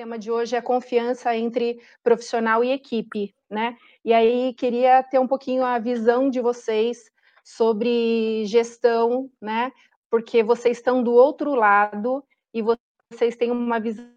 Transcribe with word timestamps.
tema 0.00 0.18
de 0.18 0.30
hoje 0.30 0.56
é 0.56 0.62
confiança 0.62 1.36
entre 1.36 1.78
profissional 2.02 2.64
e 2.64 2.70
equipe, 2.70 3.34
né? 3.50 3.76
E 4.02 4.14
aí 4.14 4.54
queria 4.54 5.02
ter 5.02 5.18
um 5.18 5.26
pouquinho 5.26 5.62
a 5.62 5.78
visão 5.78 6.30
de 6.30 6.40
vocês 6.40 7.10
sobre 7.44 8.46
gestão, 8.46 9.30
né? 9.38 9.70
Porque 10.08 10.42
vocês 10.42 10.78
estão 10.78 11.02
do 11.02 11.12
outro 11.12 11.54
lado 11.54 12.24
e 12.54 12.62
vocês 12.62 13.36
têm 13.36 13.50
uma 13.50 13.78
visão 13.78 14.08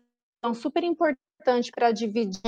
super 0.54 0.86
importante 0.86 1.70
para 1.70 1.92
dividir 1.92 2.40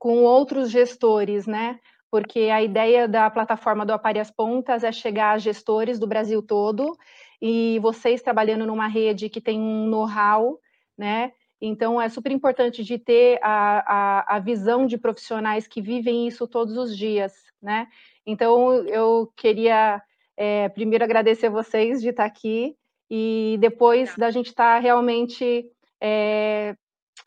com 0.00 0.24
outros 0.24 0.70
gestores, 0.70 1.46
né? 1.46 1.78
Porque 2.10 2.50
a 2.50 2.60
ideia 2.60 3.06
da 3.06 3.30
plataforma 3.30 3.86
do 3.86 3.92
Apare 3.92 4.18
as 4.18 4.32
Pontas 4.32 4.82
é 4.82 4.90
chegar 4.90 5.30
a 5.30 5.38
gestores 5.38 6.00
do 6.00 6.08
Brasil 6.08 6.42
todo 6.42 6.98
e 7.40 7.78
vocês 7.78 8.20
trabalhando 8.20 8.66
numa 8.66 8.88
rede 8.88 9.28
que 9.28 9.40
tem 9.40 9.60
um 9.60 9.86
know-how, 9.86 10.58
né? 10.98 11.30
Então, 11.66 11.98
é 11.98 12.10
super 12.10 12.30
importante 12.30 12.84
de 12.84 12.98
ter 12.98 13.38
a, 13.42 14.26
a, 14.26 14.36
a, 14.36 14.38
visão 14.38 14.86
de 14.86 14.98
profissionais 14.98 15.66
que 15.66 15.80
vivem 15.80 16.26
isso 16.28 16.46
todos 16.46 16.76
os 16.76 16.94
dias, 16.94 17.32
né? 17.62 17.88
Então, 18.26 18.74
eu 18.86 19.32
queria 19.34 20.02
é, 20.36 20.68
primeiro 20.68 21.04
agradecer 21.04 21.46
a 21.46 21.50
vocês 21.50 22.02
de 22.02 22.10
estar 22.10 22.26
aqui 22.26 22.76
e 23.10 23.56
depois 23.60 24.14
da 24.14 24.30
gente 24.30 24.48
estar 24.48 24.78
realmente 24.78 25.64
é, 26.02 26.76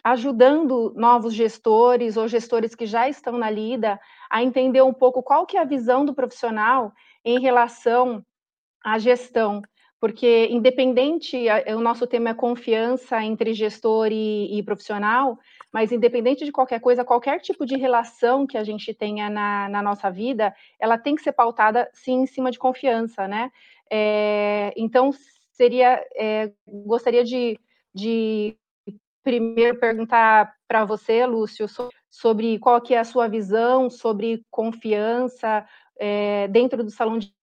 ajudando 0.03 0.93
novos 0.95 1.33
gestores 1.33 2.15
ou 2.15 2.27
gestores 2.27 2.75
que 2.75 2.85
já 2.85 3.09
estão 3.09 3.39
na 3.39 3.49
lida 3.49 3.99
a 4.29 4.43
entender 4.43 4.83
um 4.83 4.93
pouco 4.93 5.23
qual 5.23 5.47
que 5.47 5.57
é 5.57 5.61
a 5.61 5.65
visão 5.65 6.05
do 6.05 6.13
profissional 6.13 6.93
em 7.25 7.39
relação 7.39 8.23
à 8.85 8.99
gestão, 8.99 9.63
porque 9.99 10.47
independente, 10.51 11.45
o 11.75 11.79
nosso 11.79 12.05
tema 12.05 12.29
é 12.29 12.33
confiança 12.33 13.23
entre 13.23 13.53
gestor 13.53 14.09
e, 14.11 14.57
e, 14.57 14.63
profissional, 14.63 15.39
mas 15.73 15.91
independente 15.91 16.45
de 16.45 16.51
qualquer 16.51 16.79
coisa, 16.79 17.03
qualquer 17.03 17.39
tipo 17.39 17.65
de 17.65 17.75
relação 17.75 18.45
que 18.45 18.57
a 18.57 18.63
gente 18.63 18.93
tenha 18.93 19.29
na, 19.29 19.67
na 19.69 19.81
nossa 19.81 20.11
vida, 20.11 20.53
ela 20.79 20.97
tem 20.97 21.15
que 21.15 21.23
ser 21.23 21.31
pautada, 21.31 21.89
sim, 21.93 22.21
em 22.21 22.27
cima 22.27 22.51
de 22.51 22.59
confiança, 22.59 23.27
né? 23.27 23.51
É, 23.91 24.71
então, 24.77 25.11
seria, 25.51 26.05
é, 26.15 26.51
gostaria 26.67 27.23
de, 27.23 27.59
de 27.93 28.55
primeiro 29.23 29.79
perguntar 29.79 30.53
para 30.67 30.85
você, 30.85 31.25
Lúcio, 31.25 31.67
sobre 32.09 32.59
qual 32.59 32.79
que 32.79 32.93
é 32.93 32.99
a 32.99 33.03
sua 33.03 33.27
visão 33.27 33.89
sobre 33.89 34.45
confiança 34.51 35.67
é, 35.99 36.47
dentro 36.49 36.83
do 36.83 36.91
salão 36.91 37.17
de 37.17 37.36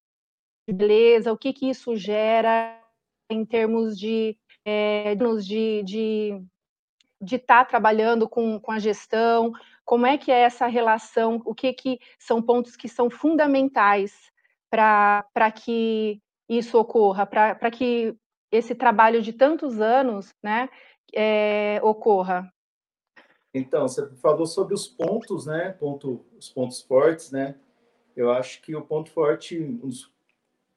beleza, 0.72 1.32
o 1.32 1.36
que, 1.36 1.52
que 1.52 1.68
isso 1.68 1.96
gera 1.96 2.80
em 3.30 3.44
termos 3.44 3.98
de 3.98 4.36
é, 4.64 5.14
de, 5.14 5.82
de 7.20 7.36
estar 7.36 7.64
tá 7.64 7.64
trabalhando 7.64 8.28
com, 8.28 8.58
com 8.58 8.72
a 8.72 8.78
gestão, 8.78 9.52
como 9.84 10.06
é 10.06 10.16
que 10.16 10.32
é 10.32 10.40
essa 10.40 10.66
relação, 10.66 11.42
o 11.44 11.54
que, 11.54 11.72
que 11.72 11.98
são 12.18 12.40
pontos 12.40 12.76
que 12.76 12.88
são 12.88 13.10
fundamentais 13.10 14.32
para 14.70 15.52
que 15.54 16.20
isso 16.48 16.78
ocorra, 16.78 17.26
para 17.26 17.70
que 17.70 18.16
esse 18.50 18.74
trabalho 18.74 19.20
de 19.20 19.32
tantos 19.32 19.80
anos 19.80 20.34
né, 20.42 20.68
é, 21.14 21.80
ocorra? 21.82 22.50
Então, 23.52 23.86
você 23.86 24.08
falou 24.16 24.46
sobre 24.46 24.74
os 24.74 24.88
pontos, 24.88 25.46
né? 25.46 25.70
Ponto, 25.70 26.24
os 26.36 26.48
pontos 26.48 26.82
fortes, 26.82 27.30
né? 27.30 27.54
Eu 28.16 28.32
acho 28.32 28.60
que 28.62 28.74
o 28.74 28.82
ponto 28.82 29.10
forte, 29.10 29.60
um 29.60 29.76
dos 29.76 30.12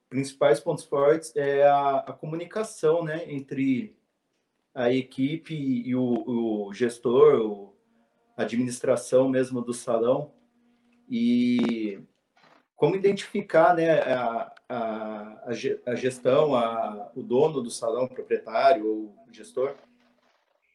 principais 0.09 0.59
pontos 0.59 0.86
fortes 0.86 1.36
é 1.36 1.67
a, 1.67 1.97
a 2.00 2.13
comunicação, 2.13 3.03
né? 3.03 3.23
Entre 3.31 3.95
a 4.73 4.91
equipe 4.91 5.55
e 5.55 5.95
o, 5.95 6.67
o 6.67 6.73
gestor, 6.73 7.73
a 8.36 8.44
administração 8.44 9.27
mesmo 9.27 9.61
do 9.61 9.73
salão. 9.73 10.31
E 11.09 11.99
como 12.75 12.95
identificar 12.95 13.75
né, 13.75 14.02
a, 14.02 14.54
a, 14.70 15.43
a 15.86 15.95
gestão, 15.95 16.53
a, 16.55 17.11
o 17.15 17.23
dono 17.23 17.61
do 17.61 17.71
salão, 17.71 18.03
o 18.05 18.09
proprietário 18.09 18.86
ou 18.86 19.15
gestor, 19.32 19.76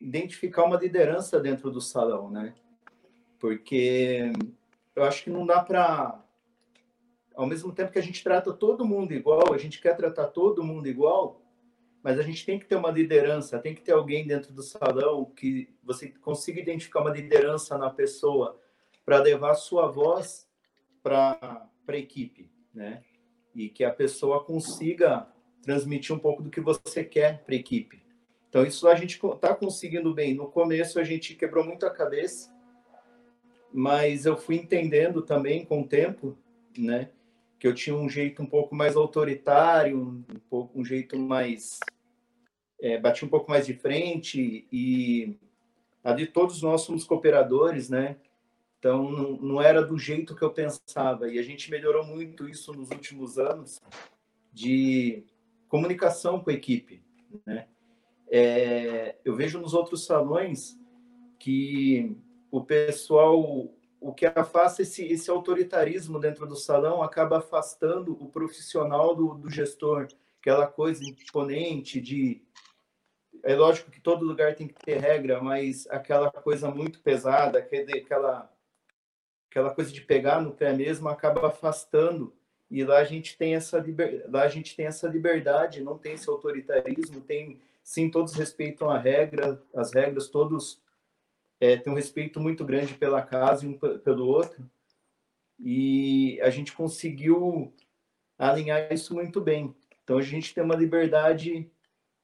identificar 0.00 0.64
uma 0.64 0.76
liderança 0.76 1.38
dentro 1.38 1.70
do 1.70 1.80
salão, 1.80 2.28
né? 2.28 2.54
Porque 3.38 4.32
eu 4.96 5.04
acho 5.04 5.24
que 5.24 5.30
não 5.30 5.46
dá 5.46 5.62
para 5.62 6.20
ao 7.34 7.47
mesmo 7.47 7.72
tempo 7.72 7.93
que 7.93 7.98
a 7.98 8.03
gente 8.03 8.22
trata 8.22 8.53
todo 8.53 8.84
mundo 8.84 9.12
igual, 9.12 9.53
a 9.53 9.59
gente 9.59 9.81
quer 9.81 9.97
tratar 9.97 10.28
todo 10.28 10.65
mundo 10.65 10.87
igual, 10.87 11.43
mas 12.03 12.19
a 12.19 12.22
gente 12.22 12.44
tem 12.44 12.59
que 12.59 12.66
ter 12.66 12.76
uma 12.76 12.91
liderança, 12.91 13.59
tem 13.59 13.75
que 13.75 13.81
ter 13.81 13.93
alguém 13.93 14.26
dentro 14.26 14.53
do 14.53 14.62
salão 14.62 15.25
que 15.25 15.69
você 15.82 16.09
consiga 16.09 16.60
identificar 16.60 17.00
uma 17.00 17.10
liderança 17.10 17.78
na 17.78 17.91
pessoa 17.91 18.59
para 19.04 19.20
levar 19.20 19.54
sua 19.54 19.88
voz 19.88 20.48
para 21.03 21.69
a 21.87 21.97
equipe, 21.97 22.50
né? 22.75 23.03
E 23.54 23.69
que 23.69 23.84
a 23.84 23.91
pessoa 23.91 24.44
consiga 24.44 25.28
transmitir 25.62 26.14
um 26.14 26.19
pouco 26.19 26.43
do 26.43 26.50
que 26.50 26.60
você 26.60 27.04
quer 27.04 27.43
para 27.44 27.54
a 27.54 27.59
equipe. 27.59 28.03
Então, 28.49 28.64
isso 28.64 28.88
a 28.88 28.94
gente 28.94 29.19
está 29.25 29.54
conseguindo 29.54 30.12
bem. 30.12 30.34
No 30.34 30.49
começo, 30.49 30.99
a 30.99 31.04
gente 31.04 31.34
quebrou 31.34 31.64
muito 31.64 31.87
a 31.87 31.91
cabeça, 31.91 32.54
mas 33.72 34.26
eu 34.26 34.37
fui 34.37 34.56
entendendo 34.56 35.22
também 35.22 35.64
com 35.64 35.82
o 35.82 35.88
tempo, 35.88 36.37
né? 36.76 37.10
Que 37.62 37.68
eu 37.68 37.74
tinha 37.76 37.94
um 37.94 38.08
jeito 38.08 38.42
um 38.42 38.46
pouco 38.46 38.74
mais 38.74 38.96
autoritário, 38.96 39.96
um, 39.96 40.24
pouco, 40.50 40.80
um 40.80 40.84
jeito 40.84 41.16
mais. 41.16 41.78
É, 42.80 42.98
bati 42.98 43.24
um 43.24 43.28
pouco 43.28 43.48
mais 43.48 43.64
de 43.64 43.72
frente 43.72 44.66
e 44.72 45.38
ali 46.02 46.26
todos 46.26 46.60
nós 46.60 46.80
somos 46.80 47.04
cooperadores, 47.04 47.88
né? 47.88 48.16
Então, 48.80 49.08
não, 49.12 49.36
não 49.36 49.62
era 49.62 49.80
do 49.80 49.96
jeito 49.96 50.34
que 50.34 50.42
eu 50.42 50.50
pensava. 50.50 51.30
E 51.30 51.38
a 51.38 51.42
gente 51.44 51.70
melhorou 51.70 52.04
muito 52.04 52.48
isso 52.48 52.72
nos 52.72 52.90
últimos 52.90 53.38
anos 53.38 53.80
de 54.52 55.22
comunicação 55.68 56.40
com 56.40 56.50
a 56.50 56.54
equipe, 56.54 57.00
né? 57.46 57.68
É, 58.28 59.14
eu 59.24 59.36
vejo 59.36 59.60
nos 59.60 59.72
outros 59.72 60.04
salões 60.04 60.76
que 61.38 62.16
o 62.50 62.60
pessoal, 62.60 63.72
o 64.02 64.12
que 64.12 64.26
afasta 64.26 64.82
esse, 64.82 65.04
esse 65.06 65.30
autoritarismo 65.30 66.18
dentro 66.18 66.44
do 66.44 66.56
salão 66.56 67.02
acaba 67.02 67.38
afastando 67.38 68.12
o 68.20 68.28
profissional 68.28 69.14
do, 69.14 69.34
do 69.34 69.48
gestor, 69.48 70.08
aquela 70.40 70.66
coisa 70.66 71.04
imponente 71.04 72.00
de 72.00 72.42
é 73.44 73.54
lógico 73.54 73.90
que 73.90 74.00
todo 74.00 74.24
lugar 74.24 74.54
tem 74.54 74.68
que 74.68 74.74
ter 74.74 74.98
regra, 74.98 75.40
mas 75.40 75.86
aquela 75.88 76.30
coisa 76.30 76.70
muito 76.70 77.00
pesada, 77.00 77.58
aquela, 77.58 78.50
aquela 79.50 79.74
coisa 79.74 79.92
de 79.92 80.00
pegar 80.00 80.40
no 80.40 80.52
pé 80.52 80.72
mesmo, 80.72 81.08
acaba 81.08 81.48
afastando. 81.48 82.32
E 82.70 82.84
lá 82.84 82.98
a 82.98 83.04
gente 83.04 83.36
tem 83.36 83.54
essa 83.54 83.78
liber, 83.78 84.24
lá 84.28 84.42
a 84.42 84.48
gente 84.48 84.76
tem 84.76 84.86
essa 84.86 85.08
liberdade, 85.08 85.82
não 85.82 85.98
tem 85.98 86.14
esse 86.14 86.28
autoritarismo, 86.28 87.20
tem 87.20 87.60
sim, 87.82 88.08
todos 88.08 88.34
respeitam 88.34 88.88
a 88.90 88.98
regra, 88.98 89.60
as 89.74 89.92
regras, 89.92 90.28
todos 90.28 90.80
é, 91.62 91.76
têm 91.76 91.92
um 91.92 91.96
respeito 91.96 92.40
muito 92.40 92.64
grande 92.64 92.94
pela 92.94 93.22
casa 93.22 93.64
e 93.64 93.68
um 93.68 93.78
pelo 93.78 94.26
outro. 94.26 94.68
E 95.60 96.40
a 96.42 96.50
gente 96.50 96.72
conseguiu 96.72 97.72
alinhar 98.36 98.92
isso 98.92 99.14
muito 99.14 99.40
bem. 99.40 99.72
Então 100.02 100.18
a 100.18 100.22
gente 100.22 100.52
tem 100.52 100.64
uma 100.64 100.74
liberdade 100.74 101.70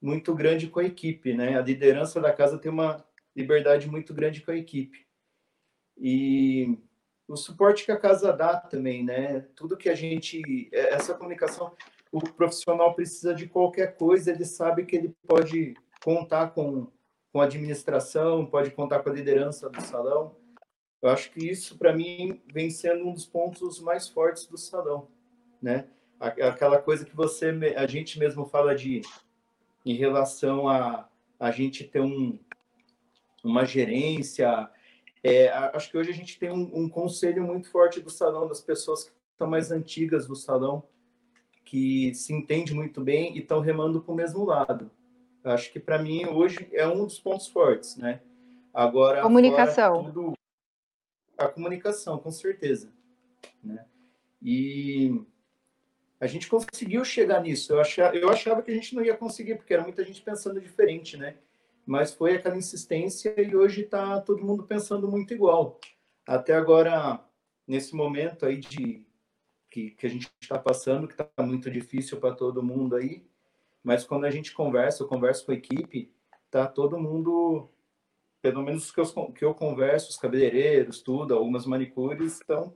muito 0.03 0.35
grande 0.35 0.67
com 0.67 0.81
a 0.81 0.85
equipe, 0.85 1.35
né? 1.35 1.57
A 1.57 1.63
liderança 1.63 2.21
da 2.21 2.33
casa 2.33 2.59
tem 2.59 2.69
uma 2.69 3.07
liberdade 3.37 3.89
muito 3.89 4.13
grande 4.13 4.41
com 4.41 4.51
a 4.51 4.57
equipe. 4.57 5.07
E 5.97 6.77
o 7.29 7.37
suporte 7.37 7.85
que 7.85 7.93
a 7.93 7.97
casa 7.97 8.33
dá 8.33 8.57
também, 8.57 9.05
né? 9.05 9.43
Tudo 9.55 9.77
que 9.77 9.89
a 9.89 9.95
gente 9.95 10.69
essa 10.73 11.15
comunicação 11.15 11.73
o 12.11 12.21
profissional 12.21 12.93
precisa 12.93 13.33
de 13.33 13.47
qualquer 13.47 13.97
coisa, 13.97 14.33
ele 14.33 14.45
sabe 14.45 14.85
que 14.85 14.97
ele 14.97 15.15
pode 15.29 15.75
contar 16.03 16.49
com, 16.49 16.91
com 17.39 17.43
a 17.43 17.45
administração, 17.45 18.45
pode 18.45 18.73
contar 18.73 18.99
com 18.99 19.11
a 19.11 19.13
liderança 19.13 19.71
do 19.71 19.81
salão. 19.81 20.35
Eu 21.01 21.09
acho 21.09 21.31
que 21.31 21.49
isso, 21.49 21.79
para 21.79 21.95
mim, 21.95 22.43
vem 22.53 22.69
sendo 22.69 23.07
um 23.07 23.13
dos 23.13 23.27
pontos 23.27 23.79
mais 23.79 24.09
fortes 24.09 24.45
do 24.47 24.59
salão, 24.59 25.07
né? 25.63 25.87
Aquela 26.19 26.83
coisa 26.83 27.05
que 27.05 27.15
você, 27.15 27.57
a 27.77 27.87
gente 27.87 28.19
mesmo 28.19 28.45
fala 28.45 28.75
de, 28.75 29.03
em 29.87 29.95
relação 29.95 30.69
a 30.69 31.09
a 31.39 31.53
gente 31.53 31.85
ter 31.85 32.01
um, 32.01 32.37
uma 33.45 33.65
gerência. 33.65 34.69
É, 35.23 35.49
acho 35.49 35.93
que 35.93 35.97
hoje 35.97 36.11
a 36.11 36.15
gente 36.15 36.41
tem 36.41 36.51
um, 36.51 36.69
um 36.75 36.89
conselho 36.89 37.45
muito 37.45 37.71
forte 37.71 38.01
do 38.01 38.11
salão, 38.11 38.49
das 38.49 38.61
pessoas 38.61 39.05
que 39.05 39.13
estão 39.31 39.47
mais 39.47 39.71
antigas 39.71 40.27
do 40.27 40.35
salão, 40.35 40.83
que 41.65 42.13
se 42.17 42.33
entende 42.33 42.75
muito 42.75 43.01
bem 43.01 43.37
e 43.37 43.39
estão 43.39 43.61
remando 43.61 44.03
para 44.03 44.13
o 44.13 44.17
mesmo 44.17 44.45
lado. 44.45 44.91
Acho 45.45 45.73
que 45.73 45.81
para 45.81 45.99
mim 45.99 46.27
hoje 46.27 46.69
é 46.73 46.87
um 46.87 47.05
dos 47.05 47.19
pontos 47.19 47.49
fortes, 47.49 47.97
né? 47.97 48.21
Agora 48.73 49.23
comunicação, 49.23 50.05
tudo, 50.05 50.33
a 51.37 51.49
comunicação, 51.49 52.19
com 52.19 52.31
certeza, 52.31 52.93
né? 53.63 53.85
E 54.43 55.21
a 56.21 56.27
gente 56.27 56.49
conseguiu 56.49 57.05
chegar 57.05 57.41
nisso. 57.41 57.73
Eu 57.73 57.81
achava, 57.81 58.17
eu 58.17 58.29
achava 58.29 58.63
que 58.63 58.71
a 58.71 58.75
gente 58.75 58.95
não 58.95 59.05
ia 59.05 59.17
conseguir 59.17 59.57
porque 59.57 59.73
era 59.73 59.83
muita 59.83 60.05
gente 60.05 60.21
pensando 60.23 60.61
diferente, 60.61 61.17
né? 61.17 61.37
mas 61.89 62.13
foi 62.13 62.35
aquela 62.35 62.55
insistência 62.55 63.35
e 63.41 63.57
hoje 63.57 63.81
está 63.81 64.21
todo 64.21 64.45
mundo 64.45 64.63
pensando 64.65 65.09
muito 65.09 65.33
igual. 65.33 65.81
Até 66.27 66.53
agora, 66.53 67.25
nesse 67.67 67.97
momento 67.97 68.45
aí 68.45 68.59
de 68.59 69.07
que, 69.71 69.93
que 69.93 70.07
a 70.07 70.11
gente 70.11 70.31
está 70.39 70.59
passando, 70.59 71.09
que 71.09 71.15
está 71.15 71.43
muito 71.43 71.71
difícil 71.71 72.21
para 72.21 72.35
todo 72.35 72.63
mundo 72.63 72.95
aí, 72.95 73.27
mas 73.89 74.05
quando 74.05 74.27
a 74.27 74.31
gente 74.31 74.53
conversa, 74.53 75.03
eu 75.03 75.09
converso 75.09 75.47
com 75.47 75.53
a 75.53 75.55
equipe, 75.55 76.13
tá 76.51 76.67
todo 76.67 76.99
mundo, 76.99 77.71
pelo 78.43 78.63
menos 78.63 78.85
os 78.85 78.93
que 78.93 79.01
eu, 79.01 79.33
que 79.33 79.43
eu 79.43 79.55
converso, 79.55 80.11
os 80.11 80.19
cabeleireiros, 80.19 81.01
tudo, 81.01 81.33
algumas 81.33 81.65
manicures, 81.65 82.35
estão 82.35 82.75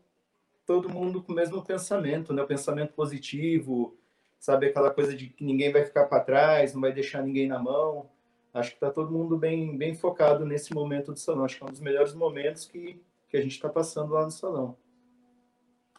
todo 0.65 0.89
mundo 0.89 1.23
com 1.23 1.33
o 1.33 1.37
mesmo 1.37 1.63
pensamento, 1.63 2.33
né? 2.33 2.43
O 2.43 2.47
pensamento 2.47 2.95
positivo, 2.95 3.95
sabe 4.41 4.69
aquela 4.69 4.91
coisa 4.91 5.15
de 5.15 5.27
que 5.29 5.45
ninguém 5.45 5.71
vai 5.71 5.85
ficar 5.85 6.07
para 6.07 6.25
trás, 6.25 6.73
não 6.73 6.81
vai 6.81 6.95
deixar 6.95 7.23
ninguém 7.23 7.47
na 7.47 7.59
mão. 7.59 8.09
Acho 8.55 8.71
que 8.71 8.77
está 8.77 8.91
todo 8.91 9.13
mundo 9.13 9.37
bem, 9.37 9.77
bem 9.77 9.95
focado 9.95 10.47
nesse 10.47 10.73
momento 10.73 11.13
do 11.13 11.19
salão. 11.19 11.45
Acho 11.45 11.59
que 11.59 11.63
é 11.63 11.67
um 11.67 11.73
dos 11.73 11.81
melhores 11.81 12.15
momentos 12.15 12.65
que, 12.65 12.99
que 13.29 13.37
a 13.37 13.43
gente 13.43 13.53
está 13.53 13.69
passando 13.69 14.15
lá 14.15 14.25
no 14.25 14.31
salão. 14.31 14.79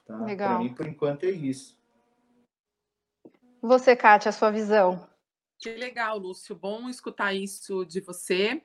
Tá? 0.08 0.18
Para 0.18 0.58
mim, 0.58 0.74
por 0.74 0.88
enquanto, 0.88 1.26
é 1.26 1.30
isso. 1.30 1.78
Você, 3.66 3.96
Kátia, 3.96 4.28
a 4.28 4.34
sua 4.34 4.52
visão. 4.52 5.08
Que 5.58 5.74
legal, 5.76 6.18
Lúcio. 6.18 6.54
Bom 6.54 6.90
escutar 6.90 7.34
isso 7.34 7.86
de 7.86 8.02
você. 8.02 8.62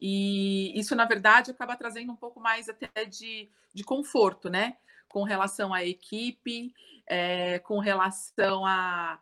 E 0.00 0.72
isso, 0.80 0.96
na 0.96 1.04
verdade, 1.04 1.50
acaba 1.50 1.76
trazendo 1.76 2.10
um 2.10 2.16
pouco 2.16 2.40
mais 2.40 2.66
até 2.70 3.04
de, 3.04 3.50
de 3.74 3.84
conforto, 3.84 4.48
né? 4.48 4.78
Com 5.10 5.24
relação 5.24 5.74
à 5.74 5.84
equipe, 5.84 6.72
é, 7.06 7.58
com 7.58 7.78
relação 7.78 8.64
à 8.64 9.20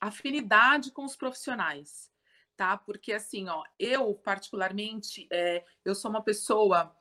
afinidade 0.00 0.92
com 0.92 1.04
os 1.04 1.16
profissionais, 1.16 2.12
tá? 2.56 2.78
Porque 2.78 3.12
assim, 3.12 3.48
ó, 3.48 3.64
eu 3.76 4.14
particularmente, 4.14 5.26
é, 5.32 5.64
eu 5.84 5.96
sou 5.96 6.12
uma 6.12 6.22
pessoa 6.22 6.96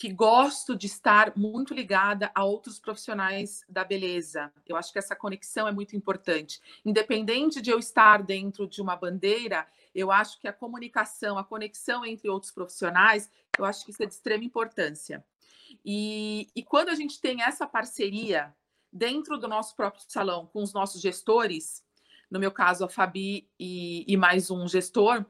que 0.00 0.08
gosto 0.08 0.74
de 0.74 0.86
estar 0.86 1.36
muito 1.36 1.74
ligada 1.74 2.32
a 2.34 2.42
outros 2.42 2.78
profissionais 2.78 3.62
da 3.68 3.84
beleza. 3.84 4.50
Eu 4.66 4.74
acho 4.74 4.90
que 4.90 4.98
essa 4.98 5.14
conexão 5.14 5.68
é 5.68 5.72
muito 5.72 5.94
importante. 5.94 6.58
Independente 6.86 7.60
de 7.60 7.68
eu 7.68 7.78
estar 7.78 8.22
dentro 8.22 8.66
de 8.66 8.80
uma 8.80 8.96
bandeira, 8.96 9.68
eu 9.94 10.10
acho 10.10 10.40
que 10.40 10.48
a 10.48 10.54
comunicação, 10.54 11.36
a 11.36 11.44
conexão 11.44 12.02
entre 12.02 12.30
outros 12.30 12.50
profissionais, 12.50 13.30
eu 13.58 13.66
acho 13.66 13.84
que 13.84 13.90
isso 13.90 14.02
é 14.02 14.06
de 14.06 14.14
extrema 14.14 14.42
importância. 14.42 15.22
E, 15.84 16.48
e 16.56 16.62
quando 16.62 16.88
a 16.88 16.94
gente 16.94 17.20
tem 17.20 17.42
essa 17.42 17.66
parceria 17.66 18.56
dentro 18.90 19.36
do 19.36 19.46
nosso 19.46 19.76
próprio 19.76 20.02
salão 20.08 20.46
com 20.46 20.62
os 20.62 20.72
nossos 20.72 21.02
gestores, 21.02 21.84
no 22.30 22.40
meu 22.40 22.50
caso 22.50 22.86
a 22.86 22.88
Fabi 22.88 23.50
e, 23.58 24.10
e 24.10 24.16
mais 24.16 24.50
um 24.50 24.66
gestor, 24.66 25.26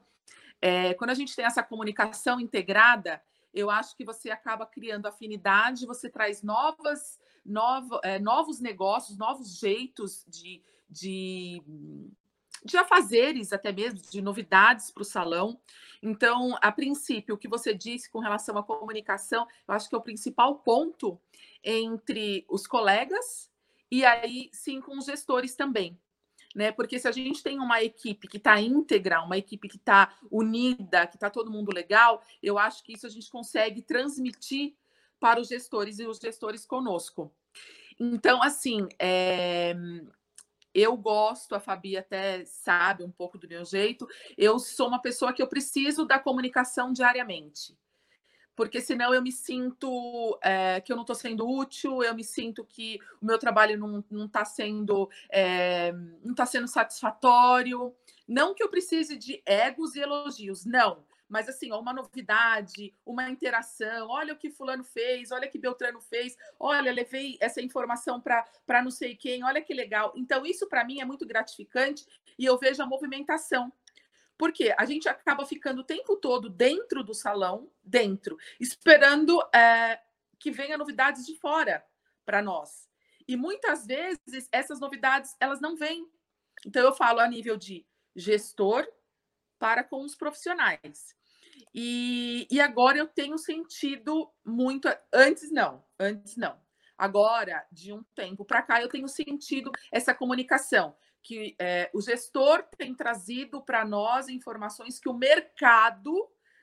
é, 0.63 0.95
quando 0.95 1.11
a 1.11 1.15
gente 1.15 1.35
tem 1.35 1.45
essa 1.45 1.61
comunicação 1.61 2.39
integrada, 2.39 3.21
eu 3.53 3.71
acho 3.71 3.97
que 3.97 4.05
você 4.05 4.31
acaba 4.31 4.67
criando 4.67 5.07
afinidade, 5.07 5.87
você 5.87 6.09
traz 6.09 6.43
novas, 6.43 7.19
novo, 7.45 8.01
é, 8.03 8.19
novos 8.19 8.61
negócios, 8.61 9.19
novos 9.19 9.59
jeitos 9.59 10.25
de, 10.29 10.63
de, 10.89 11.63
de 12.65 12.77
afazeres, 12.77 13.53
até 13.53 13.73
mesmo, 13.73 14.01
de 14.11 14.23
novidades 14.23 14.91
para 14.91 15.03
o 15.03 15.05
salão. 15.05 15.61
Então, 16.03 16.57
a 16.61 16.71
princípio, 16.71 17.35
o 17.35 17.39
que 17.39 17.49
você 17.49 17.75
disse 17.75 18.11
com 18.11 18.21
relação 18.21 18.57
à 18.57 18.63
comunicação, 18.63 19.47
eu 19.67 19.75
acho 19.75 19.89
que 19.89 19.95
é 19.95 19.99
o 19.99 20.03
principal 20.03 20.61
ponto 20.61 21.21
entre 21.63 22.45
os 22.49 22.67
colegas 22.67 23.51
e 23.91 24.05
aí 24.05 24.49
sim 24.53 24.81
com 24.81 24.97
os 24.97 25.07
gestores 25.07 25.55
também 25.55 25.99
né? 26.55 26.73
Porque 26.73 26.99
se 26.99 27.07
a 27.07 27.13
gente 27.13 27.43
tem 27.43 27.59
uma 27.59 27.83
equipe 27.83 28.27
que 28.27 28.37
está 28.37 28.61
íntegra, 28.61 29.23
uma 29.23 29.39
equipe 29.39 29.69
que 29.69 29.77
está 29.77 30.13
unida, 30.31 31.07
que 31.07 31.17
está 31.17 31.31
todo 31.31 31.51
mundo 31.51 31.73
legal, 31.73 32.23
eu 32.43 32.59
acho 32.59 32.83
que 32.83 32.93
isso 32.93 33.07
a 33.07 33.11
gente 33.11 33.31
consegue 33.31 33.83
transmitir 33.83 34.75
para 35.19 35.41
os 35.41 35.49
gestores 35.49 35.99
e 35.99 36.07
os 36.07 36.19
gestores 36.19 36.65
conosco. 36.67 37.33
Então, 37.99 38.43
assim, 38.43 38.89
é... 38.99 39.75
eu 40.75 40.97
gosto, 40.97 41.55
a 41.55 41.61
Fabi 41.61 41.97
até 41.97 42.45
sabe 42.47 43.05
um 43.05 43.11
pouco 43.11 43.37
do 43.39 43.49
meu 43.49 43.65
jeito, 43.65 44.09
eu 44.37 44.59
sou 44.59 44.89
uma 44.89 45.01
pessoa 45.01 45.33
que 45.33 45.43
eu 45.43 45.47
preciso 45.47 46.05
da 46.07 46.19
comunicação 46.19 46.93
diariamente 46.93 47.77
porque 48.61 48.79
senão 48.79 49.15
eu 49.15 49.23
me 49.23 49.33
sinto 49.33 50.39
é, 50.43 50.83
que 50.83 50.93
eu 50.93 50.97
não 50.97 51.03
estou 51.03 51.17
sendo 51.17 51.49
útil, 51.49 52.03
eu 52.03 52.15
me 52.15 52.23
sinto 52.23 52.63
que 52.63 53.01
o 53.19 53.25
meu 53.25 53.39
trabalho 53.39 53.79
não 54.11 54.27
está 54.27 54.45
sendo 54.45 55.09
é, 55.31 55.93
não 56.23 56.33
está 56.33 56.45
sendo 56.45 56.69
satisfatório. 56.69 57.97
Não 58.29 58.55
que 58.55 58.63
eu 58.63 58.69
precise 58.69 59.17
de 59.17 59.41
egos 59.47 59.97
e 59.97 60.01
elogios, 60.01 60.67
não. 60.67 61.07
Mas 61.27 61.49
assim, 61.49 61.73
ó, 61.73 61.81
uma 61.81 61.95
novidade, 61.95 62.93
uma 63.07 63.31
interação, 63.31 64.09
olha 64.09 64.35
o 64.35 64.37
que 64.37 64.51
fulano 64.51 64.85
fez, 64.85 65.31
olha 65.31 65.49
o 65.49 65.51
que 65.51 65.59
Beltrano 65.59 66.01
fez, 66.03 66.37
olha, 66.59 66.93
levei 66.93 67.39
essa 67.41 67.63
informação 67.63 68.21
para 68.21 68.83
não 68.83 68.91
sei 68.91 69.17
quem, 69.17 69.43
olha 69.43 69.63
que 69.63 69.73
legal. 69.73 70.13
Então, 70.15 70.45
isso 70.45 70.69
para 70.69 70.85
mim 70.85 71.01
é 71.01 71.05
muito 71.07 71.25
gratificante 71.25 72.05
e 72.39 72.45
eu 72.45 72.59
vejo 72.59 72.83
a 72.83 72.87
movimentação 72.87 73.73
porque 74.41 74.75
a 74.79 74.87
gente 74.87 75.07
acaba 75.07 75.45
ficando 75.45 75.83
o 75.83 75.85
tempo 75.85 76.17
todo 76.17 76.49
dentro 76.49 77.05
do 77.05 77.13
salão, 77.13 77.71
dentro, 77.85 78.39
esperando 78.59 79.39
é, 79.55 80.01
que 80.39 80.51
venha 80.51 80.79
novidades 80.79 81.27
de 81.27 81.37
fora 81.37 81.85
para 82.25 82.41
nós. 82.41 82.89
E 83.29 83.37
muitas 83.37 83.87
vezes 83.87 84.49
essas 84.51 84.81
novidades 84.81 85.37
elas 85.39 85.61
não 85.61 85.77
vêm. 85.77 86.11
Então 86.65 86.83
eu 86.83 86.95
falo 86.95 87.21
a 87.21 87.29
nível 87.29 87.59
de 87.59 87.87
gestor 88.17 88.89
para 89.59 89.85
com 89.85 90.07
os 90.07 90.15
profissionais. 90.15 91.15
E, 91.75 92.49
e 92.51 92.63
agora 92.63 92.97
eu 92.97 93.07
tenho 93.07 93.37
sentido 93.37 94.33
muito. 94.43 94.89
Antes 95.13 95.51
não, 95.51 95.85
antes 95.99 96.35
não. 96.35 96.59
Agora, 96.97 97.67
de 97.71 97.93
um 97.93 98.03
tempo 98.15 98.43
para 98.43 98.63
cá, 98.63 98.81
eu 98.81 98.89
tenho 98.89 99.07
sentido 99.07 99.71
essa 99.93 100.15
comunicação 100.15 100.97
que 101.23 101.55
é, 101.59 101.91
o 101.93 102.01
gestor 102.01 102.63
tem 102.77 102.95
trazido 102.95 103.63
para 103.63 103.85
nós 103.85 104.29
informações 104.29 104.99
que 104.99 105.09
o 105.09 105.15
mercado 105.15 106.15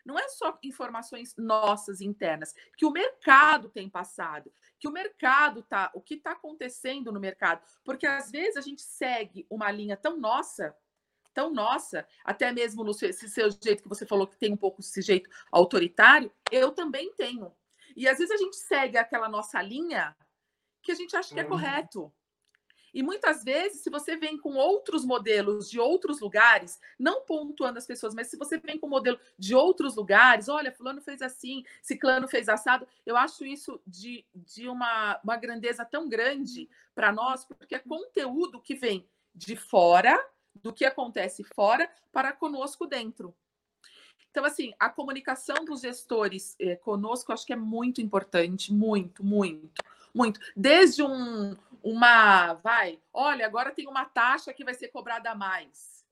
não 0.07 0.17
é 0.17 0.29
só 0.29 0.57
informações 0.63 1.35
nossas 1.37 1.99
internas, 1.99 2.55
que 2.77 2.85
o 2.85 2.91
mercado 2.91 3.69
tem 3.69 3.89
passado, 3.89 4.51
que 4.79 4.87
o 4.87 4.91
mercado 4.91 5.61
tá, 5.63 5.91
o 5.93 6.01
que 6.01 6.15
está 6.15 6.31
acontecendo 6.31 7.11
no 7.11 7.19
mercado, 7.19 7.61
porque 7.83 8.07
às 8.07 8.31
vezes 8.31 8.55
a 8.55 8.61
gente 8.61 8.81
segue 8.81 9.45
uma 9.49 9.69
linha 9.69 9.97
tão 9.97 10.17
nossa, 10.17 10.73
tão 11.33 11.53
nossa, 11.53 12.07
até 12.23 12.53
mesmo 12.53 12.85
no 12.85 12.93
seu, 12.93 13.09
esse 13.09 13.27
seu 13.27 13.49
jeito 13.61 13.83
que 13.83 13.89
você 13.89 14.05
falou 14.05 14.25
que 14.25 14.37
tem 14.37 14.53
um 14.53 14.57
pouco 14.57 14.79
esse 14.79 15.01
jeito 15.01 15.29
autoritário, 15.51 16.31
eu 16.49 16.71
também 16.71 17.13
tenho. 17.13 17.53
E 17.93 18.07
às 18.07 18.17
vezes 18.17 18.31
a 18.31 18.37
gente 18.37 18.55
segue 18.55 18.97
aquela 18.97 19.27
nossa 19.27 19.61
linha 19.61 20.15
que 20.81 20.91
a 20.91 20.95
gente 20.95 21.17
acha 21.17 21.33
que 21.33 21.39
é 21.39 21.43
uhum. 21.43 21.49
correto. 21.49 22.13
E 22.97 23.03
muitas 23.03 23.43
vezes, 23.43 23.81
se 23.81 23.91
você 23.91 24.17
vem 24.17 24.39
com 24.39 24.55
outros 24.55 25.05
modelos 25.05 25.69
de 25.69 25.79
outros 25.79 26.19
lugares, 26.19 26.81
não 26.97 27.21
pontuando 27.21 27.77
as 27.77 27.85
pessoas, 27.85 28.15
mas 28.15 28.25
se 28.25 28.35
você 28.35 28.57
vem 28.57 28.79
com 28.79 28.87
modelo 28.87 29.19
de 29.37 29.53
outros 29.53 29.95
lugares, 29.95 30.49
olha, 30.49 30.71
fulano 30.71 30.99
fez 30.99 31.21
assim, 31.21 31.63
ciclano 31.79 32.27
fez 32.27 32.49
assado, 32.49 32.87
eu 33.05 33.15
acho 33.15 33.45
isso 33.45 33.79
de, 33.85 34.25
de 34.33 34.67
uma, 34.67 35.19
uma 35.23 35.37
grandeza 35.37 35.85
tão 35.85 36.09
grande 36.09 36.67
para 36.95 37.11
nós, 37.11 37.45
porque 37.45 37.75
é 37.75 37.79
conteúdo 37.79 38.59
que 38.59 38.73
vem 38.73 39.07
de 39.31 39.55
fora, 39.55 40.19
do 40.55 40.73
que 40.73 40.83
acontece 40.83 41.43
fora, 41.43 41.87
para 42.11 42.33
conosco 42.33 42.87
dentro. 42.87 43.31
Então, 44.31 44.43
assim, 44.43 44.73
a 44.79 44.89
comunicação 44.89 45.63
dos 45.63 45.81
gestores 45.81 46.55
eh, 46.59 46.75
conosco, 46.77 47.31
acho 47.31 47.45
que 47.45 47.53
é 47.53 47.55
muito 47.55 48.01
importante, 48.01 48.73
muito, 48.73 49.23
muito, 49.23 49.83
muito. 50.15 50.39
Desde 50.55 51.03
um, 51.03 51.55
uma, 51.89 52.55
vai, 52.55 53.01
olha, 53.13 53.45
agora 53.45 53.71
tem 53.71 53.87
uma 53.87 54.03
taxa 54.03 54.53
que 54.53 54.65
vai 54.65 54.73
ser 54.73 54.89
cobrada 54.89 55.31
a 55.31 55.35
mais. 55.35 56.05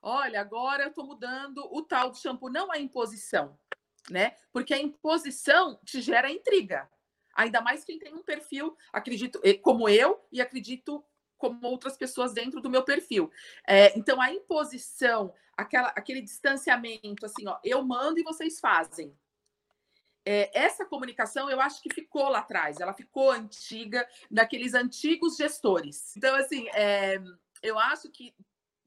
Olha, 0.00 0.40
agora 0.40 0.84
eu 0.84 0.88
estou 0.88 1.04
mudando 1.04 1.68
o 1.70 1.82
tal 1.82 2.08
do 2.08 2.16
shampoo, 2.16 2.48
não 2.48 2.72
a 2.72 2.78
imposição, 2.78 3.58
né? 4.08 4.36
Porque 4.50 4.72
a 4.72 4.78
imposição 4.78 5.78
te 5.84 6.00
gera 6.00 6.32
intriga. 6.32 6.90
Ainda 7.34 7.60
mais 7.60 7.84
quem 7.84 7.98
tem 7.98 8.14
um 8.14 8.22
perfil, 8.22 8.74
acredito, 8.90 9.38
como 9.60 9.86
eu, 9.86 10.26
e 10.32 10.40
acredito 10.40 11.04
como 11.36 11.68
outras 11.68 11.98
pessoas 11.98 12.32
dentro 12.32 12.62
do 12.62 12.70
meu 12.70 12.82
perfil. 12.82 13.30
É, 13.66 13.96
então, 13.98 14.22
a 14.22 14.32
imposição, 14.32 15.34
aquela, 15.54 15.88
aquele 15.88 16.22
distanciamento, 16.22 17.26
assim, 17.26 17.46
ó, 17.46 17.58
eu 17.62 17.82
mando 17.82 18.18
e 18.18 18.24
vocês 18.24 18.58
fazem 18.58 19.14
é, 20.30 20.50
essa 20.52 20.84
comunicação 20.84 21.48
eu 21.48 21.58
acho 21.58 21.80
que 21.80 21.94
ficou 21.94 22.28
lá 22.28 22.40
atrás, 22.40 22.80
ela 22.80 22.92
ficou 22.92 23.30
antiga, 23.30 24.06
daqueles 24.30 24.74
antigos 24.74 25.38
gestores. 25.38 26.14
Então, 26.14 26.36
assim, 26.36 26.68
é, 26.74 27.18
eu 27.62 27.78
acho 27.78 28.10
que 28.10 28.34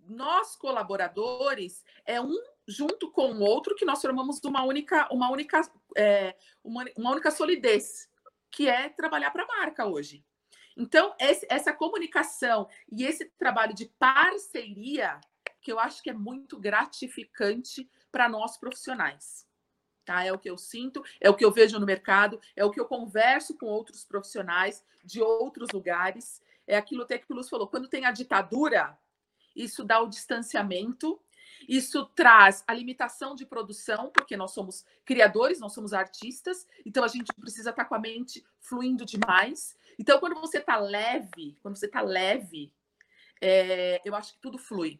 nós 0.07 0.55
colaboradores 0.55 1.83
é 2.05 2.21
um 2.21 2.37
junto 2.67 3.09
com 3.09 3.31
o 3.31 3.41
outro 3.41 3.73
que 3.73 3.85
nós 3.85 3.99
formamos 3.99 4.39
uma 4.43 4.63
única, 4.63 5.11
uma 5.11 5.31
única, 5.31 5.61
é, 5.97 6.35
uma, 6.63 6.85
uma 6.95 7.11
única 7.11 7.31
solidez, 7.31 8.07
que 8.51 8.69
é 8.69 8.89
trabalhar 8.89 9.31
para 9.31 9.43
a 9.43 9.47
marca 9.47 9.87
hoje. 9.87 10.23
Então, 10.77 11.15
esse, 11.19 11.47
essa 11.49 11.73
comunicação 11.73 12.69
e 12.91 13.03
esse 13.03 13.25
trabalho 13.39 13.73
de 13.73 13.87
parceria 13.97 15.19
que 15.59 15.71
eu 15.71 15.79
acho 15.79 16.03
que 16.03 16.11
é 16.11 16.13
muito 16.13 16.59
gratificante 16.59 17.89
para 18.11 18.29
nós 18.29 18.57
profissionais. 18.57 19.49
Tá? 20.11 20.25
É 20.25 20.33
o 20.33 20.37
que 20.37 20.49
eu 20.49 20.57
sinto, 20.57 21.01
é 21.21 21.29
o 21.29 21.33
que 21.33 21.45
eu 21.45 21.51
vejo 21.51 21.79
no 21.79 21.85
mercado, 21.85 22.37
é 22.53 22.65
o 22.65 22.69
que 22.69 22.81
eu 22.81 22.85
converso 22.85 23.57
com 23.57 23.65
outros 23.67 24.03
profissionais 24.03 24.83
de 25.05 25.21
outros 25.21 25.69
lugares. 25.71 26.41
É 26.67 26.75
aquilo 26.75 27.03
até 27.03 27.17
que 27.17 27.31
o 27.31 27.33
Luz 27.33 27.47
falou: 27.47 27.65
quando 27.65 27.87
tem 27.87 28.05
a 28.05 28.11
ditadura, 28.11 28.97
isso 29.55 29.85
dá 29.85 30.01
o 30.01 30.09
distanciamento, 30.09 31.17
isso 31.65 32.05
traz 32.07 32.61
a 32.67 32.73
limitação 32.73 33.35
de 33.35 33.45
produção, 33.45 34.11
porque 34.13 34.35
nós 34.35 34.51
somos 34.51 34.85
criadores, 35.05 35.61
nós 35.61 35.71
somos 35.71 35.93
artistas, 35.93 36.67
então 36.85 37.05
a 37.05 37.07
gente 37.07 37.31
precisa 37.39 37.69
estar 37.69 37.85
com 37.85 37.95
a 37.95 37.99
mente 37.99 38.45
fluindo 38.59 39.05
demais. 39.05 39.77
Então, 39.97 40.19
quando 40.19 40.41
você 40.41 40.57
está 40.57 40.75
leve, 40.75 41.57
quando 41.61 41.77
você 41.77 41.85
está 41.85 42.01
leve, 42.01 42.73
é, 43.39 44.01
eu 44.03 44.13
acho 44.13 44.33
que 44.33 44.41
tudo 44.41 44.57
flui. 44.57 44.99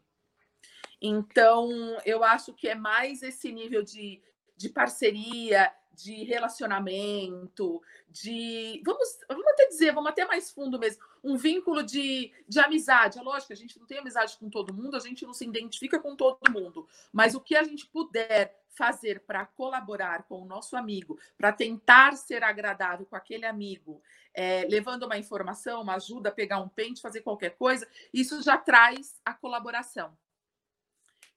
Então, 1.01 1.70
eu 2.06 2.24
acho 2.24 2.53
que 2.53 2.70
é 2.70 2.75
mais 2.75 3.24
esse 3.24 3.51
nível 3.51 3.84
de, 3.84 4.22
de 4.62 4.70
parceria, 4.70 5.74
de 5.94 6.24
relacionamento, 6.24 7.82
de. 8.10 8.82
Vamos, 8.86 9.20
vamos 9.27 9.48
até 9.48 9.68
dizer, 9.68 9.94
vamos 9.94 10.10
até 10.10 10.25
mais 10.25 10.51
fundo 10.51 10.80
mesmo, 10.80 11.03
um 11.24 11.36
vínculo 11.36 11.84
de, 11.84 12.32
de 12.48 12.60
amizade. 12.60 13.20
É 13.20 13.22
lógico, 13.22 13.53
a 13.53 13.56
gente 13.56 13.77
não 13.80 13.86
tem 13.86 13.98
amizade 13.98 14.38
com 14.38 14.50
todo 14.50 14.74
mundo, 14.74 14.96
a 14.96 15.00
gente 15.00 15.25
não 15.25 15.34
se 15.34 15.46
identifica 15.46 16.00
com 16.00 16.15
todo 16.15 16.51
mundo, 16.51 16.88
mas 17.12 17.36
o 17.36 17.41
que 17.41 17.56
a 17.56 17.63
gente 17.63 17.86
puder 17.88 18.60
fazer 18.70 19.22
para 19.22 19.46
colaborar 19.46 20.24
com 20.24 20.41
o 20.41 20.46
nosso 20.46 20.77
amigo, 20.77 21.20
para 21.38 21.51
tentar 21.51 22.15
ser 22.15 22.41
agradável 22.41 23.06
com 23.06 23.15
aquele 23.15 23.46
amigo, 23.46 24.01
é, 24.34 24.65
levando 24.70 25.03
uma 25.03 25.18
informação, 25.18 25.82
uma 25.82 25.96
ajuda 25.96 26.32
pegar 26.32 26.60
um 26.60 26.70
pente, 26.70 27.01
fazer 27.01 27.22
qualquer 27.22 27.58
coisa, 27.58 27.88
isso 28.13 28.41
já 28.41 28.58
traz 28.58 29.20
a 29.25 29.34
colaboração. 29.34 30.18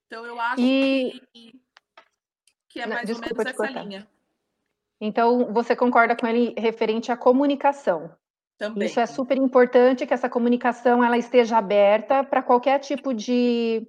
Então, 0.06 0.24
eu 0.24 0.38
acho 0.38 0.60
e... 0.60 1.20
que, 1.32 1.60
que 2.74 2.80
é 2.80 2.86
mais 2.88 3.06
Desculpa 3.06 3.30
ou 3.30 3.36
menos 3.38 3.52
essa 3.52 3.56
cortar. 3.56 3.84
linha. 3.84 4.08
Então, 5.00 5.52
você 5.52 5.76
concorda 5.76 6.16
com 6.16 6.26
ele 6.26 6.52
referente 6.58 7.12
à 7.12 7.16
comunicação? 7.16 8.10
Também. 8.58 8.86
Isso 8.86 8.98
é 8.98 9.06
super 9.06 9.36
importante 9.36 10.04
que 10.04 10.12
essa 10.12 10.28
comunicação 10.28 11.02
ela 11.02 11.16
esteja 11.16 11.56
aberta 11.56 12.24
para 12.24 12.42
qualquer 12.42 12.80
tipo 12.80 13.14
de, 13.14 13.86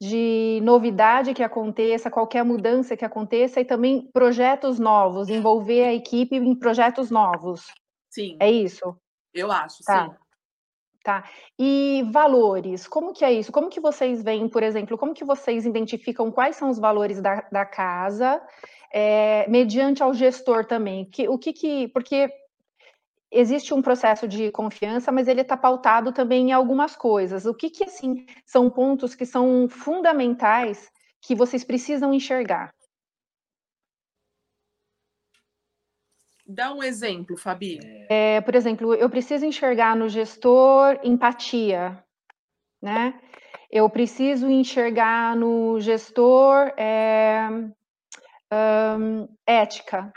de 0.00 0.58
novidade 0.62 1.34
que 1.34 1.42
aconteça, 1.42 2.10
qualquer 2.10 2.44
mudança 2.44 2.96
que 2.96 3.04
aconteça 3.04 3.60
e 3.60 3.64
também 3.64 4.08
projetos 4.10 4.78
novos, 4.78 5.28
envolver 5.28 5.84
a 5.84 5.92
equipe 5.92 6.34
em 6.34 6.54
projetos 6.54 7.10
novos. 7.10 7.66
Sim. 8.08 8.38
É 8.40 8.50
isso? 8.50 8.96
Eu 9.34 9.52
acho, 9.52 9.82
tá. 9.84 10.06
sim. 10.08 10.14
Tá. 11.04 11.22
E 11.58 12.02
valores, 12.10 12.88
como 12.88 13.12
que 13.12 13.26
é 13.26 13.30
isso? 13.30 13.52
Como 13.52 13.68
que 13.68 13.78
vocês 13.78 14.22
veem, 14.22 14.48
por 14.48 14.62
exemplo, 14.62 14.96
como 14.96 15.12
que 15.12 15.22
vocês 15.22 15.66
identificam 15.66 16.32
quais 16.32 16.56
são 16.56 16.70
os 16.70 16.78
valores 16.78 17.20
da, 17.20 17.46
da 17.52 17.66
casa, 17.66 18.40
é, 18.90 19.46
mediante 19.46 20.02
ao 20.02 20.14
gestor 20.14 20.64
também? 20.64 21.04
Que, 21.04 21.28
o 21.28 21.38
que 21.38 21.52
que, 21.52 21.88
porque 21.88 22.32
existe 23.30 23.74
um 23.74 23.82
processo 23.82 24.26
de 24.26 24.50
confiança, 24.50 25.12
mas 25.12 25.28
ele 25.28 25.42
está 25.42 25.58
pautado 25.58 26.10
também 26.10 26.48
em 26.48 26.52
algumas 26.52 26.96
coisas. 26.96 27.44
O 27.44 27.52
que 27.52 27.68
que, 27.68 27.84
assim, 27.84 28.24
são 28.46 28.70
pontos 28.70 29.14
que 29.14 29.26
são 29.26 29.68
fundamentais 29.68 30.90
que 31.20 31.34
vocês 31.34 31.62
precisam 31.64 32.14
enxergar? 32.14 32.72
Dá 36.54 36.72
um 36.72 36.84
exemplo, 36.84 37.36
Fabi. 37.36 37.80
É, 38.08 38.40
por 38.40 38.54
exemplo, 38.54 38.94
eu 38.94 39.10
preciso 39.10 39.44
enxergar 39.44 39.96
no 39.96 40.08
gestor 40.08 41.00
empatia, 41.02 41.98
né? 42.80 43.18
Eu 43.68 43.90
preciso 43.90 44.48
enxergar 44.48 45.34
no 45.34 45.80
gestor 45.80 46.72
é, 46.76 47.48
um, 48.52 49.28
ética. 49.44 50.12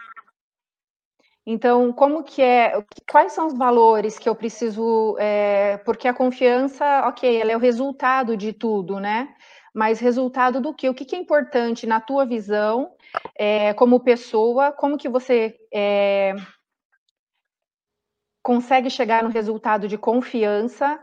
Então, 1.44 1.92
como 1.92 2.24
que 2.24 2.44
é? 2.44 2.84
Quais 3.10 3.32
são 3.32 3.48
os 3.48 3.58
valores 3.58 4.20
que 4.20 4.30
eu 4.30 4.36
preciso? 4.36 5.18
É, 5.18 5.78
porque 5.78 6.08
a 6.08 6.14
confiança, 6.14 7.08
ok, 7.08 7.42
ela 7.42 7.52
é 7.52 7.58
o 7.58 7.60
resultado 7.60 8.38
de 8.38 8.54
tudo, 8.54 9.00
né? 9.00 9.34
Mas 9.74 10.00
resultado 10.00 10.62
do 10.62 10.72
quê? 10.72 10.88
O 10.88 10.94
que, 10.94 11.06
que 11.06 11.16
é 11.16 11.20
importante 11.20 11.88
na 11.88 12.00
tua 12.00 12.28
visão 12.28 12.92
é, 13.36 13.74
como 13.74 14.00
pessoa, 14.00 14.72
como 14.72 14.98
que 14.98 15.10
você 15.10 15.56
é, 15.74 16.36
consegue 18.44 18.90
chegar 18.90 19.24
no 19.24 19.30
resultado 19.30 19.88
de 19.88 19.98
confiança, 19.98 21.00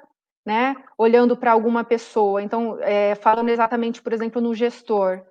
né? 0.46 0.74
Olhando 0.96 1.36
para 1.36 1.52
alguma 1.52 1.84
pessoa. 1.84 2.42
Então, 2.42 2.78
é, 2.80 3.14
falando 3.14 3.50
exatamente, 3.50 4.00
por 4.02 4.12
exemplo, 4.12 4.40
no 4.40 4.54
gestor. 4.54 5.22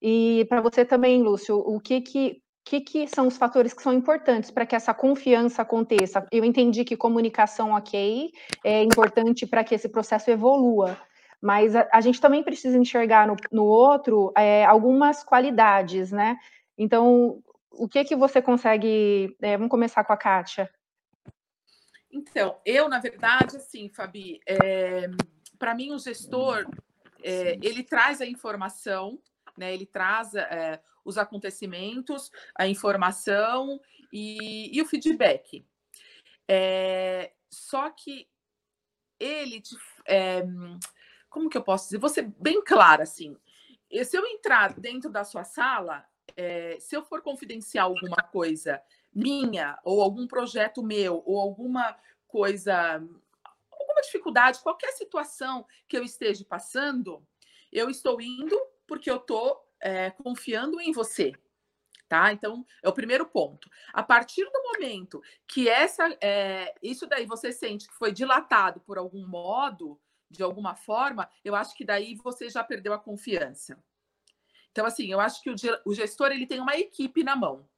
E 0.00 0.44
para 0.48 0.60
você 0.60 0.84
também, 0.84 1.22
Lúcio, 1.22 1.56
o 1.58 1.80
que 1.80 2.00
que, 2.00 2.42
que 2.64 2.80
que 2.80 3.06
são 3.06 3.26
os 3.26 3.36
fatores 3.36 3.72
que 3.72 3.82
são 3.82 3.92
importantes 3.92 4.50
para 4.50 4.66
que 4.66 4.74
essa 4.74 4.92
confiança 4.92 5.62
aconteça? 5.62 6.26
Eu 6.32 6.44
entendi 6.44 6.84
que 6.84 6.96
comunicação 6.96 7.72
ok 7.72 8.30
é 8.64 8.82
importante 8.82 9.46
para 9.46 9.62
que 9.64 9.74
esse 9.74 9.88
processo 9.88 10.30
evolua, 10.30 10.98
mas 11.42 11.74
a, 11.74 11.88
a 11.92 12.00
gente 12.00 12.20
também 12.20 12.44
precisa 12.44 12.78
enxergar 12.78 13.26
no, 13.26 13.34
no 13.50 13.64
outro 13.64 14.32
é, 14.36 14.64
algumas 14.64 15.24
qualidades, 15.24 16.12
né? 16.12 16.38
Então, 16.78 17.42
o 17.72 17.88
que 17.88 18.04
que 18.04 18.14
você 18.14 18.40
consegue... 18.40 19.36
É, 19.42 19.56
vamos 19.56 19.70
começar 19.70 20.04
com 20.04 20.12
a 20.12 20.16
Kátia. 20.16 20.70
Então, 22.12 22.60
eu, 22.64 22.88
na 22.88 23.00
verdade, 23.00 23.56
assim, 23.56 23.88
Fabi, 23.88 24.40
é, 24.46 25.10
para 25.58 25.74
mim 25.74 25.92
o 25.92 25.98
gestor, 25.98 26.70
é, 27.24 27.58
ele 27.60 27.82
traz 27.82 28.20
a 28.20 28.26
informação, 28.26 29.18
né, 29.56 29.72
ele 29.72 29.86
traz 29.86 30.34
é, 30.34 30.80
os 31.04 31.18
acontecimentos, 31.18 32.30
a 32.54 32.68
informação 32.68 33.80
e, 34.12 34.76
e 34.76 34.80
o 34.80 34.86
feedback. 34.86 35.66
É, 36.48 37.32
só 37.50 37.90
que 37.90 38.28
ele 39.18 39.62
é, 40.06 40.42
como 41.32 41.48
que 41.48 41.56
eu 41.56 41.62
posso 41.62 41.86
dizer? 41.86 41.98
Você 41.98 42.22
bem 42.22 42.62
claro 42.62 43.02
assim. 43.02 43.36
Se 44.04 44.16
eu 44.16 44.24
entrar 44.26 44.74
dentro 44.78 45.10
da 45.10 45.24
sua 45.24 45.44
sala, 45.44 46.04
é, 46.36 46.76
se 46.78 46.94
eu 46.94 47.02
for 47.02 47.22
confidenciar 47.22 47.86
alguma 47.86 48.22
coisa 48.30 48.80
minha, 49.12 49.78
ou 49.84 50.00
algum 50.00 50.26
projeto 50.26 50.82
meu, 50.82 51.22
ou 51.26 51.38
alguma 51.38 51.96
coisa, 52.26 52.94
alguma 53.70 54.02
dificuldade, 54.02 54.60
qualquer 54.62 54.92
situação 54.92 55.66
que 55.88 55.96
eu 55.96 56.02
esteja 56.02 56.44
passando, 56.44 57.26
eu 57.70 57.90
estou 57.90 58.20
indo 58.20 58.58
porque 58.86 59.10
eu 59.10 59.16
estou 59.16 59.66
é, 59.80 60.10
confiando 60.10 60.80
em 60.80 60.92
você. 60.92 61.32
Tá? 62.08 62.30
Então, 62.30 62.66
é 62.82 62.88
o 62.90 62.92
primeiro 62.92 63.24
ponto. 63.24 63.70
A 63.90 64.02
partir 64.02 64.44
do 64.44 64.62
momento 64.62 65.22
que 65.46 65.66
essa, 65.66 66.14
é, 66.20 66.74
isso 66.82 67.06
daí 67.06 67.24
você 67.24 67.50
sente 67.52 67.88
que 67.88 67.94
foi 67.94 68.12
dilatado 68.12 68.80
por 68.80 68.98
algum 68.98 69.26
modo, 69.26 69.98
de 70.32 70.42
alguma 70.42 70.74
forma, 70.74 71.28
eu 71.44 71.54
acho 71.54 71.76
que 71.76 71.84
daí 71.84 72.14
você 72.16 72.48
já 72.48 72.64
perdeu 72.64 72.92
a 72.92 72.98
confiança. 72.98 73.78
Então, 74.72 74.86
assim, 74.86 75.12
eu 75.12 75.20
acho 75.20 75.42
que 75.42 75.50
o, 75.84 75.94
gestor 75.94 76.32
ele 76.32 76.46
tem 76.46 76.58
uma 76.58 76.76
equipe 76.76 77.22
na 77.22 77.36
mão. 77.36 77.68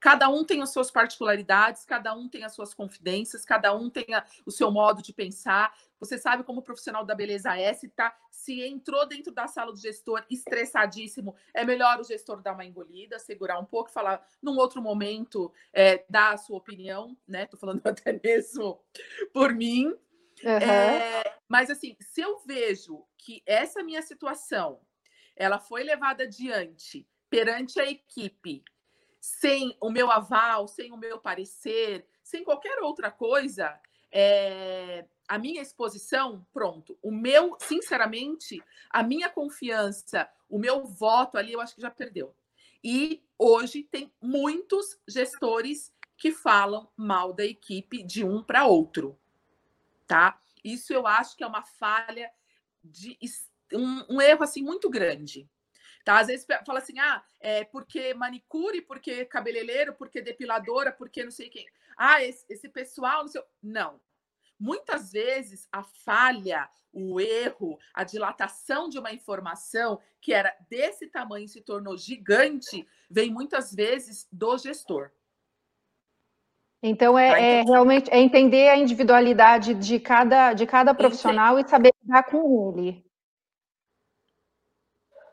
Cada 0.00 0.28
um 0.28 0.44
tem 0.44 0.60
as 0.60 0.72
suas 0.72 0.90
particularidades, 0.90 1.84
cada 1.84 2.12
um 2.12 2.28
tem 2.28 2.42
as 2.42 2.52
suas 2.52 2.74
confidências, 2.74 3.44
cada 3.44 3.72
um 3.72 3.88
tem 3.88 4.12
a, 4.12 4.26
o 4.44 4.50
seu 4.50 4.68
modo 4.72 5.00
de 5.00 5.12
pensar. 5.12 5.72
Você 6.00 6.18
sabe 6.18 6.42
como 6.42 6.58
o 6.58 6.62
profissional 6.62 7.04
da 7.04 7.14
beleza 7.14 7.56
é, 7.56 7.72
se, 7.72 7.88
tá, 7.88 8.12
se 8.28 8.60
entrou 8.60 9.06
dentro 9.06 9.32
da 9.32 9.46
sala 9.46 9.70
do 9.70 9.78
gestor 9.78 10.24
estressadíssimo, 10.28 11.36
é 11.54 11.64
melhor 11.64 12.00
o 12.00 12.04
gestor 12.04 12.42
dar 12.42 12.54
uma 12.54 12.64
engolida, 12.64 13.20
segurar 13.20 13.60
um 13.60 13.64
pouco, 13.64 13.92
falar 13.92 14.26
num 14.42 14.56
outro 14.56 14.82
momento, 14.82 15.52
é, 15.72 16.04
dar 16.10 16.34
a 16.34 16.36
sua 16.36 16.58
opinião, 16.58 17.16
né? 17.26 17.46
Tô 17.46 17.56
falando 17.56 17.80
até 17.86 18.20
mesmo 18.20 18.80
por 19.32 19.54
mim. 19.54 19.96
Uhum. 20.44 20.50
É, 20.56 21.38
mas 21.48 21.70
assim, 21.70 21.96
se 22.00 22.20
eu 22.20 22.38
vejo 22.40 23.04
que 23.16 23.42
essa 23.46 23.82
minha 23.82 24.02
situação 24.02 24.80
ela 25.36 25.58
foi 25.58 25.82
levada 25.82 26.24
adiante 26.24 27.06
perante 27.30 27.80
a 27.80 27.88
equipe 27.88 28.62
sem 29.20 29.76
o 29.80 29.90
meu 29.90 30.10
aval, 30.10 30.66
sem 30.66 30.92
o 30.92 30.96
meu 30.96 31.18
parecer, 31.18 32.06
sem 32.22 32.42
qualquer 32.42 32.80
outra 32.80 33.10
coisa, 33.10 33.80
é, 34.10 35.06
a 35.28 35.38
minha 35.38 35.62
exposição, 35.62 36.46
pronto. 36.52 36.98
O 37.00 37.12
meu, 37.12 37.56
sinceramente, 37.60 38.62
a 38.90 39.02
minha 39.02 39.30
confiança, 39.30 40.28
o 40.48 40.58
meu 40.58 40.84
voto 40.84 41.38
ali, 41.38 41.52
eu 41.52 41.60
acho 41.60 41.74
que 41.74 41.80
já 41.80 41.90
perdeu. 41.90 42.34
E 42.82 43.22
hoje 43.38 43.84
tem 43.84 44.12
muitos 44.20 44.98
gestores 45.08 45.94
que 46.16 46.32
falam 46.32 46.90
mal 46.96 47.32
da 47.32 47.44
equipe 47.44 48.02
de 48.02 48.24
um 48.24 48.42
para 48.42 48.66
outro, 48.66 49.18
tá? 50.06 50.40
Isso 50.64 50.92
eu 50.92 51.06
acho 51.06 51.36
que 51.36 51.44
é 51.44 51.46
uma 51.46 51.62
falha 51.62 52.30
de 52.82 53.18
um, 53.72 54.16
um 54.16 54.20
erro 54.20 54.42
assim 54.42 54.62
muito 54.62 54.88
grande. 54.90 55.48
Tá? 56.04 56.18
Às 56.18 56.26
vezes 56.26 56.46
fala 56.66 56.80
assim, 56.80 56.98
ah, 56.98 57.22
é 57.40 57.64
porque 57.64 58.12
manicure, 58.14 58.82
porque 58.82 59.24
cabeleireiro, 59.24 59.94
porque 59.94 60.20
depiladora, 60.20 60.92
porque 60.92 61.22
não 61.22 61.30
sei 61.30 61.48
quem. 61.48 61.66
Ah, 61.96 62.22
esse, 62.22 62.44
esse 62.48 62.68
pessoal, 62.68 63.22
não 63.22 63.28
sei... 63.28 63.42
Não. 63.62 64.00
muitas 64.58 65.12
vezes 65.12 65.68
a 65.72 65.82
falha, 65.82 66.68
o 66.92 67.20
erro, 67.20 67.78
a 67.94 68.04
dilatação 68.04 68.88
de 68.88 68.98
uma 68.98 69.12
informação 69.12 70.00
que 70.20 70.32
era 70.32 70.54
desse 70.68 71.06
tamanho 71.08 71.48
se 71.48 71.60
tornou 71.60 71.96
gigante, 71.96 72.86
vem 73.10 73.30
muitas 73.30 73.74
vezes 73.74 74.28
do 74.30 74.56
gestor. 74.58 75.10
Então 76.82 77.16
é, 77.16 77.60
é 77.60 77.62
realmente 77.62 78.10
é 78.10 78.18
entender 78.18 78.68
a 78.68 78.76
individualidade 78.76 79.72
de 79.74 80.00
cada, 80.00 80.52
de 80.52 80.66
cada 80.66 80.92
profissional 80.92 81.58
e 81.58 81.68
saber 81.68 81.92
lidar 82.02 82.24
com 82.24 82.74
ele. 82.76 83.04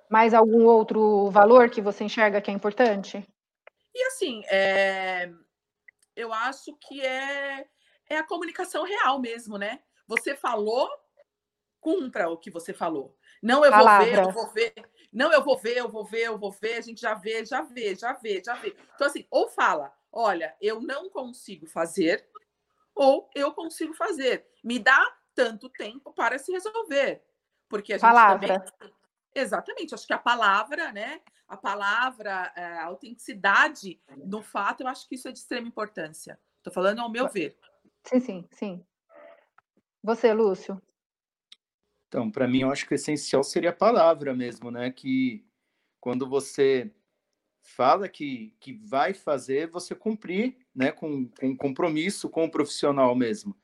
Mais 0.10 0.34
algum 0.34 0.66
outro 0.66 1.30
valor 1.32 1.70
que 1.70 1.82
você 1.82 2.04
enxerga 2.04 2.40
que 2.42 2.52
é 2.52 2.54
importante? 2.54 3.28
E 3.94 4.04
assim, 4.06 4.44
é... 4.46 5.32
eu 6.16 6.32
acho 6.32 6.76
que 6.80 7.02
é, 7.02 7.66
é 8.08 8.18
a 8.18 8.24
comunicação 8.24 8.84
real 8.84 9.20
mesmo, 9.20 9.58
né? 9.58 9.80
Você 10.08 10.36
falou, 10.36 10.88
cumpra 11.80 12.30
o 12.30 12.38
que 12.38 12.52
você 12.52 12.74
falou. 12.74 13.16
Não, 13.42 13.66
eu 13.66 13.72
Palavra. 13.72 14.06
vou 14.06 14.14
ver, 14.14 14.24
eu 14.24 14.32
vou 14.32 14.54
ver. 14.54 14.74
Não, 15.12 15.34
eu 15.34 15.44
vou 15.44 15.58
ver, 15.58 15.78
eu 15.78 15.90
vou 15.90 16.06
ver, 16.06 16.24
eu 16.26 16.38
vou 16.38 16.52
ver. 16.52 16.76
A 16.76 16.82
gente 16.82 17.02
já 17.02 17.16
vê, 17.16 17.44
já 17.44 17.62
vê, 17.62 17.96
já 17.96 18.14
vê, 18.14 18.42
já 18.44 18.54
vê. 18.56 18.76
Então, 18.96 19.08
assim, 19.08 19.26
ou 19.32 19.50
fala, 19.50 19.92
olha, 20.12 20.56
eu 20.62 20.82
não 20.82 21.10
consigo 21.10 21.68
fazer, 21.68 22.28
ou 22.96 23.30
eu 23.34 23.54
consigo 23.54 23.94
fazer. 23.94 24.48
Me 24.64 24.80
dá 24.80 25.02
tanto 25.34 25.70
tempo 25.70 26.12
para 26.14 26.38
se 26.38 26.52
resolver. 26.52 27.24
Porque 27.68 27.94
a 27.94 27.98
gente 27.98 28.10
Palavra. 28.10 28.60
também. 28.60 28.94
Exatamente, 29.34 29.94
acho 29.94 30.08
que 30.08 30.14
a 30.14 30.18
palavra, 30.18 30.92
né? 30.92 31.22
A 31.48 31.56
palavra, 31.56 32.52
é, 32.56 32.64
a 32.64 32.86
autenticidade 32.86 34.02
no 34.18 34.42
fato, 34.42 34.82
eu 34.82 34.88
acho 34.88 35.08
que 35.08 35.16
isso 35.16 35.28
é 35.28 35.32
de 35.32 35.40
extrema 35.40 35.68
importância. 35.68 36.40
Estou 36.58 36.74
falando 36.74 37.00
ao 37.00 37.10
meu 37.10 37.28
ver. 37.30 37.58
Sim, 38.04 38.20
sim, 38.20 38.48
sim. 38.52 38.86
Você, 40.04 40.34
Lúcio? 40.34 40.82
Então, 42.08 42.30
para 42.32 42.48
mim, 42.48 42.62
eu 42.62 42.72
acho 42.72 42.88
que 42.88 42.94
o 42.94 42.96
essencial 42.96 43.44
seria 43.44 43.70
a 43.70 43.76
palavra 43.76 44.34
mesmo, 44.34 44.72
né? 44.72 44.92
Que 44.92 45.48
quando 46.00 46.28
você 46.28 46.92
fala 47.70 48.10
que, 48.10 48.54
que 48.60 48.74
vai 48.74 49.14
fazer, 49.14 49.70
você 49.70 49.96
cumprir, 49.96 50.58
né? 50.76 50.92
Com, 50.92 51.28
com 51.28 51.56
compromisso 51.56 52.30
com 52.30 52.46
o 52.46 52.52
profissional 52.52 53.16
mesmo. 53.16 53.56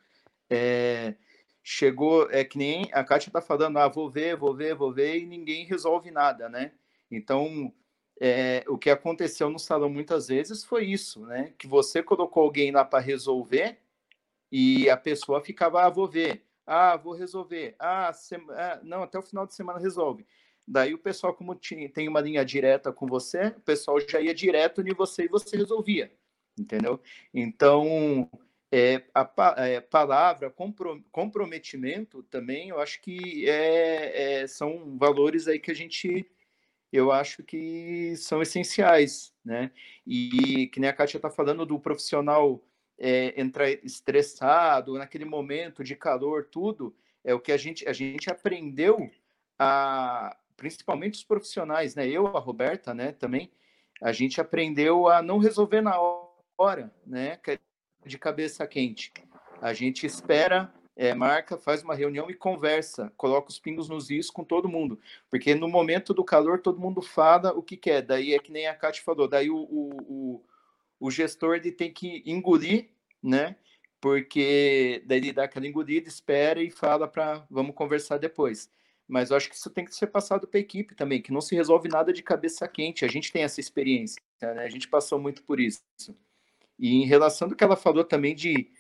É, 0.50 1.16
chegou, 1.64 2.30
é 2.32 2.44
que 2.44 2.58
nem 2.58 2.90
a 2.94 3.04
Kátia 3.04 3.30
está 3.30 3.42
falando, 3.42 3.78
ah, 3.78 3.88
vou 3.88 4.10
ver, 4.10 4.36
vou 4.36 4.56
ver, 4.56 4.76
vou 4.76 4.94
ver, 4.94 5.18
e 5.18 5.26
ninguém 5.26 5.66
resolve 5.66 6.12
nada, 6.12 6.48
né? 6.48 6.72
Então, 7.10 7.74
é, 8.20 8.64
o 8.68 8.78
que 8.78 8.90
aconteceu 8.90 9.50
no 9.50 9.60
salão 9.60 9.90
muitas 9.90 10.28
vezes 10.28 10.64
foi 10.64 10.86
isso, 10.86 11.26
né? 11.26 11.54
Que 11.58 11.68
você 11.68 12.04
colocou 12.04 12.44
alguém 12.44 12.72
lá 12.72 12.86
para 12.86 13.04
resolver 13.04 13.78
e 14.52 14.90
a 14.90 14.98
pessoa 14.98 15.42
ficava, 15.42 15.84
ah, 15.84 15.90
vou 15.90 16.08
ver. 16.08 16.46
Ah, 16.66 16.96
vou 16.98 17.14
resolver. 17.14 17.76
Ah, 17.80 18.12
ah, 18.52 18.80
não, 18.84 19.04
até 19.04 19.20
o 19.20 19.24
final 19.24 19.46
de 19.46 19.54
semana 19.54 19.80
resolve. 19.80 20.26
Daí 20.68 20.94
o 20.94 20.98
pessoal, 20.98 21.34
como 21.34 21.56
tem 21.94 22.08
uma 22.08 22.22
linha 22.22 22.44
direta 22.44 22.92
com 22.92 23.06
você, 23.06 23.48
o 23.48 23.62
pessoal 23.62 24.00
já 24.00 24.20
ia 24.20 24.34
direto 24.34 24.82
em 24.82 24.94
você 24.94 25.26
e 25.26 25.30
você 25.30 25.56
resolvia, 25.58 26.12
entendeu? 26.58 27.00
Então, 27.34 28.30
é, 28.72 29.04
a, 29.14 29.56
é, 29.58 29.80
palavra, 29.80 30.50
compro, 30.50 31.04
comprometimento 31.12 32.24
também, 32.24 32.70
eu 32.70 32.80
acho 32.80 33.00
que 33.02 33.48
é, 33.48 34.42
é, 34.42 34.48
são 34.48 34.98
valores 34.98 35.48
aí 35.48 35.60
que 35.60 35.70
a 35.70 35.76
gente, 35.76 36.26
eu 36.92 37.12
acho 37.12 37.44
que 37.44 38.16
são 38.18 38.42
essenciais, 38.42 39.32
né? 39.44 39.72
E 40.06 40.68
que 40.74 40.80
nem 40.80 40.90
a 40.90 40.94
Kátia 40.94 41.18
está 41.18 41.30
falando 41.30 41.66
do 41.66 41.80
profissional 41.80 42.62
é, 42.98 43.40
entrar 43.40 43.70
estressado, 43.70 44.98
naquele 44.98 45.26
momento 45.26 45.84
de 45.84 45.96
calor, 45.96 46.46
tudo, 46.52 46.96
é 47.24 47.34
o 47.34 47.40
que 47.40 47.52
a 47.52 47.58
gente, 47.58 47.88
a 47.88 47.94
gente 47.94 48.30
aprendeu, 48.30 49.10
a, 49.60 50.36
principalmente 50.56 51.16
os 51.16 51.24
profissionais, 51.24 51.96
né? 51.96 52.08
Eu, 52.08 52.28
a 52.28 52.40
Roberta, 52.40 52.94
né, 52.94 53.12
também, 53.12 53.52
a 54.02 54.12
gente 54.12 54.40
aprendeu 54.40 55.08
a 55.08 55.22
não 55.22 55.38
resolver 55.38 55.82
na 55.82 55.98
hora, 56.58 56.92
né, 57.06 57.40
é 57.48 57.60
de 58.06 58.18
cabeça 58.18 58.66
quente. 58.68 59.12
A 59.62 59.74
gente 59.74 60.06
espera, 60.06 60.74
é, 60.96 61.14
marca, 61.14 61.58
faz 61.58 61.82
uma 61.82 61.96
reunião 61.96 62.30
e 62.30 62.34
conversa, 62.34 63.12
coloca 63.18 63.50
os 63.50 63.60
pingos 63.60 63.90
nos 63.90 64.10
is 64.10 64.30
com 64.30 64.44
todo 64.44 64.70
mundo, 64.70 65.00
porque 65.30 65.56
no 65.56 65.68
momento 65.68 66.14
do 66.14 66.24
calor 66.24 66.60
todo 66.60 66.80
mundo 66.80 67.02
fala 67.02 67.52
o 67.52 67.64
que 67.64 67.76
quer, 67.78 68.02
daí 68.02 68.34
é 68.34 68.40
que 68.40 68.52
nem 68.52 68.68
a 68.68 68.76
Kátia 68.76 69.04
falou, 69.04 69.28
daí 69.28 69.50
o, 69.50 69.58
o, 69.58 69.90
o 70.08 70.46
o 71.00 71.12
gestor 71.12 71.56
ele 71.56 71.72
tem 71.72 71.92
que 71.92 72.24
engolir, 72.26 72.90
né? 73.22 73.56
Porque 74.00 75.04
daí 75.06 75.18
ele 75.18 75.34
dá 75.34 75.46
aquela 75.46 75.68
engolida, 75.68 76.08
espera 76.08 76.62
e 76.62 76.70
fala 76.70 77.08
para 77.08 77.46
vamos 77.50 77.76
conversar 77.76 78.18
depois. 78.18 78.70
Mas 79.08 79.30
eu 79.30 79.38
acho 79.38 79.50
que 79.50 79.56
isso 79.56 79.70
tem 79.70 79.86
que 79.86 79.96
ser 79.96 80.08
passado 80.08 80.48
para 80.48 80.58
a 80.58 80.62
equipe 80.62 80.96
também, 80.96 81.22
que 81.22 81.32
não 81.32 81.42
se 81.42 81.56
resolve 81.56 81.88
nada 81.88 82.12
de 82.12 82.24
cabeça 82.24 82.68
quente. 82.68 83.06
A 83.06 83.08
gente 83.08 83.32
tem 83.32 83.44
essa 83.44 83.60
experiência, 83.60 84.20
né? 84.42 84.64
A 84.64 84.70
gente 84.70 84.88
passou 84.88 85.20
muito 85.20 85.44
por 85.44 85.60
isso. 85.60 85.84
E 86.80 86.96
em 86.96 87.06
relação 87.06 87.48
do 87.48 87.56
que 87.56 87.64
ela 87.64 87.76
falou 87.76 88.04
também 88.04 88.34
de, 88.34 88.72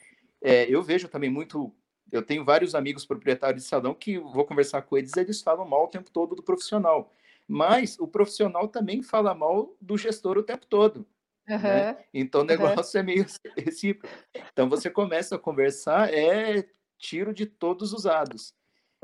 é, 0.41 0.65
eu 0.69 0.81
vejo 0.81 1.07
também 1.07 1.29
muito, 1.29 1.73
eu 2.11 2.23
tenho 2.23 2.43
vários 2.43 2.73
amigos 2.73 3.05
proprietários 3.05 3.63
de 3.63 3.69
salão 3.69 3.93
que 3.93 4.17
vou 4.17 4.45
conversar 4.45 4.81
com 4.81 4.97
eles, 4.97 5.15
eles 5.15 5.41
falam 5.41 5.67
mal 5.67 5.85
o 5.85 5.89
tempo 5.89 6.09
todo 6.09 6.35
do 6.35 6.43
profissional. 6.43 7.13
Mas 7.47 7.99
o 7.99 8.07
profissional 8.07 8.67
também 8.67 9.03
fala 9.03 9.35
mal 9.35 9.75
do 9.79 9.97
gestor 9.97 10.37
o 10.37 10.43
tempo 10.43 10.65
todo. 10.65 11.05
Uhum. 11.47 11.59
Né? 11.59 11.97
Então 12.11 12.41
o 12.41 12.45
negócio 12.45 12.97
uhum. 12.97 13.03
é 13.03 13.05
meio 13.05 13.25
recíproco. 13.55 14.13
Então 14.51 14.67
você 14.67 14.89
começa 14.89 15.35
a 15.35 15.39
conversar, 15.39 16.11
é 16.11 16.67
tiro 16.97 17.33
de 17.33 17.45
todos 17.45 17.93
os 17.93 18.05
lados. 18.05 18.53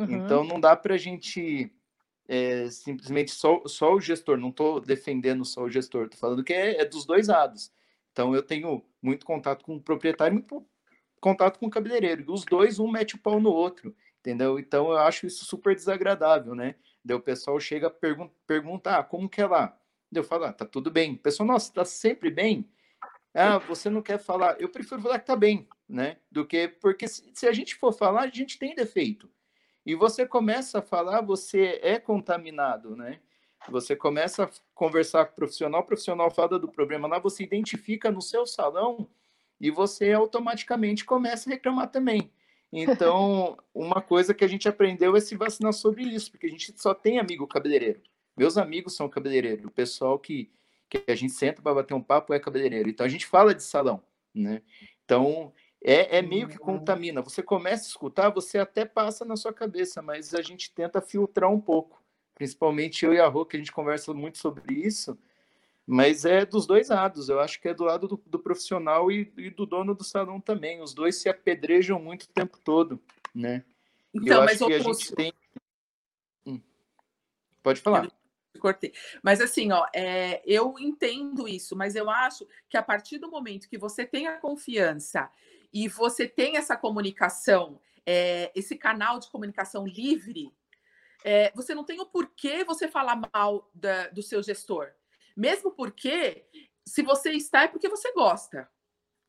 Uhum. 0.09 0.25
Então 0.25 0.43
não 0.43 0.59
dá 0.59 0.75
para 0.75 0.95
a 0.95 0.97
gente 0.97 1.71
é, 2.27 2.69
simplesmente 2.69 3.31
só, 3.31 3.61
só 3.65 3.93
o 3.93 3.99
gestor, 3.99 4.37
não 4.37 4.49
estou 4.49 4.79
defendendo 4.79 5.43
só 5.43 5.63
o 5.63 5.69
gestor, 5.69 6.05
estou 6.05 6.19
falando 6.19 6.43
que 6.43 6.53
é, 6.53 6.81
é, 6.81 6.85
dos 6.85 7.05
dois 7.05 7.27
lados. 7.27 7.71
Então 8.11 8.33
eu 8.35 8.41
tenho 8.41 8.83
muito 9.01 9.25
contato 9.25 9.63
com 9.63 9.75
o 9.75 9.81
proprietário, 9.81 10.35
muito 10.35 10.65
contato 11.19 11.59
com 11.59 11.67
o 11.67 11.69
cabeleireiro. 11.69 12.31
Os 12.31 12.45
dois, 12.45 12.79
um 12.79 12.89
mete 12.89 13.15
o 13.15 13.19
pau 13.19 13.39
no 13.39 13.51
outro, 13.51 13.95
entendeu? 14.19 14.57
Então 14.59 14.91
eu 14.91 14.97
acho 14.97 15.27
isso 15.27 15.45
super 15.45 15.75
desagradável, 15.75 16.55
né? 16.55 16.75
Daí 17.03 17.17
o 17.17 17.21
pessoal 17.21 17.59
chega 17.59 17.87
a 17.87 17.91
pergun 17.91 18.29
perguntar 18.47 18.99
ah, 18.99 19.03
como 19.03 19.29
que 19.29 19.41
é 19.41 19.47
lá? 19.47 19.77
Eu 20.13 20.23
falo, 20.23 20.45
ah, 20.45 20.53
tá 20.53 20.65
tudo 20.65 20.91
bem. 20.91 21.15
Pessoal, 21.15 21.47
nossa, 21.47 21.73
tá 21.73 21.85
sempre 21.85 22.29
bem. 22.29 22.69
Ah, 23.33 23.57
você 23.57 23.89
não 23.89 24.01
quer 24.01 24.19
falar. 24.19 24.59
Eu 24.59 24.69
prefiro 24.69 25.01
falar 25.01 25.19
que 25.19 25.25
tá 25.25 25.35
bem, 25.35 25.67
né? 25.87 26.17
Do 26.29 26.45
que 26.45 26.67
porque 26.67 27.07
se, 27.07 27.31
se 27.33 27.47
a 27.47 27.53
gente 27.53 27.75
for 27.75 27.93
falar, 27.93 28.23
a 28.23 28.27
gente 28.27 28.59
tem 28.59 28.75
defeito. 28.75 29.29
E 29.85 29.95
você 29.95 30.25
começa 30.25 30.79
a 30.79 30.81
falar, 30.81 31.21
você 31.21 31.79
é 31.81 31.99
contaminado, 31.99 32.95
né? 32.95 33.19
Você 33.69 33.95
começa 33.95 34.43
a 34.45 34.49
conversar 34.73 35.25
com 35.25 35.33
o 35.33 35.35
profissional, 35.35 35.81
o 35.81 35.85
profissional 35.85 36.31
fala 36.31 36.57
do 36.57 36.67
problema 36.67 37.07
lá, 37.07 37.19
você 37.19 37.43
identifica 37.43 38.11
no 38.11 38.21
seu 38.21 38.45
salão 38.45 39.07
e 39.59 39.69
você 39.69 40.11
automaticamente 40.11 41.05
começa 41.05 41.49
a 41.49 41.53
reclamar 41.53 41.89
também. 41.91 42.31
Então, 42.73 43.57
uma 43.73 44.01
coisa 44.01 44.33
que 44.33 44.43
a 44.43 44.47
gente 44.47 44.67
aprendeu 44.67 45.15
é 45.15 45.19
se 45.19 45.35
vacinar 45.35 45.73
sobre 45.73 46.03
isso, 46.03 46.31
porque 46.31 46.47
a 46.47 46.49
gente 46.49 46.73
só 46.81 46.93
tem 46.93 47.19
amigo 47.19 47.45
cabeleireiro. 47.45 48.01
Meus 48.35 48.57
amigos 48.57 48.95
são 48.95 49.09
cabeleireiros, 49.09 49.65
o 49.65 49.71
pessoal 49.71 50.17
que, 50.17 50.49
que 50.89 51.03
a 51.07 51.15
gente 51.15 51.33
senta 51.33 51.61
para 51.61 51.75
bater 51.75 51.93
um 51.93 52.01
papo 52.01 52.33
é 52.33 52.39
cabeleireiro. 52.39 52.89
Então 52.89 53.05
a 53.05 53.09
gente 53.09 53.27
fala 53.27 53.53
de 53.53 53.61
salão, 53.61 54.01
né? 54.33 54.61
Então 55.03 55.53
é, 55.83 56.19
é 56.19 56.21
meio 56.21 56.47
que 56.47 56.57
contamina. 56.57 57.21
Você 57.21 57.41
começa 57.41 57.85
a 57.85 57.87
escutar, 57.87 58.29
você 58.29 58.59
até 58.59 58.85
passa 58.85 59.25
na 59.25 59.35
sua 59.35 59.51
cabeça, 59.51 60.01
mas 60.01 60.33
a 60.33 60.41
gente 60.41 60.71
tenta 60.71 61.01
filtrar 61.01 61.51
um 61.51 61.59
pouco. 61.59 62.01
Principalmente 62.35 63.05
eu 63.05 63.13
e 63.13 63.19
a 63.19 63.27
Rô, 63.27 63.45
que 63.45 63.57
a 63.57 63.59
gente 63.59 63.71
conversa 63.71 64.13
muito 64.13 64.37
sobre 64.37 64.73
isso, 64.73 65.17
mas 65.85 66.23
é 66.23 66.45
dos 66.45 66.67
dois 66.67 66.89
lados. 66.89 67.29
Eu 67.29 67.39
acho 67.39 67.59
que 67.59 67.67
é 67.67 67.73
do 67.73 67.83
lado 67.83 68.07
do, 68.07 68.21
do 68.25 68.39
profissional 68.39 69.11
e, 69.11 69.31
e, 69.37 69.49
do 69.49 69.65
dono 69.65 69.95
do 69.95 70.03
salão 70.03 70.39
também. 70.39 70.81
Os 70.81 70.93
dois 70.93 71.15
se 71.15 71.29
apedrejam 71.29 71.99
muito 71.99 72.23
o 72.23 72.29
tempo 72.29 72.59
todo, 72.63 72.99
né? 73.33 73.63
Então, 74.13 74.39
eu 74.39 74.45
mas 74.45 74.61
acho 74.61 74.67
que 74.67 74.73
a 74.73 74.79
gente 74.79 75.15
tem. 75.15 75.33
Hum. 76.45 76.61
Pode 77.63 77.81
falar 77.81 78.07
cortei. 78.61 78.93
Mas 79.21 79.41
assim, 79.41 79.71
ó, 79.71 79.85
é, 79.93 80.41
eu 80.45 80.75
entendo 80.79 81.47
isso, 81.47 81.75
mas 81.75 81.95
eu 81.95 82.09
acho 82.09 82.47
que 82.69 82.77
a 82.77 82.83
partir 82.83 83.17
do 83.17 83.29
momento 83.29 83.67
que 83.67 83.77
você 83.77 84.05
tem 84.05 84.27
a 84.27 84.37
confiança 84.37 85.29
e 85.73 85.87
você 85.87 86.27
tem 86.27 86.57
essa 86.57 86.75
comunicação, 86.75 87.79
é, 88.05 88.51
esse 88.55 88.75
canal 88.75 89.19
de 89.19 89.29
comunicação 89.29 89.85
livre, 89.85 90.53
é, 91.23 91.51
você 91.55 91.73
não 91.75 91.83
tem 91.83 91.99
o 91.99 92.05
porquê 92.05 92.63
você 92.63 92.87
falar 92.87 93.21
mal 93.33 93.69
da, 93.73 94.07
do 94.09 94.23
seu 94.23 94.41
gestor. 94.41 94.91
Mesmo 95.35 95.71
porque, 95.71 96.45
se 96.85 97.01
você 97.01 97.31
está, 97.31 97.63
é 97.63 97.67
porque 97.67 97.87
você 97.87 98.11
gosta. 98.13 98.69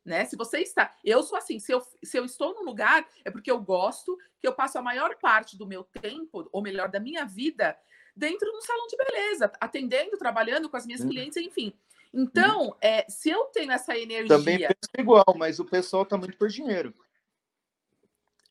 Né? 0.05 0.25
Se 0.25 0.37
você 0.37 0.59
está, 0.59 0.97
eu 1.05 1.23
sou 1.23 1.39
assim, 1.39 1.61
se 1.61 1.73
eu, 1.73 1.81
se 2.03 2.19
eu 2.19 2.25
estou 2.25 2.55
no 2.55 2.63
lugar, 2.63 3.09
é 3.25 3.31
porque 3.31 3.51
eu 3.51 3.61
gosto, 3.61 4.19
que 4.41 4.49
eu 4.49 4.53
passo 4.53 4.79
a 4.79 4.83
maior 4.83 5.17
parte 5.17 5.57
do 5.57 5.67
meu 5.67 5.85
tempo, 5.85 6.49
ou 6.51 6.61
melhor, 6.61 6.89
da 6.89 6.99
minha 6.99 7.25
vida, 7.25 7.79
dentro 8.17 8.51
de 8.51 8.57
um 8.57 8.61
salão 8.63 8.87
de 8.89 8.97
beleza, 8.97 9.53
atendendo, 9.61 10.19
trabalhando 10.19 10.69
com 10.69 10.77
as 10.77 10.87
minhas 10.87 11.03
uhum. 11.03 11.09
clientes, 11.09 11.37
enfim. 11.37 11.73
Então, 12.13 12.67
uhum. 12.67 12.77
é, 12.81 13.07
se 13.09 13.31
eu 13.31 13.45
tenho 13.47 13.73
essa 13.73 13.97
energia. 13.97 14.29
Também 14.29 14.59
penso 14.59 14.91
igual, 14.99 15.35
mas 15.37 15.59
o 15.59 15.65
pessoal 15.65 16.03
está 16.03 16.17
muito 16.17 16.37
por 16.37 16.49
dinheiro. 16.49 16.95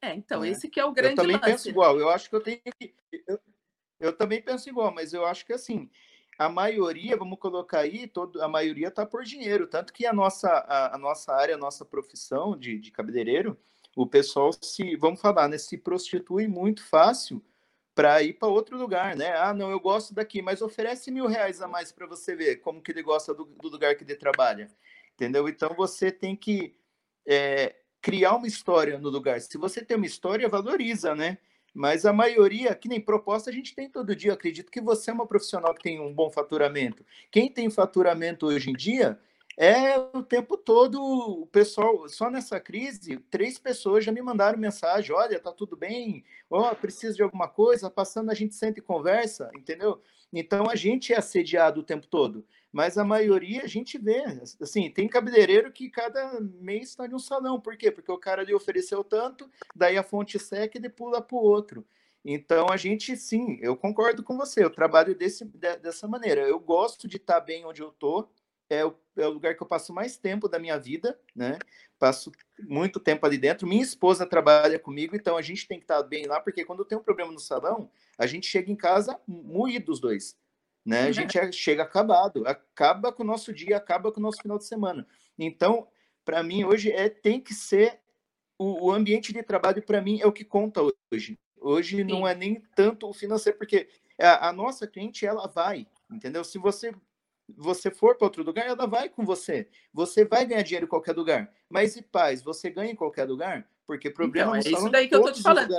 É, 0.01 0.15
então, 0.15 0.41
né? 0.41 0.49
esse 0.49 0.67
que 0.67 0.79
é 0.79 0.85
o 0.85 0.91
grande 0.91 1.13
Eu 1.13 1.17
também 1.17 1.35
lance. 1.35 1.45
penso 1.45 1.69
igual. 1.69 1.99
Eu 1.99 2.09
acho 2.09 2.27
que 2.27 2.35
eu 2.35 2.41
tenho 2.41 2.59
que. 2.79 2.95
Eu, 3.27 3.39
eu, 3.99 4.13
também 4.13 4.41
penso 4.41 4.67
igual, 4.67 4.91
mas 4.91 5.13
eu 5.13 5.25
acho 5.25 5.45
que 5.45 5.53
assim, 5.53 5.91
a 6.39 6.49
maioria, 6.49 7.15
vamos 7.15 7.37
colocar 7.37 7.81
aí, 7.81 8.07
todo, 8.07 8.41
a 8.41 8.47
maioria 8.47 8.87
está 8.87 9.05
por 9.05 9.23
dinheiro. 9.23 9.67
Tanto 9.67 9.93
que 9.93 10.07
a 10.07 10.13
nossa, 10.13 10.49
a, 10.49 10.95
a, 10.95 10.97
nossa 10.97 11.31
área, 11.33 11.53
a 11.53 11.59
nossa 11.59 11.85
profissão 11.85 12.57
de, 12.57 12.79
de 12.79 12.89
cabeleireiro, 12.89 13.55
o 13.95 14.07
pessoal 14.07 14.51
se, 14.59 14.95
vamos 14.95 15.21
falar, 15.21 15.47
né, 15.47 15.59
se 15.59 15.77
prostitui 15.77 16.47
muito 16.47 16.83
fácil 16.83 17.43
para 17.93 18.21
ir 18.23 18.33
para 18.33 18.47
outro 18.47 18.77
lugar, 18.77 19.15
né? 19.15 19.35
Ah, 19.37 19.53
não, 19.53 19.69
eu 19.69 19.79
gosto 19.79 20.13
daqui, 20.13 20.41
mas 20.41 20.61
oferece 20.61 21.11
mil 21.11 21.27
reais 21.27 21.61
a 21.61 21.67
mais 21.67 21.91
para 21.91 22.07
você 22.07 22.35
ver 22.35 22.57
como 22.57 22.81
que 22.81 22.91
ele 22.91 23.03
gosta 23.03 23.33
do, 23.33 23.45
do, 23.45 23.69
lugar 23.69 23.95
que 23.95 24.03
ele 24.03 24.15
trabalha, 24.15 24.69
entendeu? 25.13 25.47
Então 25.49 25.73
você 25.75 26.11
tem 26.11 26.35
que 26.35 26.75
é, 27.25 27.75
criar 28.01 28.35
uma 28.35 28.47
história 28.47 28.97
no 28.97 29.09
lugar. 29.09 29.41
Se 29.41 29.57
você 29.57 29.83
tem 29.83 29.97
uma 29.97 30.05
história, 30.05 30.47
valoriza, 30.47 31.13
né? 31.13 31.37
Mas 31.73 32.05
a 32.05 32.11
maioria, 32.11 32.75
que 32.75 32.89
nem 32.89 32.99
proposta, 32.99 33.49
a 33.49 33.53
gente 33.53 33.73
tem 33.73 33.89
todo 33.89 34.15
dia. 34.15 34.31
Eu 34.31 34.35
acredito 34.35 34.71
que 34.71 34.81
você 34.81 35.09
é 35.09 35.13
uma 35.13 35.27
profissional 35.27 35.73
que 35.73 35.83
tem 35.83 35.99
um 35.99 36.13
bom 36.13 36.29
faturamento. 36.29 37.05
Quem 37.29 37.49
tem 37.49 37.69
faturamento 37.69 38.45
hoje 38.47 38.69
em 38.71 38.73
dia 38.73 39.17
é 39.57 39.97
o 39.97 40.23
tempo 40.23 40.57
todo 40.57 41.01
o 41.01 41.45
pessoal, 41.47 42.07
só 42.07 42.29
nessa 42.29 42.59
crise, 42.59 43.17
três 43.29 43.59
pessoas 43.59 44.05
já 44.05 44.11
me 44.11 44.21
mandaram 44.21 44.57
mensagem: 44.57 45.13
olha, 45.15 45.39
tá 45.39 45.51
tudo 45.51 45.75
bem, 45.75 46.23
ó, 46.49 46.71
oh, 46.71 46.75
precisa 46.75 47.15
de 47.15 47.23
alguma 47.23 47.47
coisa, 47.47 47.89
passando 47.89 48.31
a 48.31 48.33
gente 48.33 48.55
senta 48.55 48.79
e 48.79 48.83
conversa, 48.83 49.51
entendeu? 49.55 50.01
Então 50.33 50.69
a 50.69 50.75
gente 50.75 51.13
é 51.13 51.17
assediado 51.17 51.81
o 51.81 51.83
tempo 51.83 52.07
todo 52.07 52.45
mas 52.71 52.97
a 52.97 53.03
maioria 53.03 53.63
a 53.63 53.67
gente 53.67 53.97
vê. 53.97 54.23
Assim, 54.61 54.89
tem 54.89 55.07
cabeleireiro 55.07 55.71
que 55.71 55.89
cada 55.89 56.39
mês 56.39 56.89
está 56.89 57.05
em 57.05 57.13
um 57.13 57.19
salão. 57.19 57.59
Por 57.59 57.75
quê? 57.75 57.91
Porque 57.91 58.11
o 58.11 58.17
cara 58.17 58.43
lhe 58.43 58.53
ofereceu 58.53 59.03
tanto, 59.03 59.49
daí 59.75 59.97
a 59.97 60.03
fonte 60.03 60.39
seca 60.39 60.77
e 60.77 60.79
ele 60.79 60.89
pula 60.89 61.21
para 61.21 61.35
o 61.35 61.43
outro. 61.43 61.85
Então 62.23 62.67
a 62.69 62.77
gente, 62.77 63.17
sim, 63.17 63.57
eu 63.61 63.75
concordo 63.75 64.23
com 64.23 64.37
você. 64.37 64.63
Eu 64.63 64.69
trabalho 64.69 65.15
desse, 65.15 65.43
dessa 65.45 66.07
maneira. 66.07 66.41
Eu 66.41 66.59
gosto 66.59 67.07
de 67.07 67.17
estar 67.17 67.35
tá 67.35 67.41
bem 67.41 67.65
onde 67.65 67.81
eu 67.81 67.89
estou. 67.89 68.29
É 68.71 68.85
o, 68.85 68.95
é 69.17 69.27
o 69.27 69.31
lugar 69.31 69.55
que 69.55 69.61
eu 69.61 69.67
passo 69.67 69.93
mais 69.93 70.17
tempo 70.17 70.47
da 70.47 70.57
minha 70.57 70.77
vida, 70.77 71.19
né? 71.35 71.59
Passo 71.99 72.31
muito 72.59 72.99
tempo 72.99 73.25
ali 73.25 73.37
dentro. 73.37 73.67
Minha 73.67 73.83
esposa 73.83 74.25
trabalha 74.25 74.79
comigo, 74.79 75.15
então 75.15 75.35
a 75.35 75.41
gente 75.41 75.67
tem 75.67 75.77
que 75.77 75.83
estar 75.83 76.01
bem 76.03 76.25
lá, 76.25 76.39
porque 76.39 76.63
quando 76.63 76.85
tem 76.85 76.97
um 76.97 77.03
problema 77.03 77.31
no 77.31 77.39
salão, 77.39 77.91
a 78.17 78.25
gente 78.25 78.47
chega 78.47 78.71
em 78.71 78.75
casa 78.75 79.19
moído 79.27 79.91
os 79.91 79.99
dois 79.99 80.35
né? 80.85 81.03
A 81.03 81.11
gente 81.11 81.37
é, 81.37 81.51
chega 81.51 81.83
acabado, 81.83 82.45
acaba 82.47 83.11
com 83.11 83.23
o 83.23 83.25
nosso 83.25 83.53
dia, 83.53 83.77
acaba 83.77 84.11
com 84.11 84.19
o 84.19 84.23
nosso 84.23 84.41
final 84.41 84.57
de 84.57 84.65
semana. 84.65 85.07
Então, 85.37 85.87
para 86.25 86.43
mim 86.43 86.63
hoje 86.63 86.91
é 86.91 87.09
tem 87.09 87.39
que 87.39 87.53
ser 87.53 87.99
o, 88.57 88.87
o 88.87 88.91
ambiente 88.91 89.31
de 89.33 89.43
trabalho 89.43 89.81
para 89.81 90.01
mim 90.01 90.19
é 90.19 90.25
o 90.25 90.31
que 90.31 90.43
conta 90.43 90.81
hoje. 91.11 91.39
Hoje 91.59 91.97
Sim. 91.97 92.03
não 92.03 92.27
é 92.27 92.33
nem 92.33 92.61
tanto 92.75 93.07
o 93.07 93.13
financeiro, 93.13 93.57
porque 93.57 93.87
a, 94.19 94.49
a, 94.49 94.53
nossa 94.53 94.87
cliente 94.87 95.25
ela 95.25 95.47
vai, 95.47 95.87
entendeu? 96.11 96.43
Se 96.43 96.57
você 96.57 96.93
você 97.49 97.91
for 97.91 98.15
para 98.15 98.25
outro 98.25 98.43
lugar, 98.43 98.65
ela 98.65 98.85
vai 98.85 99.09
com 99.09 99.25
você. 99.25 99.67
Você 99.93 100.25
vai 100.25 100.45
ganhar 100.45 100.63
dinheiro 100.63 100.85
em 100.85 100.89
qualquer 100.89 101.15
lugar. 101.15 101.51
Mas 101.69 101.95
e 101.95 102.01
paz, 102.01 102.41
você 102.41 102.69
ganha 102.69 102.91
em 102.91 102.95
qualquer 102.95 103.25
lugar? 103.25 103.67
Porque 103.85 104.09
problema 104.09 104.59
então, 104.59 104.71
é 104.71 104.77
isso 104.77 104.89
daí 104.89 105.07
que 105.07 105.15
eu 105.15 105.21
tô 105.21 105.31
te 105.31 105.41
falando. 105.41 105.73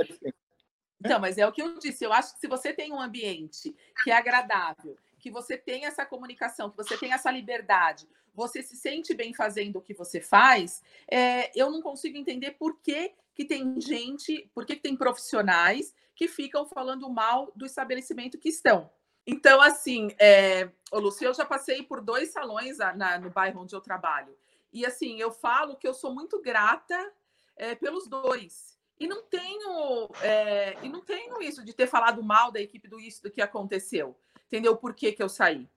Então, 1.05 1.19
mas 1.19 1.37
é 1.37 1.47
o 1.47 1.53
que 1.53 1.63
eu 1.63 1.79
disse. 1.79 2.05
Eu 2.05 2.13
acho 2.13 2.35
que 2.35 2.41
se 2.41 2.47
você 2.47 2.73
tem 2.73 2.93
um 2.93 3.01
ambiente 3.01 3.75
que 4.05 4.11
é 4.11 4.17
agradável, 4.17 4.97
que 5.19 5.31
você 5.31 5.57
tem 5.57 5.87
essa 5.87 6.07
comunicação, 6.07 6.71
que 6.71 6.77
você 6.77 6.97
tem 6.97 7.13
essa 7.13 7.31
liberdade, 7.31 8.09
você 8.35 8.63
se 8.63 8.77
sente 8.77 9.15
bem 9.15 9.35
fazendo 9.35 9.77
o 9.77 9.83
que 9.83 9.95
você 9.95 10.21
faz, 10.21 10.83
é, 11.11 11.51
eu 11.59 11.71
não 11.71 11.83
consigo 11.83 12.17
entender 12.17 12.53
por 12.53 12.79
que, 12.81 13.13
que 13.35 13.45
tem 13.45 13.81
gente, 13.81 14.51
por 14.55 14.65
que, 14.65 14.77
que 14.77 14.83
tem 14.83 14.97
profissionais 14.97 15.95
que 16.15 16.29
ficam 16.29 16.67
falando 16.67 17.09
mal 17.11 17.51
do 17.57 17.67
estabelecimento 17.67 18.39
que 18.39 18.49
estão. 18.49 18.91
Então, 19.27 19.61
assim, 19.61 20.15
é, 20.19 20.69
ô 20.91 20.99
eu 21.21 21.35
já 21.35 21.45
passei 21.45 21.83
por 21.83 22.01
dois 22.01 22.33
salões 22.33 22.79
na, 22.79 23.19
no 23.19 23.31
bairro 23.31 23.63
onde 23.63 23.75
eu 23.75 23.81
trabalho. 23.81 24.37
E 24.73 24.85
assim, 24.87 25.21
eu 25.21 25.31
falo 25.31 25.77
que 25.77 25.87
eu 25.87 25.95
sou 25.95 26.15
muito 26.15 26.41
grata 26.41 27.13
é, 27.57 27.75
pelos 27.75 28.09
dois 28.09 28.79
e 28.99 29.07
não 29.07 29.23
tenho 29.23 30.09
é, 30.23 30.77
e 30.83 30.89
não 30.89 31.01
tenho 31.01 31.43
isso 31.43 31.65
de 31.65 31.73
ter 31.73 31.87
falado 31.87 32.23
mal 32.23 32.51
da 32.51 32.61
equipe 32.61 32.89
do 32.89 32.99
isso 32.99 33.23
do 33.23 33.31
que 33.31 33.43
aconteceu. 33.43 34.17
Entendeu 34.47 34.77
por 34.77 34.95
que, 34.95 35.13
que 35.13 35.23
eu 35.23 35.29
saí? 35.29 35.69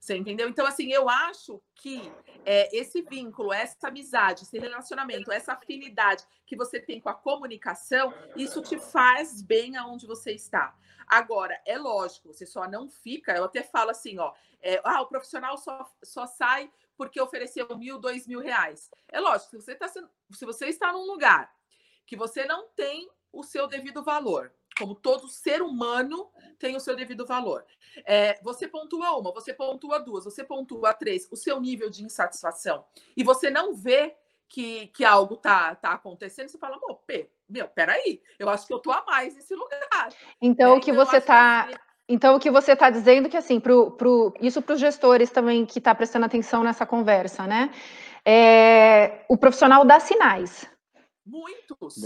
Você 0.00 0.16
entendeu? 0.16 0.48
Então, 0.48 0.66
assim, 0.66 0.90
eu 0.90 1.10
acho 1.10 1.62
que 1.74 2.10
é, 2.46 2.74
esse 2.74 3.02
vínculo, 3.02 3.52
essa 3.52 3.88
amizade, 3.88 4.44
esse 4.44 4.58
relacionamento, 4.58 5.30
essa 5.30 5.52
afinidade 5.52 6.24
que 6.46 6.56
você 6.56 6.80
tem 6.80 6.98
com 6.98 7.10
a 7.10 7.14
comunicação, 7.14 8.12
isso 8.34 8.62
te 8.62 8.78
faz 8.78 9.42
bem 9.42 9.76
aonde 9.76 10.06
você 10.06 10.32
está. 10.32 10.74
Agora, 11.06 11.60
é 11.66 11.76
lógico, 11.76 12.32
você 12.32 12.46
só 12.46 12.66
não 12.66 12.88
fica, 12.88 13.36
eu 13.36 13.44
até 13.44 13.62
falo 13.62 13.90
assim, 13.90 14.18
ó, 14.18 14.32
é, 14.62 14.80
ah, 14.84 15.02
o 15.02 15.06
profissional 15.06 15.58
só, 15.58 15.86
só 16.02 16.26
sai 16.26 16.72
porque 16.96 17.20
ofereceu 17.20 17.66
mil, 17.76 17.98
dois 17.98 18.26
mil 18.26 18.40
reais. 18.40 18.90
É 19.08 19.20
lógico, 19.20 19.50
se 19.50 19.56
você, 19.56 19.74
tá, 19.74 19.86
se 19.88 20.46
você 20.46 20.66
está 20.66 20.92
num 20.92 21.06
lugar 21.06 21.52
que 22.06 22.16
você 22.16 22.46
não 22.46 22.68
tem 22.68 23.10
o 23.32 23.42
seu 23.42 23.66
devido 23.66 24.02
valor. 24.02 24.52
Como 24.80 24.94
todo 24.94 25.28
ser 25.28 25.60
humano 25.60 26.30
tem 26.58 26.74
o 26.74 26.80
seu 26.80 26.96
devido 26.96 27.26
valor. 27.26 27.64
É, 28.06 28.40
você 28.42 28.66
pontua 28.66 29.16
uma, 29.18 29.32
você 29.32 29.52
pontua 29.52 29.98
duas, 29.98 30.24
você 30.24 30.42
pontua 30.42 30.94
três, 30.94 31.28
o 31.30 31.36
seu 31.36 31.60
nível 31.60 31.90
de 31.90 32.02
insatisfação, 32.02 32.84
e 33.16 33.22
você 33.22 33.50
não 33.50 33.74
vê 33.74 34.16
que, 34.48 34.88
que 34.88 35.04
algo 35.04 35.36
tá, 35.36 35.74
tá 35.74 35.92
acontecendo, 35.92 36.48
você 36.48 36.58
fala, 36.58 36.78
meu, 37.48 37.68
peraí, 37.68 38.22
eu 38.38 38.48
acho 38.48 38.66
que 38.66 38.72
eu 38.72 38.78
tô 38.78 38.90
a 38.90 39.04
mais 39.04 39.34
nesse 39.34 39.54
lugar. 39.54 40.08
Então, 40.40 40.74
é, 40.74 40.76
o 40.76 40.80
que 40.80 40.90
então, 40.90 41.04
você 41.04 41.18
está. 41.18 41.66
Que... 41.66 41.78
Então, 42.08 42.34
o 42.34 42.40
que 42.40 42.50
você 42.50 42.72
está 42.72 42.90
dizendo 42.90 43.26
é 43.26 43.30
que, 43.30 43.36
assim, 43.36 43.60
pro, 43.60 43.92
pro, 43.92 44.34
isso 44.40 44.60
para 44.60 44.74
os 44.74 44.80
gestores 44.80 45.30
também 45.30 45.64
que 45.64 45.78
está 45.78 45.94
prestando 45.94 46.26
atenção 46.26 46.64
nessa 46.64 46.84
conversa, 46.84 47.46
né? 47.46 47.70
É, 48.24 49.24
o 49.28 49.36
profissional 49.36 49.84
dá 49.84 50.00
sinais. 50.00 50.68
Muitos. 51.24 51.96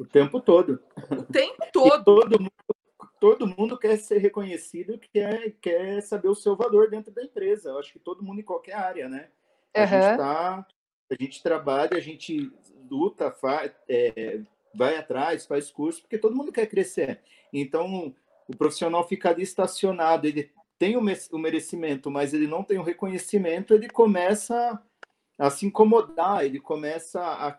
O 0.00 0.06
tempo 0.06 0.40
todo. 0.40 0.82
O 1.10 1.22
tempo 1.22 1.62
todo. 1.72 2.04
todo, 2.04 2.40
mundo, 2.40 2.52
todo 3.18 3.46
mundo 3.46 3.78
quer 3.78 3.96
ser 3.98 4.18
reconhecido, 4.18 4.98
quer, 5.12 5.52
quer 5.60 6.00
saber 6.02 6.28
o 6.28 6.34
seu 6.34 6.56
valor 6.56 6.90
dentro 6.90 7.12
da 7.12 7.22
empresa. 7.22 7.70
Eu 7.70 7.78
acho 7.78 7.92
que 7.92 7.98
todo 7.98 8.22
mundo 8.22 8.40
em 8.40 8.44
qualquer 8.44 8.74
área, 8.74 9.08
né? 9.08 9.28
A, 9.74 9.80
uhum. 9.80 9.86
gente, 9.86 10.16
tá, 10.16 10.66
a 11.10 11.22
gente 11.22 11.42
trabalha, 11.42 11.96
a 11.96 12.00
gente 12.00 12.52
luta, 12.90 13.30
faz, 13.30 13.72
é, 13.88 14.40
vai 14.74 14.96
atrás, 14.96 15.46
faz 15.46 15.70
curso, 15.70 16.02
porque 16.02 16.18
todo 16.18 16.34
mundo 16.34 16.52
quer 16.52 16.66
crescer. 16.66 17.20
Então, 17.52 18.14
o 18.48 18.56
profissional 18.56 19.06
fica 19.06 19.30
ali 19.30 19.42
estacionado, 19.42 20.26
ele 20.26 20.52
tem 20.78 20.96
o 20.96 21.38
merecimento, 21.38 22.10
mas 22.10 22.32
ele 22.32 22.46
não 22.46 22.64
tem 22.64 22.78
o 22.78 22.82
reconhecimento, 22.82 23.74
ele 23.74 23.88
começa 23.88 24.82
a 25.38 25.50
se 25.50 25.66
incomodar, 25.66 26.44
ele 26.44 26.58
começa 26.58 27.20
a, 27.20 27.56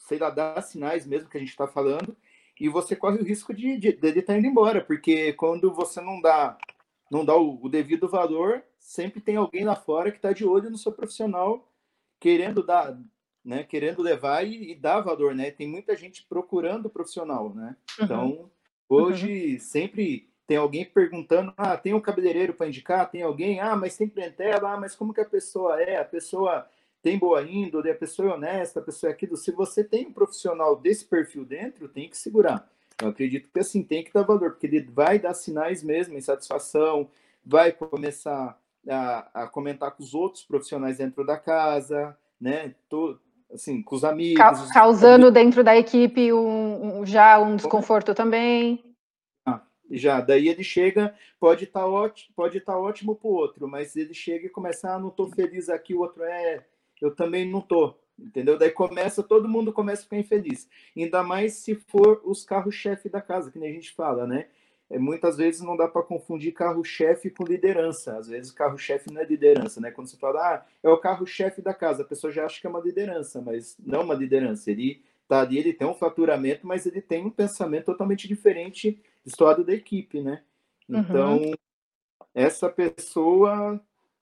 sei 0.00 0.18
lá, 0.18 0.30
dar 0.30 0.60
sinais 0.62 1.06
mesmo 1.06 1.28
que 1.28 1.36
a 1.36 1.40
gente 1.40 1.50
está 1.50 1.66
falando, 1.66 2.16
e 2.58 2.68
você 2.68 2.94
corre 2.94 3.18
o 3.18 3.24
risco 3.24 3.54
de, 3.54 3.78
de, 3.78 3.92
de 3.92 4.06
ele 4.06 4.20
estar 4.20 4.34
tá 4.34 4.38
indo 4.38 4.46
embora, 4.46 4.82
porque 4.82 5.32
quando 5.34 5.72
você 5.72 6.00
não 6.00 6.20
dá 6.20 6.58
não 7.10 7.24
dá 7.24 7.36
o, 7.36 7.58
o 7.60 7.68
devido 7.68 8.08
valor, 8.08 8.62
sempre 8.78 9.20
tem 9.20 9.34
alguém 9.36 9.64
lá 9.64 9.74
fora 9.74 10.12
que 10.12 10.18
está 10.18 10.32
de 10.32 10.44
olho 10.44 10.70
no 10.70 10.78
seu 10.78 10.92
profissional, 10.92 11.68
querendo 12.20 12.62
dar, 12.62 12.96
né, 13.44 13.64
querendo 13.64 14.00
levar 14.00 14.46
e, 14.46 14.70
e, 14.70 14.74
dar 14.76 15.00
valor, 15.00 15.34
né? 15.34 15.50
Tem 15.50 15.66
muita 15.66 15.96
gente 15.96 16.24
procurando 16.28 16.86
o 16.86 16.90
profissional, 16.90 17.52
né? 17.52 17.76
Uhum. 17.98 18.04
Então, 18.04 18.50
hoje 18.88 19.54
uhum. 19.54 19.60
sempre 19.60 20.30
tem 20.46 20.56
alguém 20.56 20.84
perguntando, 20.84 21.52
ah, 21.56 21.76
tem 21.76 21.94
um 21.94 22.00
cabeleireiro 22.00 22.54
para 22.54 22.68
indicar, 22.68 23.10
tem 23.10 23.22
alguém, 23.22 23.60
ah, 23.60 23.74
mas 23.74 23.96
tem 23.96 24.08
clientela, 24.08 24.72
ah, 24.72 24.76
mas 24.76 24.94
como 24.94 25.14
que 25.14 25.20
a 25.20 25.28
pessoa 25.28 25.80
é? 25.80 25.98
A 25.98 26.04
pessoa 26.04 26.68
tem 27.02 27.18
boa 27.18 27.42
índole, 27.42 27.90
a 27.90 27.94
pessoa 27.94 28.30
é 28.30 28.34
honesta, 28.34 28.80
a 28.80 28.82
pessoa 28.82 29.10
é 29.10 29.12
aquilo. 29.14 29.36
Se 29.36 29.50
você 29.50 29.82
tem 29.82 30.06
um 30.06 30.12
profissional 30.12 30.76
desse 30.76 31.04
perfil 31.04 31.44
dentro, 31.44 31.88
tem 31.88 32.08
que 32.08 32.16
segurar. 32.16 32.68
Eu 33.00 33.08
acredito 33.08 33.48
que 33.50 33.58
assim 33.58 33.82
tem 33.82 34.04
que 34.04 34.12
dar 34.12 34.22
valor, 34.22 34.50
porque 34.50 34.66
ele 34.66 34.82
vai 34.82 35.18
dar 35.18 35.32
sinais 35.32 35.82
mesmo, 35.82 36.16
insatisfação, 36.16 37.08
vai 37.44 37.72
começar 37.72 38.58
a, 38.88 39.42
a 39.42 39.46
comentar 39.46 39.90
com 39.92 40.02
os 40.02 40.14
outros 40.14 40.44
profissionais 40.44 40.98
dentro 40.98 41.24
da 41.24 41.38
casa, 41.38 42.16
né? 42.38 42.74
Tô, 42.88 43.18
assim, 43.52 43.82
com 43.82 43.96
os 43.96 44.04
amigos. 44.04 44.70
Causando 44.70 45.26
amigos. 45.26 45.32
dentro 45.32 45.64
da 45.64 45.76
equipe 45.76 46.32
um, 46.32 47.00
um, 47.00 47.06
já 47.06 47.38
um 47.38 47.56
desconforto 47.56 48.14
também. 48.14 48.84
Ah, 49.46 49.62
já, 49.90 50.20
daí 50.20 50.48
ele 50.48 50.62
chega, 50.62 51.14
pode 51.38 51.64
estar 51.64 51.80
tá 51.80 51.86
ótimo, 51.86 52.34
pode 52.36 52.58
estar 52.58 52.74
tá 52.74 52.78
ótimo 52.78 53.14
para 53.14 53.28
o 53.28 53.32
outro, 53.32 53.66
mas 53.66 53.96
ele 53.96 54.12
chega 54.12 54.46
e 54.46 54.50
começa, 54.50 54.94
ah, 54.94 54.98
não 54.98 55.08
estou 55.08 55.30
feliz 55.30 55.70
aqui, 55.70 55.94
o 55.94 56.00
outro 56.00 56.22
é 56.22 56.66
eu 57.00 57.14
também 57.14 57.48
não 57.48 57.60
tô, 57.60 57.94
entendeu? 58.18 58.58
Daí 58.58 58.70
começa, 58.70 59.22
todo 59.22 59.48
mundo 59.48 59.72
começa 59.72 60.02
a 60.02 60.04
ficar 60.04 60.18
infeliz. 60.18 60.68
Ainda 60.96 61.22
mais 61.22 61.54
se 61.54 61.74
for 61.74 62.20
os 62.24 62.44
carros-chefe 62.44 63.08
da 63.08 63.20
casa, 63.20 63.50
que 63.50 63.58
nem 63.58 63.70
a 63.70 63.74
gente 63.74 63.92
fala, 63.92 64.26
né? 64.26 64.48
É, 64.90 64.98
muitas 64.98 65.36
vezes 65.36 65.60
não 65.60 65.76
dá 65.76 65.86
para 65.86 66.02
confundir 66.02 66.52
carro-chefe 66.52 67.30
com 67.30 67.44
liderança. 67.44 68.18
Às 68.18 68.28
vezes 68.28 68.50
carro-chefe 68.50 69.12
não 69.12 69.20
é 69.20 69.24
liderança, 69.24 69.80
né? 69.80 69.92
Quando 69.92 70.08
você 70.08 70.16
fala, 70.16 70.40
ah, 70.40 70.66
é 70.82 70.88
o 70.88 70.98
carro-chefe 70.98 71.62
da 71.62 71.72
casa, 71.72 72.02
a 72.02 72.06
pessoa 72.06 72.32
já 72.32 72.44
acha 72.44 72.60
que 72.60 72.66
é 72.66 72.70
uma 72.70 72.80
liderança, 72.80 73.40
mas 73.40 73.76
não 73.78 74.02
uma 74.02 74.14
liderança. 74.14 74.70
Ele 74.70 75.00
tá 75.28 75.40
ali, 75.42 75.58
ele 75.58 75.72
tem 75.72 75.86
um 75.86 75.94
faturamento, 75.94 76.66
mas 76.66 76.86
ele 76.86 77.00
tem 77.00 77.24
um 77.24 77.30
pensamento 77.30 77.84
totalmente 77.86 78.26
diferente 78.26 79.00
do 79.24 79.44
lado 79.44 79.64
da 79.64 79.72
equipe, 79.72 80.20
né? 80.20 80.42
Então, 80.88 81.36
uhum. 81.36 81.52
essa 82.34 82.68
pessoa 82.68 83.80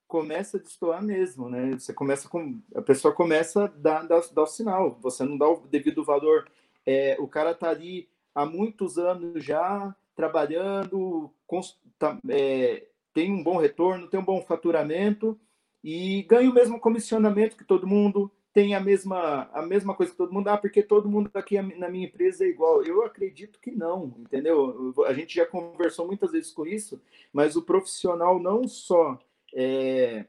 começa 0.09 0.57
a 0.57 0.59
destoar 0.59 1.03
mesmo, 1.03 1.47
né? 1.47 1.73
Você 1.73 1.93
começa 1.93 2.27
com 2.27 2.59
a 2.75 2.81
pessoa 2.81 3.13
começa 3.13 3.65
a 3.65 3.67
dar, 3.67 4.07
dar, 4.07 4.21
dar 4.33 4.41
o 4.41 4.47
sinal, 4.47 4.97
você 4.99 5.23
não 5.23 5.37
dá 5.37 5.47
o 5.47 5.67
devido 5.67 6.03
valor. 6.03 6.49
É, 6.83 7.15
o 7.19 7.27
cara 7.27 7.53
tá 7.53 7.69
ali 7.69 8.09
há 8.33 8.43
muitos 8.43 8.97
anos 8.97 9.45
já 9.45 9.95
trabalhando, 10.15 11.31
tá, 11.99 12.17
é, 12.27 12.87
tem 13.13 13.31
um 13.31 13.43
bom 13.43 13.57
retorno, 13.57 14.07
tem 14.07 14.19
um 14.19 14.25
bom 14.25 14.41
faturamento 14.41 15.39
e 15.83 16.23
ganha 16.23 16.49
o 16.49 16.53
mesmo 16.53 16.79
comissionamento 16.79 17.55
que 17.55 17.63
todo 17.63 17.85
mundo, 17.87 18.31
tem 18.51 18.73
a 18.73 18.79
mesma, 18.79 19.47
a 19.53 19.61
mesma 19.61 19.93
coisa 19.93 20.11
que 20.11 20.17
todo 20.17 20.33
mundo, 20.33 20.47
ah, 20.47 20.57
porque 20.57 20.81
todo 20.81 21.07
mundo 21.07 21.29
aqui 21.35 21.61
na 21.61 21.87
minha 21.87 22.07
empresa 22.07 22.43
é 22.43 22.47
igual. 22.47 22.81
Eu 22.81 23.05
acredito 23.05 23.59
que 23.59 23.69
não, 23.69 24.15
entendeu? 24.17 24.91
A 25.05 25.13
gente 25.13 25.35
já 25.35 25.45
conversou 25.45 26.07
muitas 26.07 26.31
vezes 26.31 26.51
com 26.51 26.65
isso, 26.65 26.99
mas 27.31 27.55
o 27.55 27.61
profissional 27.61 28.39
não 28.39 28.67
só 28.67 29.19
é, 29.53 30.25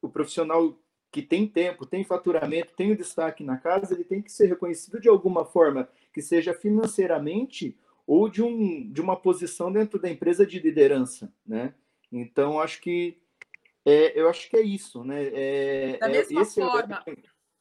o 0.00 0.08
profissional 0.08 0.78
que 1.10 1.22
tem 1.22 1.46
tempo, 1.46 1.86
tem 1.86 2.04
faturamento, 2.04 2.74
tem 2.74 2.92
o 2.92 2.96
destaque 2.96 3.42
na 3.42 3.56
casa, 3.56 3.94
ele 3.94 4.04
tem 4.04 4.20
que 4.20 4.30
ser 4.30 4.46
reconhecido 4.46 5.00
de 5.00 5.08
alguma 5.08 5.44
forma, 5.44 5.88
que 6.12 6.20
seja 6.20 6.52
financeiramente 6.52 7.78
ou 8.06 8.28
de, 8.28 8.42
um, 8.42 8.90
de 8.90 9.00
uma 9.00 9.16
posição 9.16 9.70
dentro 9.70 9.98
da 9.98 10.08
empresa 10.08 10.46
de 10.46 10.58
liderança, 10.58 11.32
né? 11.46 11.74
Então, 12.10 12.58
acho 12.58 12.80
que 12.80 13.20
é, 13.84 14.18
eu 14.18 14.28
acho 14.28 14.48
que 14.50 14.56
é 14.56 14.62
isso, 14.62 15.04
né? 15.04 15.30
É, 15.32 15.98
da 15.98 16.08
é, 16.08 16.12
mesma 16.12 16.44
forma. 16.44 17.04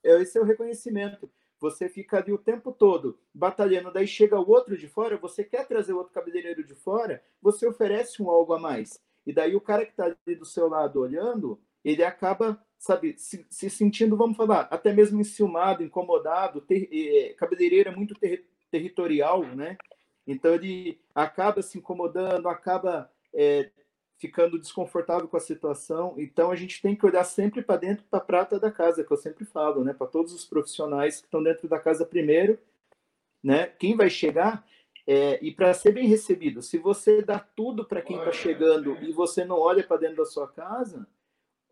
É, 0.03 0.12
é, 0.12 0.21
esse 0.21 0.38
é 0.38 0.41
o 0.41 0.45
reconhecimento. 0.45 1.29
Você 1.60 1.89
fica 1.89 2.17
ali 2.17 2.31
o 2.31 2.38
tempo 2.38 2.71
todo 2.71 3.19
batalhando, 3.33 3.91
daí 3.91 4.05
chega 4.05 4.39
o 4.39 4.49
outro 4.49 4.77
de 4.77 4.88
fora, 4.88 5.17
você 5.17 5.43
quer 5.43 5.65
trazer 5.67 5.93
o 5.93 5.97
outro 5.97 6.13
cabeleireiro 6.13 6.63
de 6.63 6.75
fora, 6.75 7.23
você 7.41 7.65
oferece 7.65 8.21
um 8.21 8.29
algo 8.29 8.53
a 8.53 8.60
mais. 8.60 9.01
E 9.27 9.33
daí 9.33 9.57
o 9.57 9.61
cara 9.61 9.85
que 9.85 9.91
está 9.91 10.05
ali 10.05 10.35
do 10.37 10.45
seu 10.45 10.69
lado 10.69 11.01
olhando, 11.01 11.59
ele 11.83 12.01
acaba, 12.01 12.63
sabe, 12.79 13.13
se, 13.17 13.45
se 13.49 13.69
sentindo, 13.69 14.15
vamos 14.15 14.37
falar, 14.37 14.69
até 14.71 14.93
mesmo 14.93 15.19
enciumado, 15.19 15.83
incomodado, 15.83 16.61
ter, 16.61 16.87
é, 16.93 17.33
cabeleireiro 17.33 17.89
é 17.89 17.91
muito 17.95 18.15
ter, 18.15 18.47
territorial, 18.71 19.43
né? 19.43 19.77
Então 20.25 20.53
ele 20.53 21.01
acaba 21.13 21.61
se 21.61 21.77
incomodando, 21.77 22.47
acaba 22.47 23.11
é, 23.33 23.69
ficando 24.17 24.57
desconfortável 24.57 25.27
com 25.27 25.35
a 25.35 25.41
situação. 25.41 26.15
Então 26.17 26.49
a 26.49 26.55
gente 26.55 26.81
tem 26.81 26.95
que 26.95 27.05
olhar 27.05 27.25
sempre 27.25 27.61
para 27.61 27.75
dentro, 27.81 28.05
para 28.09 28.19
a 28.19 28.25
prata 28.25 28.57
da 28.57 28.71
casa, 28.71 29.03
que 29.03 29.11
eu 29.11 29.17
sempre 29.17 29.43
falo, 29.43 29.83
né? 29.83 29.93
Para 29.93 30.07
todos 30.07 30.31
os 30.33 30.45
profissionais 30.45 31.19
que 31.19 31.27
estão 31.27 31.43
dentro 31.43 31.67
da 31.67 31.79
casa 31.79 32.05
primeiro, 32.05 32.57
né? 33.43 33.67
Quem 33.67 33.93
vai 33.93 34.09
chegar 34.09 34.65
é, 35.07 35.39
e 35.41 35.53
para 35.53 35.73
ser 35.73 35.93
bem 35.93 36.05
recebido, 36.05 36.61
se 36.61 36.77
você 36.77 37.21
dá 37.21 37.39
tudo 37.39 37.85
para 37.85 38.01
quem 38.01 38.17
está 38.17 38.31
chegando 38.33 38.97
e 39.01 39.13
você 39.13 39.45
não 39.45 39.57
olha 39.57 39.81
para 39.81 40.01
dentro 40.01 40.17
da 40.17 40.25
sua 40.25 40.49
casa, 40.49 41.07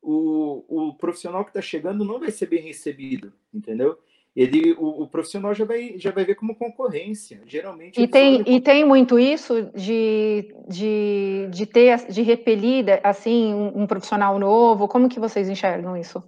o, 0.02 0.64
o 0.70 0.94
profissional 0.94 1.44
que 1.44 1.50
está 1.50 1.62
chegando 1.62 2.06
não 2.06 2.18
vai 2.18 2.32
ser 2.32 2.46
bem 2.46 2.62
recebido, 2.62 3.34
entendeu? 3.54 4.00
Ele, 4.34 4.74
o, 4.74 5.04
o, 5.04 5.08
profissional 5.08 5.54
já 5.54 5.64
vai, 5.64 5.98
já 5.98 6.12
vai 6.12 6.26
ver 6.26 6.36
como 6.36 6.56
concorrência. 6.56 7.42
Geralmente. 7.46 8.02
E 8.02 8.06
tem, 8.06 8.44
e 8.46 8.60
tem 8.60 8.84
muito 8.84 9.18
isso 9.18 9.70
de, 9.74 10.54
de, 10.68 11.48
de 11.50 11.66
ter, 11.66 12.06
de 12.08 12.22
repelir 12.22 13.00
assim 13.02 13.54
um, 13.54 13.84
um 13.84 13.88
profissional 13.88 14.38
novo. 14.38 14.90
Como 14.90 15.08
que 15.08 15.22
vocês 15.22 15.48
enxergam 15.48 15.96
isso? 15.96 16.22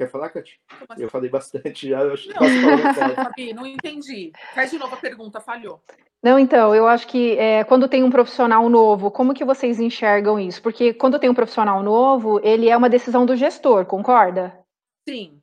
Quer 0.00 0.08
falar, 0.08 0.30
Cati? 0.30 0.58
Assim? 0.88 1.02
Eu 1.02 1.10
falei 1.10 1.28
bastante 1.28 1.90
já. 1.90 2.00
Eu 2.00 2.14
acho 2.14 2.26
não, 2.30 2.36
que 2.38 2.40
Fabi, 3.22 3.52
não 3.52 3.66
entendi. 3.66 4.32
Faz 4.54 4.70
de 4.70 4.78
novo 4.78 4.94
a 4.94 4.98
pergunta, 4.98 5.42
falhou. 5.42 5.82
Não, 6.22 6.38
então, 6.38 6.74
eu 6.74 6.88
acho 6.88 7.06
que 7.06 7.36
é, 7.36 7.64
quando 7.64 7.86
tem 7.86 8.02
um 8.02 8.08
profissional 8.08 8.66
novo, 8.70 9.10
como 9.10 9.34
que 9.34 9.44
vocês 9.44 9.78
enxergam 9.78 10.40
isso? 10.40 10.62
Porque 10.62 10.94
quando 10.94 11.18
tem 11.18 11.28
um 11.28 11.34
profissional 11.34 11.82
novo, 11.82 12.40
ele 12.42 12.70
é 12.70 12.74
uma 12.74 12.88
decisão 12.88 13.26
do 13.26 13.36
gestor, 13.36 13.84
concorda? 13.84 14.58
Sim. 15.06 15.39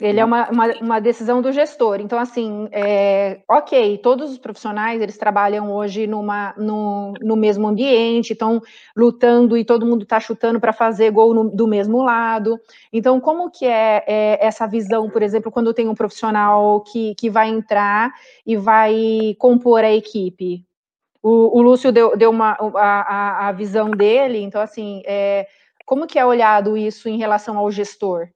Ele 0.00 0.20
é 0.20 0.24
uma, 0.24 0.48
uma, 0.48 0.66
uma, 0.80 1.00
decisão 1.00 1.42
do 1.42 1.50
gestor. 1.50 2.00
Então, 2.00 2.20
assim, 2.20 2.68
é, 2.70 3.40
ok, 3.48 3.98
todos 3.98 4.30
os 4.30 4.38
profissionais, 4.38 5.02
eles 5.02 5.18
trabalham 5.18 5.72
hoje 5.72 6.06
numa, 6.06 6.54
no, 6.56 7.14
no 7.20 7.34
mesmo 7.34 7.66
ambiente, 7.66 8.32
estão 8.32 8.62
lutando 8.96 9.56
e 9.56 9.64
todo 9.64 9.84
mundo 9.84 10.04
está 10.04 10.20
chutando 10.20 10.60
para 10.60 10.72
fazer 10.72 11.10
gol 11.10 11.34
no, 11.34 11.50
do 11.50 11.66
mesmo 11.66 12.00
lado. 12.00 12.60
Então, 12.92 13.20
como 13.20 13.50
que 13.50 13.66
é, 13.66 14.04
é, 14.06 14.46
essa 14.46 14.68
visão, 14.68 15.10
por 15.10 15.20
exemplo, 15.20 15.50
quando 15.50 15.74
tem 15.74 15.88
um 15.88 15.96
profissional 15.96 16.80
que, 16.82 17.16
que 17.16 17.28
vai 17.28 17.48
entrar 17.48 18.12
e 18.46 18.56
vai 18.56 19.34
compor 19.36 19.82
a 19.82 19.92
equipe? 19.92 20.64
O, 21.20 21.58
o 21.58 21.60
Lúcio 21.60 21.90
deu, 21.90 22.16
deu 22.16 22.30
uma, 22.30 22.56
a, 22.76 23.48
a, 23.48 23.52
visão 23.52 23.90
dele, 23.90 24.38
então, 24.38 24.60
assim, 24.60 25.02
é, 25.04 25.48
como 25.84 26.06
que 26.06 26.20
é 26.20 26.24
olhado 26.24 26.76
isso 26.76 27.08
em 27.08 27.18
relação 27.18 27.58
ao 27.58 27.68
gestor? 27.68 28.28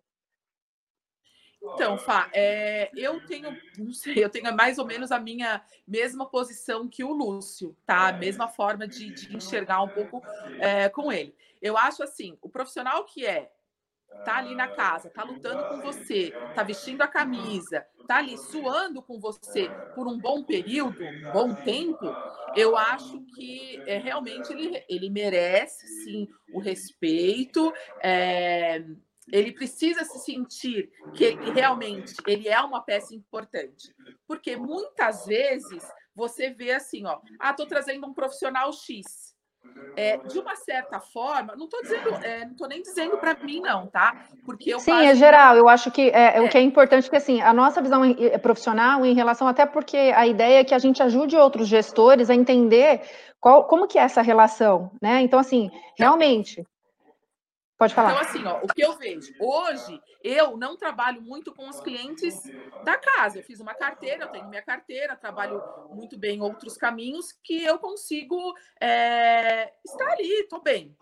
Então, 1.75 1.97
Fá, 1.97 2.31
é, 2.35 2.93
eu 2.97 3.19
tenho, 3.21 3.59
não 3.79 3.93
sei, 3.93 4.23
eu 4.23 4.29
tenho 4.31 4.55
mais 4.55 4.79
ou 4.79 4.87
menos 4.87 5.11
a 5.11 5.19
minha 5.19 5.65
mesma 5.87 6.27
posição 6.29 6.87
que 6.89 7.03
o 7.03 7.13
Lúcio, 7.13 7.77
tá? 7.87 8.09
A 8.09 8.13
mesma 8.13 8.47
forma 8.49 8.87
de, 8.87 9.11
de 9.11 9.35
enxergar 9.35 9.83
um 9.83 9.89
pouco 9.89 10.23
é, 10.59 10.89
com 10.89 11.11
ele. 11.11 11.35
Eu 11.61 11.77
acho 11.79 12.03
assim, 12.03 12.37
o 12.43 12.49
profissional 12.49 13.05
que 13.05 13.25
é 13.27 13.51
tá 14.25 14.37
ali 14.39 14.55
na 14.55 14.69
casa, 14.69 15.11
tá 15.11 15.25
lutando 15.25 15.65
com 15.65 15.81
você, 15.81 16.37
tá 16.55 16.63
vestindo 16.63 17.03
a 17.03 17.09
camisa, 17.09 17.87
tá 18.07 18.19
ali 18.19 18.39
suando 18.39 19.03
com 19.03 19.19
você 19.21 19.77
por 19.95 20.09
um 20.09 20.19
bom 20.19 20.45
período, 20.45 21.09
um 21.09 21.21
bom 21.31 21.55
tempo, 21.55 22.21
eu 22.53 22.77
acho 22.77 23.21
que 23.35 23.83
é, 23.87 23.99
realmente 23.99 24.53
ele, 24.53 24.85
ele 24.89 25.11
merece 25.11 25.89
sim 25.89 26.29
o 26.51 26.61
respeito. 26.61 27.73
É, 28.01 28.85
ele 29.31 29.53
precisa 29.53 30.05
se 30.05 30.19
sentir 30.21 30.91
que 31.15 31.25
ele, 31.25 31.51
realmente 31.53 32.15
ele 32.27 32.49
é 32.49 32.61
uma 32.61 32.83
peça 32.83 33.15
importante. 33.15 33.95
Porque 34.27 34.57
muitas 34.57 35.27
vezes 35.27 35.87
você 36.15 36.51
vê 36.51 36.73
assim, 36.73 37.07
ó, 37.07 37.19
ah, 37.39 37.53
tô 37.53 37.67
trazendo 37.67 38.07
um 38.07 38.15
profissional 38.15 38.73
X. 38.73 39.33
É, 39.97 40.17
de 40.17 40.41
uma 40.41 40.57
certa 40.57 40.99
forma, 40.99 41.55
não 41.55 41.67
estou 41.67 41.81
dizendo, 41.83 42.09
é, 42.25 42.45
não 42.45 42.57
tô 42.57 42.67
nem 42.67 42.83
dizendo 42.83 43.17
para 43.17 43.33
mim 43.35 43.61
não, 43.61 43.87
tá? 43.87 44.27
Porque 44.45 44.75
eu 44.75 44.81
sim, 44.81 45.07
é 45.07 45.15
geral. 45.15 45.55
Eu 45.55 45.69
acho 45.69 45.89
que 45.89 46.11
é, 46.11 46.41
o 46.41 46.49
que 46.49 46.59
é 46.59 46.61
importante 46.61 47.09
que 47.09 47.15
assim 47.15 47.41
a 47.41 47.53
nossa 47.55 47.81
visão 47.81 48.05
é 48.05 48.37
profissional 48.39 49.07
em 49.07 49.15
relação 49.15 49.47
até 49.47 49.65
porque 49.65 49.97
a 49.97 50.27
ideia 50.27 50.61
é 50.61 50.65
que 50.65 50.75
a 50.75 50.81
gente 50.81 51.01
ajude 51.01 51.37
outros 51.37 51.69
gestores 51.69 52.29
a 52.29 52.35
entender 52.35 53.03
qual, 53.39 53.65
como 53.69 53.87
que 53.87 54.01
é 54.01 54.03
essa 54.03 54.21
relação, 54.21 54.91
né? 55.01 55.21
Então 55.23 55.39
assim, 55.39 55.71
realmente 55.97 56.67
Pode 57.83 57.95
falar. 57.95 58.13
Então, 58.13 58.23
assim, 58.23 58.45
ó, 58.47 58.61
o 58.63 58.69
que 58.69 58.81
eu 58.81 58.97
vejo, 58.97 59.35
hoje 59.41 60.01
eu 60.23 60.57
não 60.57 60.77
trabalho 60.77 61.21
muito 61.21 61.53
com 61.53 61.69
os 61.69 61.81
clientes 61.81 62.41
da 62.85 62.97
casa. 62.97 63.41
Eu 63.41 63.43
fiz 63.43 63.59
uma 63.59 63.75
carteira, 63.75 64.23
eu 64.23 64.29
tenho 64.29 64.49
minha 64.49 64.63
carteira, 64.63 65.17
trabalho 65.17 65.61
muito 65.91 66.17
bem 66.17 66.41
outros 66.41 66.77
caminhos 66.77 67.33
que 67.43 67.65
eu 67.65 67.81
consigo 67.81 68.55
é, 68.81 69.73
estar 69.85 70.13
ali, 70.13 70.33
estou 70.43 70.63
bem. 70.63 70.97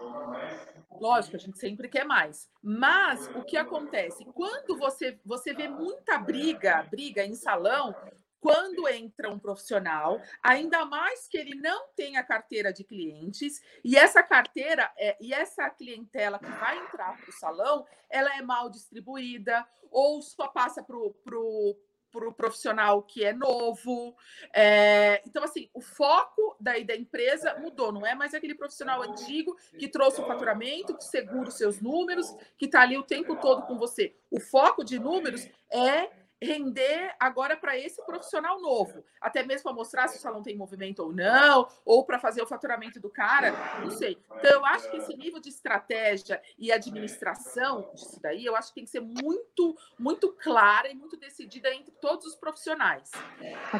Lógico, 0.98 1.36
a 1.36 1.38
gente 1.38 1.58
sempre 1.58 1.86
quer 1.86 2.06
mais. 2.06 2.48
Mas 2.62 3.28
o 3.34 3.44
que 3.44 3.58
acontece? 3.58 4.24
Quando 4.32 4.78
você, 4.78 5.18
você 5.22 5.52
vê 5.52 5.68
muita 5.68 6.16
briga, 6.16 6.82
briga 6.90 7.22
em 7.22 7.34
salão, 7.34 7.94
quando 8.40 8.88
entra 8.88 9.31
um 9.31 9.38
profissional, 9.38 10.20
ainda 10.42 10.85
mais 10.85 11.29
que 11.29 11.37
ele 11.37 11.55
não 11.55 11.88
tenha 11.94 12.22
carteira 12.22 12.72
de 12.72 12.83
clientes, 12.83 13.62
e 13.85 13.96
essa 13.96 14.22
carteira 14.22 14.90
é, 14.96 15.16
e 15.20 15.33
essa 15.33 15.68
clientela 15.70 16.38
que 16.38 16.50
vai 16.50 16.79
entrar 16.79 17.16
para 17.18 17.29
o 17.29 17.33
salão, 17.33 17.87
ela 18.09 18.37
é 18.37 18.42
mal 18.42 18.70
distribuída, 18.70 19.66
ou 19.90 20.22
só 20.22 20.48
passa 20.48 20.83
para 20.83 20.96
o 20.96 21.11
pro, 21.24 21.76
pro 22.11 22.33
profissional 22.33 23.03
que 23.03 23.24
é 23.24 23.33
novo. 23.33 24.16
É, 24.55 25.22
então, 25.26 25.42
assim, 25.44 25.68
o 25.74 25.81
foco 25.81 26.57
da, 26.59 26.79
da 26.79 26.96
empresa 26.96 27.57
mudou, 27.59 27.92
não 27.92 28.07
é 28.07 28.14
mais 28.14 28.35
aquele 28.35 28.55
profissional 28.55 29.03
antigo 29.03 29.57
que 29.79 29.88
trouxe 29.88 30.20
o 30.20 30.26
faturamento, 30.26 30.96
que 30.96 31.05
segura 31.05 31.48
os 31.48 31.55
seus 31.55 31.81
números, 31.81 32.35
que 32.57 32.66
está 32.66 32.83
ali 32.83 32.96
o 32.96 33.03
tempo 33.03 33.37
todo 33.37 33.62
com 33.62 33.76
você. 33.76 34.14
O 34.31 34.40
foco 34.40 34.85
de 34.85 34.98
números 34.98 35.48
é 35.70 36.19
render 36.42 37.14
agora 37.20 37.57
para 37.57 37.76
esse 37.76 38.05
profissional 38.05 38.61
novo, 38.61 39.05
até 39.20 39.42
mesmo 39.42 39.64
para 39.64 39.72
mostrar 39.72 40.09
se 40.09 40.16
o 40.16 40.20
salão 40.20 40.42
tem 40.42 40.57
movimento 40.57 41.00
ou 41.00 41.12
não, 41.12 41.68
ou 41.85 42.05
para 42.05 42.18
fazer 42.18 42.42
o 42.42 42.46
faturamento 42.46 42.98
do 42.98 43.11
cara, 43.11 43.53
não 43.81 43.90
sei. 43.90 44.18
Então 44.38 44.50
eu 44.50 44.64
acho 44.64 44.90
que 44.90 44.96
esse 44.96 45.14
nível 45.16 45.40
de 45.40 45.50
estratégia 45.50 46.40
e 46.59 46.72
administração 46.72 47.90
disso 47.94 48.18
daí, 48.22 48.44
eu 48.44 48.57
acho 48.57 48.68
que 48.68 48.76
tem 48.76 48.85
que 48.85 48.90
ser 48.90 49.00
muito, 49.00 49.76
muito 49.98 50.33
clara 50.33 50.88
e 50.88 50.94
muito 50.94 51.16
decidida 51.16 51.72
entre 51.74 51.92
todos 52.00 52.26
os 52.26 52.37
profissionais, 52.37 53.11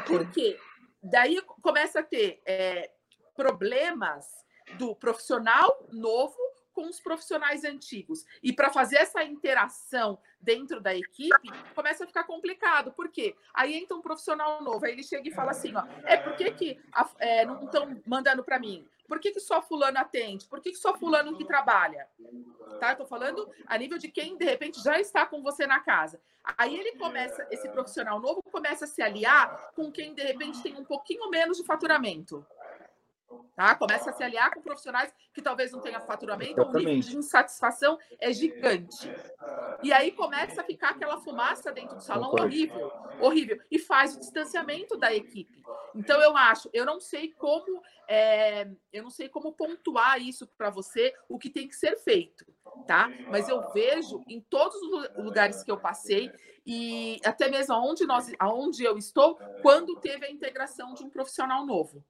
porque 0.05 0.59
daí 1.01 1.41
começa 1.61 2.01
a 2.01 2.03
ter 2.03 2.41
é, 2.45 2.91
problemas 3.35 4.45
do 4.77 4.95
profissional 4.95 5.85
novo 5.91 6.37
com 6.73 6.87
os 6.87 6.99
profissionais 6.99 7.63
antigos. 7.63 8.25
E 8.41 8.53
para 8.53 8.69
fazer 8.69 8.97
essa 8.97 9.23
interação 9.23 10.17
dentro 10.39 10.81
da 10.81 10.95
equipe, 10.95 11.51
começa 11.75 12.03
a 12.03 12.07
ficar 12.07 12.23
complicado. 12.23 12.91
Por 12.91 13.09
quê? 13.09 13.35
Aí 13.53 13.75
entra 13.75 13.95
um 13.95 14.01
profissional 14.01 14.63
novo, 14.63 14.85
aí 14.85 14.91
ele 14.91 15.03
chega 15.03 15.27
e 15.27 15.33
fala 15.33 15.51
assim: 15.51 15.73
ó, 15.75 15.83
é 16.05 16.17
por 16.17 16.35
que, 16.35 16.51
que 16.51 16.79
é, 17.19 17.45
não 17.45 17.63
estão 17.65 18.01
mandando 18.05 18.43
para 18.43 18.59
mim? 18.59 18.87
Por 19.11 19.19
que, 19.19 19.31
que 19.31 19.41
só 19.41 19.61
fulano 19.61 19.97
atende? 19.97 20.45
Por 20.45 20.61
que, 20.61 20.71
que 20.71 20.77
só 20.77 20.97
fulano 20.97 21.35
que 21.35 21.43
trabalha? 21.43 22.07
Tá? 22.79 22.93
Estou 22.93 23.05
falando 23.05 23.49
a 23.67 23.77
nível 23.77 23.97
de 23.97 24.07
quem, 24.07 24.37
de 24.37 24.45
repente, 24.45 24.81
já 24.81 24.97
está 25.01 25.25
com 25.25 25.43
você 25.43 25.67
na 25.67 25.81
casa. 25.81 26.21
Aí 26.57 26.75
ele 26.75 26.97
começa, 26.97 27.45
esse 27.51 27.67
profissional 27.67 28.21
novo 28.21 28.41
começa 28.41 28.85
a 28.85 28.87
se 28.87 29.01
aliar 29.01 29.73
com 29.75 29.91
quem, 29.91 30.13
de 30.13 30.23
repente, 30.23 30.63
tem 30.63 30.77
um 30.77 30.85
pouquinho 30.85 31.29
menos 31.29 31.57
de 31.57 31.65
faturamento. 31.65 32.45
Tá? 33.55 33.75
Começa 33.75 34.09
a 34.09 34.13
se 34.13 34.23
aliar 34.23 34.53
com 34.53 34.61
profissionais 34.61 35.13
que 35.33 35.41
talvez 35.41 35.71
não 35.71 35.81
tenham 35.81 36.01
faturamento, 36.01 36.53
Exatamente. 36.53 36.87
o 36.87 36.89
nível 36.89 37.09
de 37.09 37.17
insatisfação 37.17 37.99
é 38.19 38.31
gigante. 38.31 39.13
E 39.83 39.91
aí 39.91 40.11
começa 40.11 40.61
a 40.61 40.63
ficar 40.63 40.91
aquela 40.91 41.19
fumaça 41.19 41.71
dentro 41.71 41.95
do 41.95 42.01
salão 42.01 42.31
horrível, 42.31 42.91
horrível, 43.19 43.59
e 43.69 43.77
faz 43.77 44.15
o 44.15 44.19
distanciamento 44.19 44.97
da 44.97 45.13
equipe. 45.13 45.61
Então 45.95 46.21
eu 46.21 46.35
acho, 46.37 46.69
eu 46.73 46.85
não 46.85 46.99
sei 46.99 47.33
como, 47.33 47.81
é, 48.07 48.69
eu 48.91 49.03
não 49.03 49.09
sei 49.09 49.27
como 49.27 49.53
pontuar 49.53 50.21
isso 50.21 50.47
para 50.57 50.69
você, 50.69 51.13
o 51.27 51.37
que 51.37 51.49
tem 51.49 51.67
que 51.67 51.75
ser 51.75 51.97
feito, 51.97 52.45
tá? 52.87 53.11
Mas 53.29 53.49
eu 53.49 53.69
vejo 53.71 54.23
em 54.27 54.39
todos 54.39 54.75
os 54.75 55.23
lugares 55.23 55.63
que 55.63 55.71
eu 55.71 55.77
passei 55.77 56.31
e 56.65 57.19
até 57.25 57.49
mesmo 57.49 57.73
aonde 57.73 58.05
nós, 58.05 58.31
aonde 58.39 58.83
eu 58.83 58.97
estou, 58.97 59.35
quando 59.61 59.99
teve 59.99 60.25
a 60.25 60.31
integração 60.31 60.93
de 60.93 61.03
um 61.03 61.09
profissional 61.09 61.65
novo. 61.65 62.03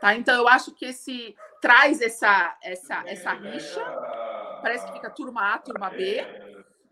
Tá? 0.00 0.14
Então, 0.14 0.34
eu 0.34 0.48
acho 0.48 0.74
que 0.74 0.84
esse 0.86 1.34
traz 1.60 2.00
essa, 2.00 2.56
essa, 2.62 3.02
essa 3.06 3.32
rixa, 3.32 3.82
parece 4.62 4.86
que 4.86 4.92
fica 4.92 5.10
turma 5.10 5.54
A, 5.54 5.58
turma 5.58 5.90
B, 5.90 6.24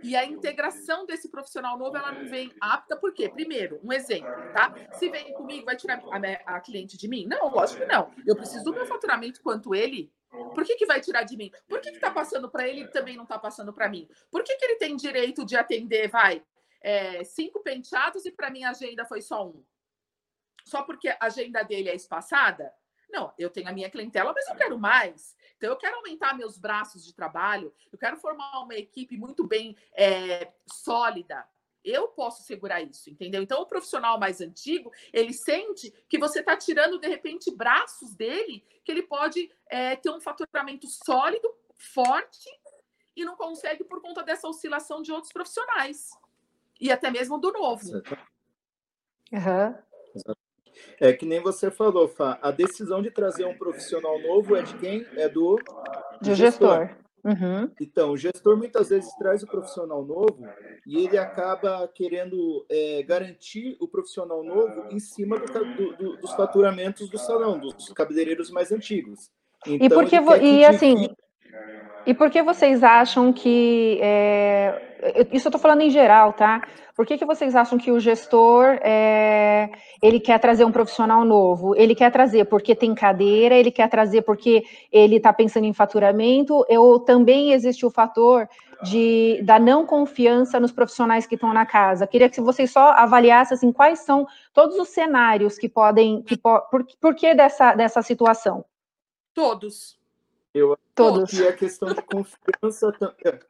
e 0.03 0.15
a 0.15 0.25
integração 0.25 1.07
desse 1.07 1.31
profissional 1.31 1.79
novo, 1.79 1.97
ela 1.97 2.13
não 2.13 2.29
vem 2.29 2.53
apta, 2.61 2.95
por 2.95 3.15
quê? 3.15 3.29
Primeiro, 3.29 3.81
um 3.83 3.91
exemplo, 3.91 4.31
tá? 4.53 4.75
Se 4.93 5.09
vem 5.09 5.33
comigo, 5.33 5.65
vai 5.65 5.77
tirar 5.77 6.03
a, 6.11 6.57
a 6.57 6.61
cliente 6.61 6.99
de 6.99 7.09
mim? 7.09 7.27
Não, 7.27 7.49
lógico 7.49 7.81
que 7.81 7.87
não. 7.87 8.11
Eu 8.27 8.37
preciso 8.37 8.65
do 8.65 8.75
meu 8.75 8.85
faturamento 8.85 9.41
quanto 9.43 9.75
ele. 9.75 10.13
Por 10.55 10.65
que, 10.65 10.77
que 10.77 10.85
vai 10.85 11.01
tirar 11.01 11.23
de 11.23 11.37
mim? 11.37 11.51
Por 11.67 11.81
que 11.81 11.89
está 11.89 12.11
passando 12.11 12.51
para 12.51 12.69
ele 12.69 12.83
e 12.83 12.91
também 12.91 13.17
não 13.17 13.23
está 13.23 13.39
passando 13.39 13.73
para 13.73 13.89
mim? 13.89 14.07
Por 14.31 14.43
que, 14.43 14.57
que 14.57 14.65
ele 14.65 14.77
tem 14.77 14.95
direito 14.95 15.45
de 15.45 15.57
atender, 15.57 16.09
vai, 16.09 16.45
é, 16.83 17.25
cinco 17.25 17.61
penteados 17.61 18.27
e 18.27 18.31
para 18.31 18.51
mim 18.51 18.65
a 18.65 18.71
agenda 18.71 19.07
foi 19.07 19.23
só 19.23 19.47
um? 19.47 19.65
Só 20.65 20.83
porque 20.83 21.09
a 21.09 21.19
agenda 21.21 21.63
dele 21.63 21.89
é 21.89 21.95
espaçada? 21.95 22.73
Não, 23.15 23.33
eu 23.39 23.49
tenho 23.49 23.69
a 23.69 23.73
minha 23.73 23.89
clientela, 23.89 24.33
mas 24.35 24.49
eu 24.49 24.57
quero 24.57 24.77
mais. 24.77 25.37
Então, 25.57 25.71
eu 25.71 25.77
quero 25.77 25.97
aumentar 25.97 26.37
meus 26.37 26.59
braços 26.59 27.05
de 27.05 27.15
trabalho, 27.15 27.73
eu 27.93 27.97
quero 27.97 28.17
formar 28.17 28.61
uma 28.61 28.75
equipe 28.75 29.17
muito 29.17 29.47
bem 29.47 29.77
é, 29.97 30.53
sólida. 30.67 31.49
Eu 31.85 32.09
posso 32.09 32.43
segurar 32.43 32.83
isso, 32.83 33.09
entendeu? 33.09 33.41
Então, 33.41 33.63
o 33.63 33.67
profissional 33.67 34.19
mais 34.19 34.41
antigo, 34.41 34.91
ele 35.13 35.33
sente 35.33 35.93
que 36.09 36.19
você 36.19 36.41
está 36.41 36.57
tirando, 36.57 36.99
de 36.99 37.07
repente, 37.07 37.55
braços 37.55 38.17
dele, 38.17 38.65
que 38.85 38.91
ele 38.91 39.03
pode 39.03 39.49
é, 39.69 39.95
ter 39.95 40.11
um 40.11 40.21
faturamento 40.21 40.89
sólido, 40.89 41.49
forte, 41.95 42.51
e 43.15 43.25
não 43.25 43.37
consegue 43.37 43.85
por 43.85 44.03
conta 44.03 44.25
dessa 44.25 44.49
oscilação 44.49 45.03
de 45.03 45.13
outros 45.13 45.33
profissionais. 45.33 46.11
E 46.81 46.91
até 46.91 47.11
mesmo 47.13 47.39
do 47.39 47.53
novo. 47.53 47.87
Uhum. 49.33 50.35
É 51.01 51.13
que 51.13 51.27
nem 51.27 51.41
você 51.41 51.71
falou, 51.71 52.09
Fá, 52.09 52.39
a 52.43 52.51
decisão 52.51 53.03
de 53.03 53.11
trazer 53.11 53.45
um 53.45 53.57
profissional 53.57 54.19
novo 54.21 54.57
é 54.57 54.63
de 54.63 54.75
quem? 54.77 55.07
É 55.17 55.29
do, 55.29 55.57
do 56.21 56.35
gestor. 56.35 56.89
gestor. 56.89 57.05
Uhum. 57.25 57.71
Então, 57.81 58.11
o 58.11 58.17
gestor 58.19 58.55
muitas 58.55 58.91
vezes 58.91 59.11
traz 59.17 59.43
o 59.43 59.47
profissional 59.47 60.05
novo 60.05 60.47
e 60.87 60.99
ele 60.99 61.17
acaba 61.17 61.89
querendo 61.89 62.67
é, 62.71 63.03
garantir 63.03 63.79
o 63.81 63.89
profissional 63.89 64.45
novo 64.45 64.89
em 64.91 65.01
cima 65.01 65.39
do, 65.39 65.97
do, 65.97 66.17
dos 66.19 66.33
faturamentos 66.33 67.09
do 67.09 67.17
salão, 67.17 67.59
dos 67.59 67.89
cabeleireiros 67.95 68.51
mais 68.51 68.71
antigos. 68.71 69.31
Então, 69.67 69.87
e 69.87 69.89
porque 69.89 70.17
e 70.43 70.65
assim, 70.67 71.09
e 72.07 72.13
por 72.13 72.31
que 72.31 72.43
vocês 72.43 72.83
acham 72.83 73.33
que. 73.33 73.99
É, 74.03 74.95
isso 75.33 75.49
eu 75.49 75.51
estou 75.51 75.61
falando 75.61 75.81
em 75.81 75.91
geral, 75.91 76.33
tá? 76.33 76.63
Por 76.95 77.05
que, 77.05 77.19
que 77.19 77.25
vocês 77.25 77.57
acham 77.57 77.77
que 77.77 77.91
o 77.91 77.99
gestor 77.99 78.79
é, 78.83 79.69
ele 80.01 80.21
quer 80.21 80.39
trazer 80.39 80.65
um 80.65 80.71
profissional 80.71 81.25
novo? 81.25 81.75
Ele 81.75 81.95
quer 81.95 82.13
trazer 82.13 82.45
porque 82.45 82.75
tem 82.75 82.95
cadeira, 82.95 83.55
ele 83.55 83.71
quer 83.71 83.89
trazer 83.89 84.23
porque 84.23 84.65
ele 84.93 85.17
está 85.17 85.33
pensando 85.33 85.65
em 85.65 85.73
faturamento, 85.73 86.65
ou 86.69 87.01
também 87.01 87.53
existe 87.53 87.85
o 87.85 87.91
fator 87.91 88.49
de, 88.83 89.41
da 89.43 89.59
não 89.59 89.85
confiança 89.85 90.61
nos 90.61 90.71
profissionais 90.71 91.27
que 91.27 91.35
estão 91.35 91.53
na 91.53 91.67
casa? 91.67 92.07
Queria 92.07 92.29
que 92.29 92.41
vocês 92.41 92.71
só 92.71 92.91
avaliassem 92.91 93.57
assim, 93.57 93.73
quais 93.73 94.01
são 94.01 94.25
todos 94.53 94.79
os 94.79 94.89
cenários 94.89 95.59
que 95.59 95.69
podem. 95.69 96.23
Que 96.23 96.37
po, 96.37 96.61
por, 96.71 96.87
por 97.01 97.15
que 97.17 97.35
dessa, 97.35 97.75
dessa 97.75 98.03
situação? 98.03 98.65
Todos. 99.35 100.04
Eu 100.55 100.79
Todos. 100.95 101.25
acho 101.25 101.37
que 101.37 101.49
a 101.49 101.53
questão 101.53 101.93
de 101.93 102.03
confiança. 102.03 102.95
É, 103.25 103.41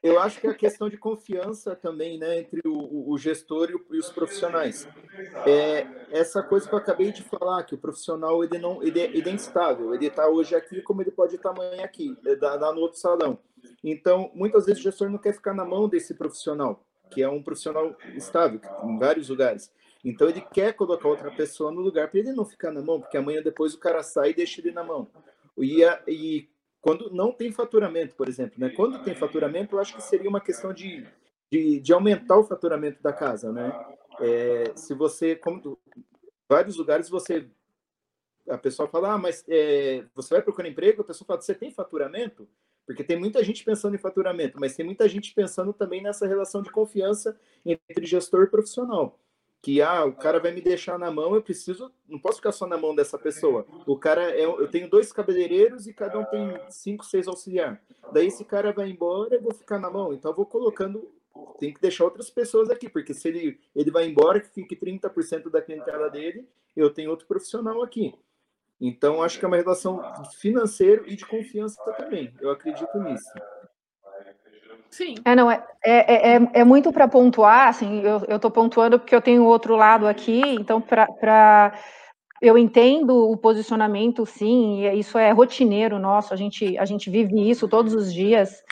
eu 0.00 0.20
acho 0.20 0.40
que 0.40 0.46
é 0.46 0.50
a 0.50 0.54
questão 0.54 0.88
de 0.88 0.96
confiança 0.96 1.74
também, 1.74 2.16
né, 2.16 2.38
entre 2.38 2.60
o, 2.64 3.10
o 3.10 3.18
gestor 3.18 3.68
e, 3.70 3.74
o, 3.74 3.84
e, 3.90 3.98
os 3.98 4.08
profissionais. 4.10 4.86
É 5.44 5.86
essa 6.12 6.40
coisa 6.40 6.68
que 6.68 6.74
eu 6.74 6.78
acabei 6.78 7.10
de 7.10 7.24
falar, 7.24 7.64
que 7.64 7.74
o 7.74 7.78
profissional 7.78 8.44
ele 8.44 8.58
não, 8.58 8.80
ele, 8.80 9.00
é, 9.00 9.04
ele 9.06 9.28
é 9.28 9.32
instável. 9.32 9.92
Ele 9.92 10.06
está 10.06 10.28
hoje 10.28 10.54
aqui, 10.54 10.80
como 10.80 11.02
ele 11.02 11.10
pode 11.10 11.34
estar 11.34 11.50
amanhã 11.50 11.82
aqui, 11.82 12.16
lá 12.40 12.72
no 12.72 12.80
outro 12.80 12.98
salão. 12.98 13.40
Então, 13.82 14.30
muitas 14.34 14.66
vezes 14.66 14.80
o 14.80 14.84
gestor 14.84 15.10
não 15.10 15.18
quer 15.18 15.34
ficar 15.34 15.52
na 15.52 15.64
mão 15.64 15.88
desse 15.88 16.14
profissional, 16.14 16.84
que 17.10 17.20
é 17.20 17.28
um 17.28 17.42
profissional 17.42 17.96
estável 18.14 18.60
em 18.84 18.96
vários 18.96 19.28
lugares. 19.28 19.72
Então 20.04 20.28
ele 20.28 20.40
quer 20.40 20.74
colocar 20.74 21.08
outra 21.08 21.30
pessoa 21.30 21.72
no 21.72 21.80
lugar 21.80 22.08
para 22.08 22.20
ele 22.20 22.32
não 22.32 22.44
ficar 22.44 22.70
na 22.70 22.80
mão, 22.80 23.00
porque 23.00 23.16
amanhã 23.16 23.42
depois 23.42 23.74
o 23.74 23.78
cara 23.78 24.02
sai 24.02 24.30
e 24.30 24.34
deixa 24.34 24.60
ele 24.60 24.70
na 24.70 24.84
mão. 24.84 25.08
E, 25.62 25.82
e 26.06 26.48
quando 26.80 27.10
não 27.10 27.32
tem 27.32 27.52
faturamento, 27.52 28.14
por 28.14 28.28
exemplo, 28.28 28.58
né? 28.58 28.70
Quando 28.70 29.02
tem 29.02 29.14
faturamento, 29.14 29.76
eu 29.76 29.80
acho 29.80 29.94
que 29.94 30.02
seria 30.02 30.28
uma 30.28 30.40
questão 30.40 30.72
de, 30.72 31.06
de, 31.50 31.80
de 31.80 31.92
aumentar 31.92 32.38
o 32.38 32.44
faturamento 32.44 33.02
da 33.02 33.12
casa, 33.12 33.52
né? 33.52 33.72
É, 34.20 34.72
se 34.76 34.94
você, 34.94 35.36
como 35.36 35.78
vários 36.48 36.76
lugares 36.76 37.08
você 37.08 37.46
a 38.48 38.56
pessoa 38.56 38.88
fala, 38.88 39.12
ah, 39.12 39.18
mas 39.18 39.44
é, 39.46 40.04
você 40.14 40.34
vai 40.34 40.42
procurar 40.42 40.68
emprego, 40.68 41.02
a 41.02 41.04
pessoa 41.04 41.26
fala, 41.26 41.40
você 41.40 41.54
tem 41.54 41.70
faturamento? 41.70 42.48
Porque 42.86 43.04
tem 43.04 43.18
muita 43.18 43.44
gente 43.44 43.62
pensando 43.62 43.94
em 43.94 43.98
faturamento, 43.98 44.58
mas 44.58 44.74
tem 44.74 44.86
muita 44.86 45.06
gente 45.06 45.34
pensando 45.34 45.74
também 45.74 46.02
nessa 46.02 46.26
relação 46.26 46.62
de 46.62 46.70
confiança 46.70 47.38
entre 47.62 48.06
gestor 48.06 48.44
e 48.44 48.50
profissional 48.50 49.18
que 49.60 49.82
ah, 49.82 50.04
o 50.04 50.12
cara 50.12 50.38
vai 50.38 50.52
me 50.52 50.60
deixar 50.60 50.98
na 50.98 51.10
mão, 51.10 51.34
eu 51.34 51.42
preciso, 51.42 51.90
não 52.08 52.18
posso 52.18 52.36
ficar 52.36 52.52
só 52.52 52.66
na 52.66 52.76
mão 52.76 52.94
dessa 52.94 53.18
pessoa. 53.18 53.66
O 53.86 53.96
cara 53.96 54.30
é, 54.30 54.44
eu 54.44 54.68
tenho 54.68 54.88
dois 54.88 55.12
cabeleireiros 55.12 55.86
e 55.86 55.92
cada 55.92 56.18
um 56.18 56.24
tem 56.24 56.58
cinco, 56.70 57.04
seis 57.04 57.26
auxiliar. 57.26 57.80
Daí 58.12 58.28
esse 58.28 58.44
cara 58.44 58.72
vai 58.72 58.88
embora, 58.88 59.34
eu 59.34 59.42
vou 59.42 59.52
ficar 59.52 59.78
na 59.78 59.90
mão. 59.90 60.12
Então 60.12 60.30
eu 60.30 60.36
vou 60.36 60.46
colocando, 60.46 61.10
tem 61.58 61.72
que 61.74 61.80
deixar 61.80 62.04
outras 62.04 62.30
pessoas 62.30 62.70
aqui, 62.70 62.88
porque 62.88 63.12
se 63.12 63.28
ele 63.28 63.60
ele 63.74 63.90
vai 63.90 64.06
embora, 64.06 64.40
que 64.40 64.48
fique 64.48 64.76
30% 64.76 65.50
da 65.50 65.60
clientela 65.60 66.08
dele, 66.08 66.48
eu 66.76 66.90
tenho 66.90 67.10
outro 67.10 67.26
profissional 67.26 67.82
aqui. 67.82 68.14
Então 68.80 69.22
acho 69.22 69.40
que 69.40 69.44
é 69.44 69.48
uma 69.48 69.56
relação 69.56 70.00
financeira 70.36 71.02
e 71.06 71.16
de 71.16 71.26
confiança 71.26 71.82
também. 71.96 72.32
Eu 72.40 72.50
acredito 72.50 72.96
nisso. 73.00 73.28
Sim. 74.90 75.14
É, 75.24 75.34
não, 75.34 75.50
é, 75.50 75.62
é, 75.84 76.36
é, 76.36 76.50
é 76.54 76.64
muito 76.64 76.92
para 76.92 77.06
pontuar, 77.06 77.68
assim, 77.68 78.02
eu 78.02 78.36
estou 78.36 78.50
pontuando 78.50 78.98
porque 78.98 79.14
eu 79.14 79.22
tenho 79.22 79.44
outro 79.44 79.76
lado 79.76 80.06
aqui, 80.06 80.40
então, 80.40 80.80
para. 80.80 81.72
Eu 82.40 82.56
entendo 82.56 83.30
o 83.30 83.36
posicionamento, 83.36 84.24
sim, 84.24 84.86
e 84.86 85.00
isso 85.00 85.18
é 85.18 85.32
rotineiro 85.32 85.98
nosso, 85.98 86.32
a 86.32 86.36
gente, 86.36 86.78
a 86.78 86.84
gente 86.84 87.10
vive 87.10 87.50
isso 87.50 87.66
todos 87.66 87.92
os 87.94 88.14
dias, 88.14 88.62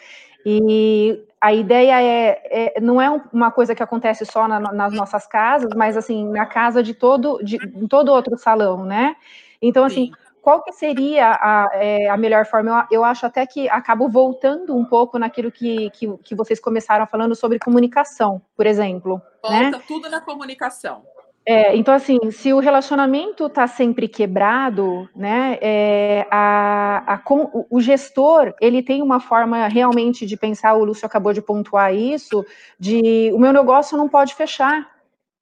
e 0.44 1.20
a 1.40 1.52
ideia 1.52 2.00
é, 2.00 2.74
é 2.76 2.80
não 2.80 3.02
é 3.02 3.10
uma 3.32 3.50
coisa 3.50 3.74
que 3.74 3.82
acontece 3.82 4.24
só 4.24 4.46
na, 4.46 4.60
nas 4.60 4.92
nossas 4.92 5.26
casas, 5.26 5.72
mas 5.74 5.96
assim, 5.96 6.28
na 6.28 6.46
casa 6.46 6.80
de 6.80 6.94
todo, 6.94 7.40
de, 7.42 7.56
em 7.56 7.88
todo 7.88 8.12
outro 8.12 8.38
salão, 8.38 8.84
né? 8.84 9.16
Então, 9.60 9.84
assim, 9.84 10.12
sim 10.12 10.25
qual 10.46 10.62
que 10.62 10.70
seria 10.70 11.32
a, 11.32 11.70
é, 11.72 12.08
a 12.08 12.16
melhor 12.16 12.46
forma? 12.46 12.86
Eu, 12.88 12.98
eu, 12.98 13.04
acho 13.04 13.26
até 13.26 13.44
que 13.44 13.68
acabo 13.68 14.08
voltando 14.08 14.76
um 14.76 14.84
pouco 14.84 15.18
naquilo 15.18 15.50
que, 15.50 15.90
que, 15.90 16.06
que 16.18 16.36
vocês 16.36 16.60
começaram 16.60 17.04
falando 17.04 17.34
sobre 17.34 17.58
comunicação, 17.58 18.40
por 18.56 18.64
exemplo. 18.64 19.20
Volta 19.42 19.70
né? 19.70 19.82
tudo 19.88 20.08
na 20.08 20.20
comunicação. 20.20 21.02
É, 21.44 21.76
então, 21.76 21.92
assim, 21.92 22.30
se 22.30 22.52
o 22.52 22.60
relacionamento 22.60 23.46
está 23.46 23.66
sempre 23.66 24.06
quebrado, 24.06 25.08
né, 25.16 25.58
é, 25.60 26.28
a, 26.30 27.14
a, 27.14 27.18
com, 27.18 27.66
o 27.68 27.80
gestor, 27.80 28.54
ele 28.60 28.84
tem 28.84 29.02
uma 29.02 29.18
forma 29.18 29.66
realmente 29.66 30.24
de 30.24 30.36
pensar, 30.36 30.74
o 30.74 30.84
Lúcio 30.84 31.06
acabou 31.06 31.32
de 31.32 31.42
pontuar 31.42 31.92
isso, 31.92 32.46
de 32.78 33.32
o 33.34 33.38
meu 33.40 33.52
negócio 33.52 33.98
não 33.98 34.08
pode 34.08 34.32
fechar, 34.36 34.95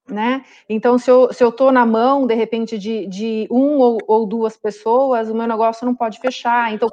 né? 0.08 0.44
Então, 0.68 0.98
se 0.98 1.10
eu, 1.10 1.52
tô 1.52 1.72
na 1.72 1.86
mão, 1.86 2.26
de 2.26 2.34
repente, 2.34 2.78
de, 2.78 3.06
de 3.06 3.48
um 3.50 3.78
ou, 3.78 3.98
ou 4.06 4.26
duas 4.26 4.56
pessoas, 4.56 5.30
o 5.30 5.34
meu 5.34 5.46
negócio 5.46 5.86
não 5.86 5.94
pode 5.94 6.20
fechar. 6.20 6.72
Então, 6.72 6.88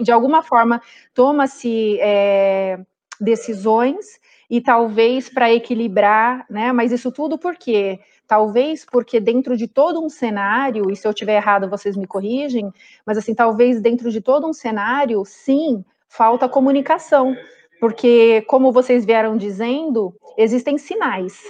de 0.00 0.10
alguma 0.10 0.42
forma, 0.42 0.82
toma-se 1.14 1.98
é, 2.00 2.80
decisões 3.20 4.18
e 4.50 4.60
talvez 4.60 5.28
para 5.28 5.52
equilibrar, 5.52 6.46
né? 6.48 6.72
Mas 6.72 6.90
isso 6.90 7.12
tudo 7.12 7.38
por 7.38 7.56
quê? 7.56 8.00
Talvez 8.26 8.84
porque 8.84 9.20
dentro 9.20 9.56
de 9.56 9.68
todo 9.68 10.02
um 10.02 10.08
cenário, 10.08 10.90
e 10.90 10.96
se 10.96 11.06
eu 11.06 11.14
tiver 11.14 11.36
errado, 11.36 11.68
vocês 11.68 11.96
me 11.96 12.06
corrigem, 12.06 12.72
mas 13.06 13.18
assim, 13.18 13.34
talvez 13.34 13.80
dentro 13.80 14.10
de 14.10 14.20
todo 14.20 14.46
um 14.46 14.52
cenário, 14.52 15.22
sim, 15.24 15.84
falta 16.08 16.48
comunicação. 16.48 17.36
Porque, 17.80 18.42
como 18.48 18.72
vocês 18.72 19.04
vieram 19.04 19.36
dizendo, 19.36 20.12
existem 20.36 20.76
sinais, 20.78 21.40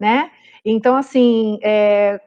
né? 0.00 0.30
Então, 0.64 0.96
assim, 0.96 1.58
é, 1.62 2.20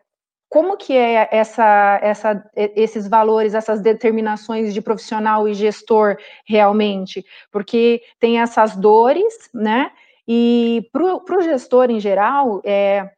como 0.50 0.78
que 0.78 0.94
é 0.94 1.28
essa, 1.32 2.00
essa, 2.02 2.50
esses 2.56 3.08
valores, 3.08 3.54
essas 3.54 3.82
determinações 3.82 4.74
de 4.74 4.82
profissional 4.82 5.48
e 5.48 5.54
gestor 5.54 6.18
realmente? 6.46 7.26
Porque 7.52 8.02
tem 8.20 8.40
essas 8.40 8.76
dores, 8.76 9.50
né? 9.54 9.92
E 10.28 10.90
para 10.92 11.38
o 11.38 11.42
gestor 11.42 11.90
em 11.90 12.00
geral, 12.00 12.62
é, 12.66 13.10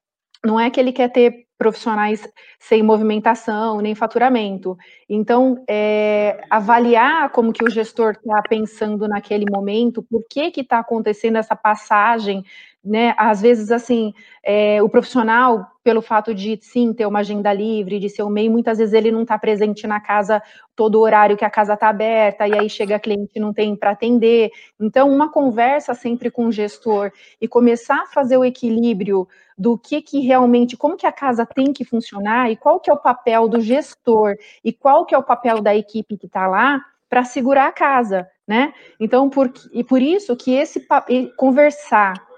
não 0.45 0.59
é 0.59 0.69
que 0.69 0.79
ele 0.79 0.91
quer 0.91 1.09
ter 1.11 1.45
profissionais 1.57 2.25
sem 2.57 2.81
movimentação 2.81 3.81
nem 3.81 3.93
faturamento. 3.93 4.77
Então, 5.09 5.61
é, 5.69 6.41
avaliar 6.49 7.29
como 7.31 7.51
que 7.51 7.63
o 7.63 7.69
gestor 7.69 8.11
está 8.11 8.41
pensando 8.49 9.07
naquele 9.09 9.45
momento, 9.51 10.01
por 10.01 10.23
que 10.29 10.51
que 10.51 10.61
está 10.61 10.79
acontecendo 10.79 11.37
essa 11.37 11.55
passagem 11.57 12.43
né? 12.83 13.13
Às 13.17 13.41
vezes, 13.41 13.71
assim, 13.71 14.13
é, 14.43 14.81
o 14.81 14.89
profissional, 14.89 15.67
pelo 15.83 16.01
fato 16.01 16.33
de 16.33 16.57
sim 16.61 16.93
ter 16.93 17.05
uma 17.05 17.19
agenda 17.19 17.51
livre, 17.51 17.99
de 17.99 18.09
ser 18.09 18.23
o 18.23 18.29
MEI, 18.29 18.49
muitas 18.49 18.77
vezes 18.77 18.93
ele 18.93 19.11
não 19.11 19.23
está 19.23 19.37
presente 19.37 19.85
na 19.85 19.99
casa 19.99 20.41
todo 20.75 20.95
o 20.95 21.01
horário 21.01 21.35
que 21.35 21.43
a 21.43 21.49
casa 21.49 21.73
está 21.73 21.89
aberta, 21.89 22.47
e 22.47 22.57
aí 22.57 22.69
chega 22.69 22.99
cliente 22.99 23.39
não 23.39 23.53
tem 23.53 23.75
para 23.75 23.91
atender. 23.91 24.49
Então, 24.79 25.09
uma 25.09 25.29
conversa 25.29 25.93
sempre 25.93 26.31
com 26.31 26.45
o 26.45 26.51
gestor 26.51 27.11
e 27.41 27.47
começar 27.47 28.03
a 28.03 28.07
fazer 28.07 28.37
o 28.37 28.45
equilíbrio 28.45 29.27
do 29.57 29.77
que, 29.77 30.01
que 30.01 30.21
realmente, 30.21 30.77
como 30.77 30.95
que 30.95 31.05
a 31.05 31.11
casa 31.11 31.45
tem 31.45 31.73
que 31.73 31.83
funcionar 31.83 32.49
e 32.49 32.55
qual 32.55 32.79
que 32.79 32.89
é 32.89 32.93
o 32.93 32.97
papel 32.97 33.49
do 33.49 33.59
gestor 33.59 34.37
e 34.63 34.71
qual 34.71 35.05
que 35.05 35.13
é 35.13 35.17
o 35.17 35.23
papel 35.23 35.61
da 35.61 35.75
equipe 35.75 36.17
que 36.17 36.27
está 36.27 36.47
lá 36.47 36.79
para 37.09 37.25
segurar 37.25 37.67
a 37.67 37.71
casa, 37.71 38.29
né? 38.47 38.73
Então, 38.99 39.29
por, 39.29 39.51
e 39.73 39.83
por 39.83 40.01
isso 40.01 40.35
que 40.37 40.53
esse 40.53 40.87
conversar 41.35 42.28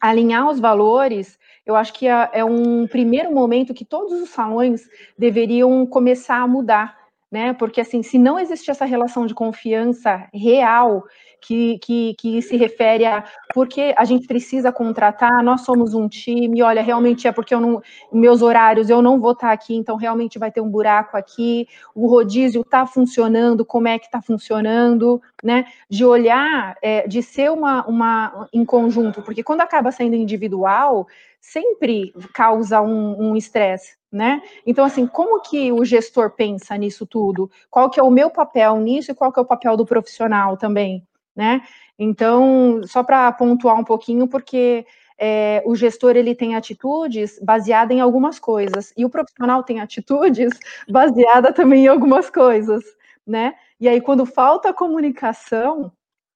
alinhar 0.00 0.48
os 0.48 0.60
valores, 0.60 1.38
eu 1.64 1.76
acho 1.76 1.92
que 1.92 2.06
é, 2.06 2.30
é, 2.32 2.44
um 2.44 2.86
primeiro 2.86 3.32
momento 3.32 3.74
que 3.74 3.84
todos 3.84 4.12
os 4.20 4.30
salões 4.30 4.88
deveriam 5.18 5.86
começar 5.86 6.38
a 6.38 6.46
mudar, 6.46 6.96
né? 7.30 7.52
Porque 7.52 7.80
assim, 7.80 8.02
se 8.02 8.18
não 8.18 8.38
existe 8.38 8.70
essa 8.70 8.84
relação 8.84 9.26
de 9.26 9.34
confiança 9.34 10.28
real 10.32 11.04
que, 11.40 11.78
que, 11.78 12.14
que 12.14 12.42
se 12.42 12.56
refere 12.56 13.06
a 13.06 13.24
porque 13.54 13.94
a 13.96 14.04
gente 14.04 14.26
precisa 14.26 14.70
contratar, 14.70 15.42
nós 15.42 15.62
somos 15.62 15.94
um 15.94 16.08
time, 16.08 16.62
olha, 16.62 16.82
realmente 16.82 17.26
é 17.26 17.32
porque 17.32 17.54
eu 17.54 17.60
não, 17.60 17.82
meus 18.12 18.42
horários 18.42 18.90
eu 18.90 19.00
não 19.00 19.20
vou 19.20 19.32
estar 19.32 19.52
aqui, 19.52 19.74
então 19.74 19.96
realmente 19.96 20.38
vai 20.38 20.50
ter 20.50 20.60
um 20.60 20.70
buraco 20.70 21.16
aqui, 21.16 21.66
o 21.94 22.06
rodízio 22.06 22.60
está 22.60 22.86
funcionando, 22.86 23.64
como 23.64 23.88
é 23.88 23.98
que 23.98 24.06
está 24.06 24.20
funcionando, 24.20 25.20
né? 25.42 25.66
De 25.88 26.04
olhar, 26.04 26.76
é, 26.82 27.06
de 27.06 27.22
ser 27.22 27.50
uma, 27.50 27.86
uma 27.86 28.48
em 28.52 28.64
conjunto, 28.64 29.22
porque 29.22 29.42
quando 29.42 29.62
acaba 29.62 29.90
sendo 29.90 30.14
individual, 30.14 31.06
sempre 31.40 32.12
causa 32.34 32.80
um 32.80 33.36
estresse, 33.36 33.96
um 34.12 34.16
né? 34.18 34.42
Então, 34.66 34.84
assim, 34.84 35.06
como 35.06 35.40
que 35.40 35.72
o 35.72 35.84
gestor 35.84 36.30
pensa 36.30 36.76
nisso 36.76 37.06
tudo? 37.06 37.50
Qual 37.70 37.90
que 37.90 38.00
é 38.00 38.02
o 38.02 38.10
meu 38.10 38.30
papel 38.30 38.76
nisso 38.78 39.10
e 39.10 39.14
qual 39.14 39.32
que 39.32 39.38
é 39.38 39.42
o 39.42 39.46
papel 39.46 39.76
do 39.76 39.86
profissional 39.86 40.56
também, 40.56 41.06
né? 41.38 41.62
Então, 41.96 42.80
só 42.84 43.04
para 43.04 43.30
pontuar 43.30 43.78
um 43.78 43.84
pouquinho, 43.84 44.26
porque 44.26 44.84
é, 45.16 45.62
o 45.64 45.76
gestor 45.76 46.16
ele 46.16 46.34
tem 46.34 46.56
atitudes 46.56 47.38
baseadas 47.40 47.96
em 47.96 48.00
algumas 48.00 48.40
coisas 48.40 48.92
e 48.96 49.04
o 49.04 49.10
profissional 49.10 49.62
tem 49.62 49.80
atitudes 49.80 50.50
baseadas 50.90 51.54
também 51.54 51.84
em 51.84 51.86
algumas 51.86 52.28
coisas, 52.28 52.82
né? 53.24 53.54
E 53.80 53.88
aí 53.88 54.00
quando 54.00 54.26
falta 54.26 54.74
comunicação, 54.74 55.92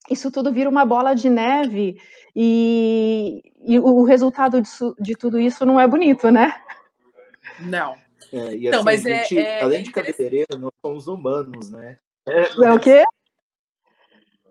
isso 0.09 0.31
tudo 0.31 0.53
vira 0.53 0.71
uma 0.71 0.85
bola 0.85 1.15
de 1.15 1.29
neve 1.29 2.01
e, 2.35 3.43
e 3.61 3.81
o 3.81 4.05
resultado 4.05 4.63
disso, 4.63 4.95
de 5.01 5.17
tudo 5.17 5.41
isso 5.41 5.67
não 5.67 5.81
é 5.81 5.87
bonito, 5.89 6.31
né? 6.31 6.55
Não. 7.59 7.97
É, 8.33 8.55
e 8.55 8.69
assim, 8.69 8.85
mas 8.85 9.03
gente, 9.03 9.37
é, 9.37 9.59
é, 9.59 9.63
além 9.65 9.81
é 9.81 9.83
de 9.83 9.91
cabeleireiro, 9.91 10.59
nós 10.59 10.73
somos 10.81 11.09
humanos, 11.09 11.71
né? 11.73 11.99
É, 12.25 12.43
é 12.65 12.73
o 12.73 12.79
quê? 12.79 13.03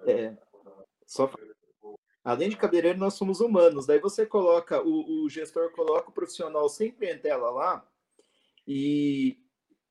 É, 0.05 0.35
só 1.05 1.29
além 2.23 2.49
de 2.49 2.57
cabeleireiro, 2.57 2.99
nós 2.99 3.15
somos 3.15 3.39
humanos. 3.41 3.85
Daí 3.85 3.99
você 3.99 4.25
coloca, 4.25 4.81
o, 4.81 5.25
o 5.25 5.29
gestor 5.29 5.71
coloca 5.71 6.09
o 6.09 6.13
profissional 6.13 6.67
sem 6.69 6.91
clientela 6.91 7.49
lá, 7.49 7.85
e, 8.67 9.37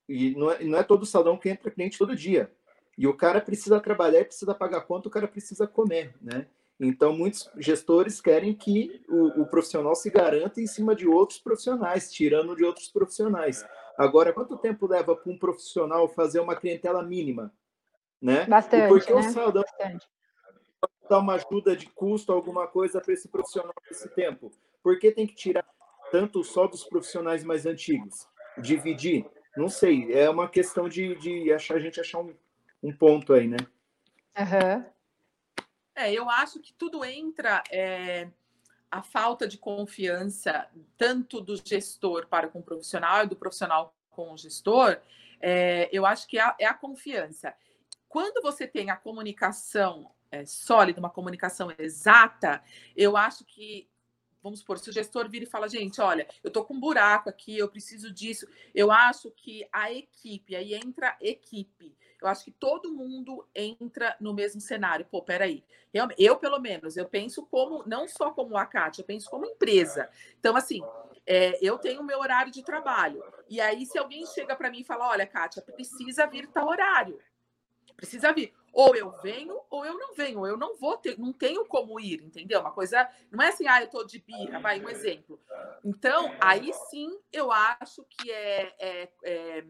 e 0.09 0.35
não, 0.37 0.51
é, 0.51 0.65
não 0.65 0.79
é 0.79 0.83
todo 0.83 1.05
salão 1.07 1.37
que 1.37 1.49
entra 1.49 1.71
cliente 1.71 1.99
todo 1.99 2.17
dia. 2.17 2.51
E 2.97 3.07
o 3.07 3.17
cara 3.17 3.41
precisa 3.41 3.81
trabalhar 3.81 4.25
precisa 4.25 4.55
pagar 4.55 4.83
conta, 4.83 5.09
o 5.09 5.11
cara 5.11 5.27
precisa 5.27 5.67
comer, 5.67 6.15
né? 6.21 6.47
Então, 6.79 7.15
muitos 7.15 7.51
gestores 7.59 8.23
querem 8.23 8.55
que 8.55 9.05
o, 9.07 9.43
o, 9.43 9.47
profissional 9.47 9.95
se 9.95 10.09
garanta 10.09 10.63
em 10.63 10.67
cima 10.67 10.95
de 10.95 11.07
outros 11.07 11.39
profissionais, 11.39 12.11
tirando 12.11 12.57
de 12.57 12.65
outros 12.65 12.89
profissionais. 12.89 13.63
Agora, 13.99 14.33
quanto 14.33 14.57
tempo 14.57 14.87
leva 14.87 15.15
para 15.15 15.31
um 15.31 15.39
profissional 15.39 16.09
fazer 16.09 16.41
uma 16.41 16.57
clientela 16.57 17.03
mínima? 17.03 17.53
Né? 18.21 18.45
Bastante. 18.47 18.85
E 18.85 18.89
porque 18.89 19.13
né? 19.13 19.21
o 19.21 19.23
salão 19.33 19.65
dá 21.09 21.19
uma 21.19 21.35
ajuda 21.35 21.75
de 21.75 21.87
custo, 21.87 22.33
alguma 22.33 22.69
coisa 22.69 23.01
para 23.01 23.13
esse 23.13 23.29
profissional 23.29 23.75
nesse 23.89 24.09
tempo? 24.11 24.53
Por 24.83 24.99
que 24.99 25.11
tem 25.11 25.27
que 25.27 25.35
tirar 25.35 25.65
tanto 26.13 26.45
só 26.45 26.67
dos 26.67 26.85
profissionais 26.85 27.43
mais 27.43 27.67
antigos? 27.67 28.29
Dividir? 28.59 29.27
Não 29.57 29.69
sei. 29.69 30.13
É 30.13 30.31
uma 30.31 30.49
questão 30.49 30.89
de, 30.89 31.17
de 31.17 31.53
achar, 31.53 31.77
a 31.77 31.81
gente 31.81 32.01
achar 32.01 32.21
um, 32.21 32.35
um 32.83 32.93
ponto 32.93 33.33
aí, 33.33 33.49
né? 33.49 33.57
Uhum. 34.39 34.85
É, 35.95 36.13
eu 36.13 36.31
acho 36.31 36.61
que 36.61 36.73
tudo 36.73 37.05
entra 37.05 37.63
é, 37.71 38.29
a 38.91 39.03
falta 39.03 39.47
de 39.47 39.59
confiança, 39.59 40.69
tanto 40.97 41.41
do 41.41 41.57
gestor 41.57 42.27
para 42.29 42.49
com 42.49 42.61
o 42.61 42.63
profissional 42.63 43.25
e 43.25 43.29
do 43.29 43.37
profissional 43.37 43.95
com 44.11 44.33
o 44.33 44.37
gestor. 44.37 44.99
É, 45.41 45.89
eu 45.93 46.07
acho 46.07 46.27
que 46.29 46.39
é, 46.39 46.55
é 46.59 46.67
a 46.67 46.75
confiança. 46.75 47.55
Quando 48.11 48.43
você 48.43 48.67
tem 48.67 48.91
a 48.91 48.97
comunicação 48.97 50.11
é, 50.33 50.45
sólida, 50.45 50.99
uma 50.99 51.09
comunicação 51.09 51.73
exata, 51.79 52.61
eu 52.97 53.17
acho 53.17 53.45
que 53.45 53.89
vamos 54.43 54.59
supor, 54.59 54.79
se 54.79 54.91
o 54.91 54.93
gestor 54.93 55.29
vira 55.29 55.45
e 55.45 55.49
fala, 55.49 55.69
gente, 55.69 56.01
olha, 56.01 56.27
eu 56.43 56.49
estou 56.49 56.65
com 56.65 56.75
um 56.75 56.81
buraco 56.81 57.29
aqui, 57.29 57.57
eu 57.57 57.69
preciso 57.69 58.13
disso. 58.13 58.49
Eu 58.75 58.91
acho 58.91 59.31
que 59.31 59.65
a 59.73 59.93
equipe, 59.93 60.57
aí 60.57 60.75
entra 60.75 61.17
equipe. 61.21 61.97
Eu 62.21 62.27
acho 62.27 62.45
que 62.45 62.51
todo 62.51 62.93
mundo 62.93 63.47
entra 63.55 64.17
no 64.21 64.35
mesmo 64.35 64.61
cenário. 64.61 65.07
Pô, 65.07 65.23
peraí. 65.23 65.63
Eu, 65.95 66.09
eu 66.19 66.37
pelo 66.37 66.59
menos, 66.59 66.97
eu 66.97 67.07
penso 67.07 67.47
como, 67.47 67.85
não 67.87 68.09
só 68.09 68.33
como 68.33 68.57
a 68.57 68.67
Kátia, 68.67 69.03
eu 69.03 69.07
penso 69.07 69.31
como 69.31 69.47
empresa. 69.47 70.09
Então, 70.39 70.57
assim, 70.57 70.81
é, 71.27 71.57
eu 71.65 71.79
tenho 71.79 72.01
o 72.01 72.05
meu 72.05 72.19
horário 72.19 72.51
de 72.51 72.63
trabalho. 72.63 73.23
E 73.49 73.61
aí, 73.61 73.87
se 73.87 73.99
alguém 73.99 74.27
chega 74.27 74.57
para 74.57 74.71
mim 74.71 74.81
e 74.81 74.85
fala, 74.85 75.09
olha, 75.09 75.27
Kátia, 75.27 75.63
precisa 75.63 76.27
vir 76.27 76.49
tal 76.49 76.69
horário. 76.69 77.19
Precisa 78.01 78.33
vir. 78.33 78.55
Ou 78.73 78.97
eu 78.97 79.11
venho, 79.23 79.61
ou 79.69 79.85
eu 79.85 79.93
não 79.99 80.15
venho. 80.15 80.47
Eu 80.47 80.57
não 80.57 80.75
vou 80.77 80.97
ter, 80.97 81.19
não 81.19 81.35
tenho 81.35 81.67
como 81.67 82.01
ir, 82.01 82.23
entendeu? 82.23 82.61
Uma 82.61 82.73
coisa, 82.73 83.07
não 83.31 83.45
é 83.45 83.49
assim, 83.49 83.69
ah, 83.69 83.83
eu 83.83 83.89
tô 83.89 84.03
de 84.05 84.19
birra, 84.21 84.59
vai, 84.59 84.81
um 84.81 84.89
exemplo. 84.89 85.39
Então, 85.85 86.35
aí 86.41 86.73
sim, 86.89 87.11
eu 87.31 87.53
acho 87.53 88.03
que 88.09 88.33
é, 88.33 88.75
é, 88.79 89.09
é, 89.23 89.65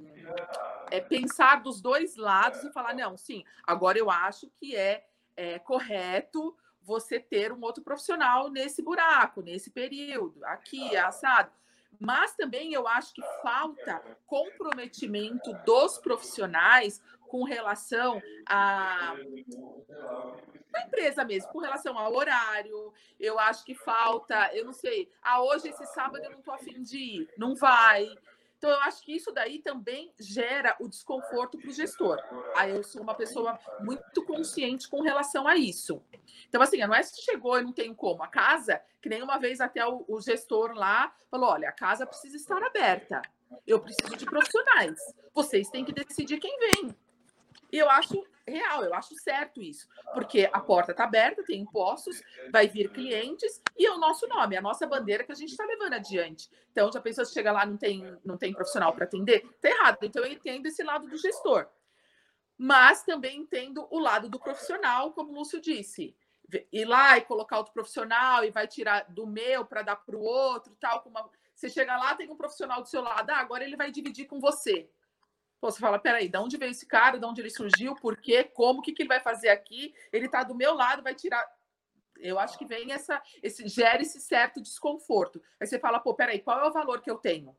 é 0.92 1.00
pensar 1.00 1.60
dos 1.60 1.80
dois 1.80 2.14
lados 2.14 2.62
e 2.62 2.72
falar, 2.72 2.94
não, 2.94 3.16
sim, 3.16 3.42
agora 3.66 3.98
eu 3.98 4.08
acho 4.08 4.48
que 4.60 4.76
é, 4.76 5.04
é 5.36 5.58
correto 5.58 6.56
você 6.80 7.18
ter 7.18 7.52
um 7.52 7.60
outro 7.62 7.82
profissional 7.82 8.48
nesse 8.48 8.80
buraco, 8.80 9.42
nesse 9.42 9.70
período, 9.70 10.44
aqui, 10.44 10.96
assado. 10.96 11.50
Mas 11.98 12.34
também 12.34 12.72
eu 12.72 12.86
acho 12.88 13.12
que 13.12 13.22
falta 13.42 14.02
comprometimento 14.26 15.52
dos 15.64 15.98
profissionais 15.98 17.02
com 17.28 17.44
relação 17.44 18.20
a 18.46 19.14
a 20.72 20.82
empresa 20.86 21.24
mesmo, 21.24 21.50
com 21.50 21.58
relação 21.58 21.98
ao 21.98 22.14
horário, 22.14 22.92
eu 23.18 23.38
acho 23.38 23.64
que 23.64 23.74
falta, 23.74 24.54
eu 24.54 24.64
não 24.64 24.72
sei, 24.72 25.10
ah, 25.22 25.42
hoje 25.42 25.68
esse 25.68 25.84
sábado 25.86 26.24
eu 26.24 26.30
não 26.30 26.42
tô 26.42 26.52
afim 26.52 26.80
de 26.82 26.96
ir, 26.96 27.28
não 27.36 27.54
vai, 27.56 28.08
Então, 28.60 28.68
eu 28.68 28.80
acho 28.82 29.02
que 29.02 29.16
isso 29.16 29.32
daí 29.32 29.58
também 29.58 30.12
gera 30.20 30.76
o 30.78 30.86
desconforto 30.86 31.56
para 31.56 31.70
o 31.70 31.72
gestor. 31.72 32.18
Aí 32.54 32.70
eu 32.70 32.84
sou 32.84 33.00
uma 33.00 33.14
pessoa 33.14 33.58
muito 33.80 34.22
consciente 34.22 34.86
com 34.86 35.00
relação 35.00 35.48
a 35.48 35.56
isso. 35.56 36.02
Então, 36.46 36.60
assim, 36.60 36.76
não 36.76 36.94
é 36.94 37.02
se 37.02 37.22
chegou 37.22 37.58
e 37.58 37.62
não 37.62 37.72
tem 37.72 37.94
como. 37.94 38.22
A 38.22 38.28
casa, 38.28 38.82
que 39.00 39.08
nem 39.08 39.22
uma 39.22 39.38
vez 39.38 39.62
até 39.62 39.86
o, 39.86 40.04
o 40.06 40.20
gestor 40.20 40.74
lá 40.74 41.10
falou: 41.30 41.48
olha, 41.48 41.70
a 41.70 41.72
casa 41.72 42.06
precisa 42.06 42.36
estar 42.36 42.62
aberta. 42.62 43.22
Eu 43.66 43.80
preciso 43.80 44.14
de 44.14 44.26
profissionais. 44.26 44.98
Vocês 45.32 45.70
têm 45.70 45.82
que 45.82 45.94
decidir 45.94 46.38
quem 46.38 46.58
vem. 46.58 46.94
E 47.72 47.78
eu 47.78 47.88
acho 47.90 48.24
real, 48.46 48.84
eu 48.84 48.92
acho 48.94 49.14
certo 49.14 49.62
isso, 49.62 49.86
porque 50.12 50.48
a 50.52 50.60
porta 50.60 50.90
está 50.90 51.04
aberta, 51.04 51.44
tem 51.44 51.60
impostos, 51.60 52.20
vai 52.50 52.66
vir 52.66 52.90
clientes 52.90 53.62
e 53.78 53.86
é 53.86 53.92
o 53.92 53.98
nosso 53.98 54.26
nome, 54.26 54.56
a 54.56 54.62
nossa 54.62 54.86
bandeira 54.86 55.24
que 55.24 55.32
a 55.32 55.36
gente 55.36 55.50
está 55.50 55.64
levando 55.64 55.94
adiante. 55.94 56.50
Então, 56.72 56.90
já 56.92 57.00
pensou 57.00 57.24
se 57.24 57.32
chega 57.32 57.52
lá 57.52 57.64
não 57.64 57.76
tem 57.76 58.18
não 58.24 58.36
tem 58.36 58.52
profissional 58.52 58.92
para 58.92 59.04
atender? 59.04 59.44
Está 59.44 59.68
errado. 59.68 59.98
Então, 60.02 60.24
eu 60.24 60.32
entendo 60.32 60.66
esse 60.66 60.82
lado 60.82 61.08
do 61.08 61.16
gestor. 61.16 61.68
Mas 62.62 63.02
também 63.04 63.38
entendo 63.38 63.86
o 63.90 63.98
lado 63.98 64.28
do 64.28 64.38
profissional, 64.38 65.12
como 65.12 65.32
o 65.32 65.34
Lúcio 65.34 65.60
disse. 65.60 66.14
Ir 66.70 66.84
lá 66.84 67.16
e 67.16 67.22
colocar 67.22 67.56
outro 67.56 67.72
profissional 67.72 68.44
e 68.44 68.50
vai 68.50 68.66
tirar 68.66 69.06
do 69.08 69.26
meu 69.26 69.64
para 69.64 69.82
dar 69.82 69.96
para 69.96 70.16
o 70.16 70.20
outro, 70.20 70.76
tal. 70.78 71.00
Como 71.00 71.16
uma... 71.16 71.30
Você 71.54 71.70
chega 71.70 71.96
lá, 71.96 72.14
tem 72.14 72.28
um 72.30 72.36
profissional 72.36 72.82
do 72.82 72.88
seu 72.88 73.00
lado, 73.02 73.30
ah, 73.30 73.38
agora 73.38 73.64
ele 73.64 73.76
vai 73.76 73.90
dividir 73.90 74.26
com 74.26 74.40
você. 74.40 74.90
Pô, 75.60 75.70
você 75.70 75.78
fala, 75.78 75.98
peraí, 75.98 76.28
de 76.28 76.38
onde 76.38 76.56
veio 76.56 76.70
esse 76.70 76.86
cara? 76.86 77.18
De 77.18 77.26
onde 77.26 77.40
ele 77.42 77.50
surgiu? 77.50 77.94
Por 77.94 78.16
quê? 78.16 78.44
Como? 78.44 78.80
O 78.80 78.82
que, 78.82 78.92
que 78.92 79.02
ele 79.02 79.08
vai 79.08 79.20
fazer 79.20 79.50
aqui? 79.50 79.94
Ele 80.10 80.26
está 80.26 80.42
do 80.42 80.54
meu 80.54 80.74
lado, 80.74 81.02
vai 81.02 81.14
tirar. 81.14 81.46
Eu 82.18 82.38
acho 82.38 82.58
que 82.58 82.64
vem 82.64 82.92
essa, 82.92 83.22
esse 83.42 83.68
gera 83.68 84.00
esse 84.00 84.20
certo 84.20 84.60
desconforto. 84.60 85.40
Aí 85.60 85.66
você 85.66 85.78
fala, 85.78 86.00
pô, 86.00 86.14
peraí, 86.14 86.40
qual 86.40 86.58
é 86.60 86.68
o 86.68 86.72
valor 86.72 87.02
que 87.02 87.10
eu 87.10 87.16
tenho? 87.16 87.54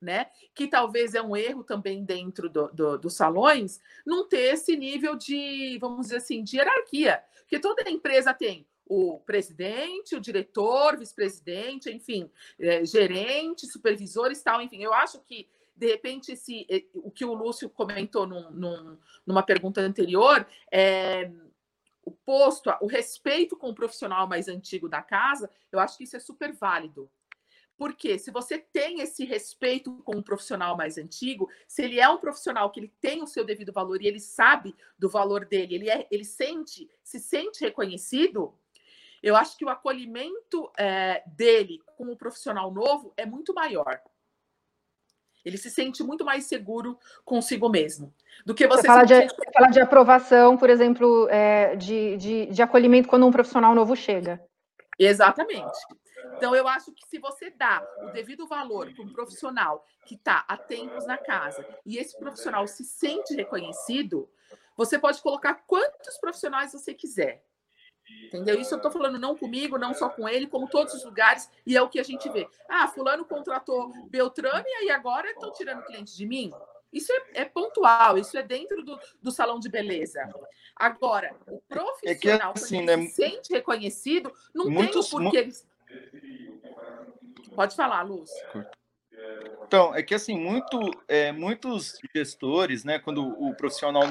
Né? 0.00 0.30
Que 0.54 0.68
talvez 0.68 1.14
é 1.14 1.20
um 1.20 1.36
erro 1.36 1.64
também 1.64 2.04
dentro 2.04 2.48
do, 2.48 2.68
do, 2.68 2.98
dos 2.98 3.14
salões, 3.14 3.80
não 4.06 4.26
ter 4.26 4.54
esse 4.54 4.76
nível 4.76 5.14
de, 5.14 5.76
vamos 5.80 6.06
dizer 6.06 6.16
assim, 6.16 6.42
de 6.42 6.56
hierarquia. 6.56 7.22
Porque 7.40 7.58
toda 7.58 7.90
empresa 7.90 8.32
tem 8.32 8.66
o 8.86 9.20
presidente, 9.20 10.16
o 10.16 10.20
diretor, 10.20 10.96
vice-presidente, 10.96 11.90
enfim, 11.90 12.30
é, 12.58 12.84
gerente, 12.84 13.66
supervisores, 13.66 14.42
tal, 14.42 14.62
enfim. 14.62 14.82
Eu 14.82 14.92
acho 14.92 15.20
que 15.20 15.48
de 15.80 15.86
repente, 15.86 16.32
esse, 16.32 16.66
o 16.94 17.10
que 17.10 17.24
o 17.24 17.32
Lúcio 17.32 17.70
comentou 17.70 18.26
num, 18.26 18.50
num, 18.50 18.98
numa 19.26 19.42
pergunta 19.42 19.80
anterior, 19.80 20.46
é, 20.70 21.32
o 22.04 22.10
posto, 22.10 22.70
o 22.82 22.86
respeito 22.86 23.56
com 23.56 23.70
o 23.70 23.74
profissional 23.74 24.28
mais 24.28 24.46
antigo 24.46 24.90
da 24.90 25.00
casa, 25.00 25.50
eu 25.72 25.80
acho 25.80 25.96
que 25.96 26.04
isso 26.04 26.18
é 26.18 26.20
super 26.20 26.52
válido. 26.52 27.10
Porque 27.78 28.18
se 28.18 28.30
você 28.30 28.58
tem 28.58 29.00
esse 29.00 29.24
respeito 29.24 30.02
com 30.04 30.18
o 30.18 30.22
profissional 30.22 30.76
mais 30.76 30.98
antigo, 30.98 31.48
se 31.66 31.82
ele 31.82 31.98
é 31.98 32.06
um 32.10 32.18
profissional 32.18 32.70
que 32.70 32.78
ele 32.78 32.92
tem 33.00 33.22
o 33.22 33.26
seu 33.26 33.42
devido 33.42 33.72
valor 33.72 34.02
e 34.02 34.06
ele 34.06 34.20
sabe 34.20 34.76
do 34.98 35.08
valor 35.08 35.46
dele, 35.46 35.76
ele, 35.76 35.90
é, 35.90 36.06
ele 36.10 36.26
sente, 36.26 36.90
se 37.02 37.18
sente 37.18 37.64
reconhecido, 37.64 38.54
eu 39.22 39.34
acho 39.34 39.56
que 39.56 39.64
o 39.64 39.70
acolhimento 39.70 40.70
é, 40.76 41.22
dele 41.26 41.80
com 41.96 42.12
o 42.12 42.16
profissional 42.18 42.70
novo 42.70 43.14
é 43.16 43.24
muito 43.24 43.54
maior. 43.54 43.98
Ele 45.44 45.56
se 45.56 45.70
sente 45.70 46.02
muito 46.02 46.24
mais 46.24 46.44
seguro 46.44 46.98
consigo 47.24 47.68
mesmo. 47.68 48.12
Do 48.44 48.54
que 48.54 48.66
você. 48.66 48.82
Você 48.82 48.86
fala, 48.86 49.04
de, 49.04 49.16
sente... 49.16 49.34
fala 49.52 49.68
de 49.68 49.80
aprovação, 49.80 50.56
por 50.56 50.70
exemplo, 50.70 51.28
é, 51.30 51.76
de, 51.76 52.16
de, 52.16 52.46
de 52.46 52.62
acolhimento 52.62 53.08
quando 53.08 53.26
um 53.26 53.32
profissional 53.32 53.74
novo 53.74 53.96
chega. 53.96 54.40
Exatamente. 54.98 55.78
Então, 56.36 56.54
eu 56.54 56.68
acho 56.68 56.92
que 56.92 57.06
se 57.06 57.18
você 57.18 57.50
dá 57.50 57.82
o 58.02 58.12
devido 58.12 58.46
valor 58.46 58.92
para 58.94 59.04
um 59.04 59.12
profissional 59.12 59.84
que 60.06 60.14
está 60.14 60.44
há 60.48 60.56
tempos 60.56 61.06
na 61.06 61.18
casa 61.18 61.66
e 61.84 61.98
esse 61.98 62.18
profissional 62.18 62.66
se 62.66 62.84
sente 62.84 63.34
reconhecido, 63.34 64.28
você 64.76 64.98
pode 64.98 65.20
colocar 65.20 65.54
quantos 65.66 66.18
profissionais 66.18 66.72
você 66.72 66.94
quiser. 66.94 67.42
Entendeu? 68.26 68.60
Isso 68.60 68.74
eu 68.74 68.76
estou 68.76 68.92
falando 68.92 69.18
não 69.18 69.36
comigo, 69.36 69.76
não 69.76 69.92
só 69.92 70.08
com 70.08 70.28
ele, 70.28 70.46
como 70.46 70.68
todos 70.68 70.94
os 70.94 71.04
lugares, 71.04 71.50
e 71.66 71.76
é 71.76 71.82
o 71.82 71.88
que 71.88 71.98
a 71.98 72.04
gente 72.04 72.28
vê. 72.28 72.48
Ah, 72.68 72.86
fulano 72.86 73.24
contratou 73.24 73.92
Beltrame 74.08 74.64
e 74.68 74.74
aí 74.74 74.90
agora 74.90 75.30
estão 75.30 75.52
tirando 75.52 75.84
cliente 75.84 76.16
de 76.16 76.26
mim? 76.26 76.52
Isso 76.92 77.12
é, 77.12 77.42
é, 77.42 77.44
pontual, 77.44 78.18
isso 78.18 78.36
é 78.36 78.42
dentro 78.42 78.84
do, 78.84 78.98
do, 79.22 79.30
salão 79.30 79.60
de 79.60 79.68
beleza. 79.68 80.28
Agora, 80.74 81.36
o 81.46 81.60
profissional, 81.60 82.50
é 82.50 82.52
que, 82.52 82.60
assim, 82.60 82.82
né, 82.82 82.96
se 83.02 83.14
sente 83.14 83.52
reconhecido, 83.52 84.32
não 84.54 84.68
muitos, 84.68 85.08
tem 85.08 85.18
o 85.18 85.22
porquê. 85.22 85.38
Eles... 85.38 85.66
Pode 87.54 87.76
falar, 87.76 88.02
Lúcio. 88.02 88.36
Então, 89.70 89.94
é 89.94 90.02
que 90.02 90.14
assim, 90.14 90.36
muito, 90.36 90.78
é, 91.06 91.30
muitos 91.30 91.96
gestores, 92.12 92.82
né, 92.82 92.98
quando 92.98 93.24
o 93.24 93.54
profissional 93.54 94.02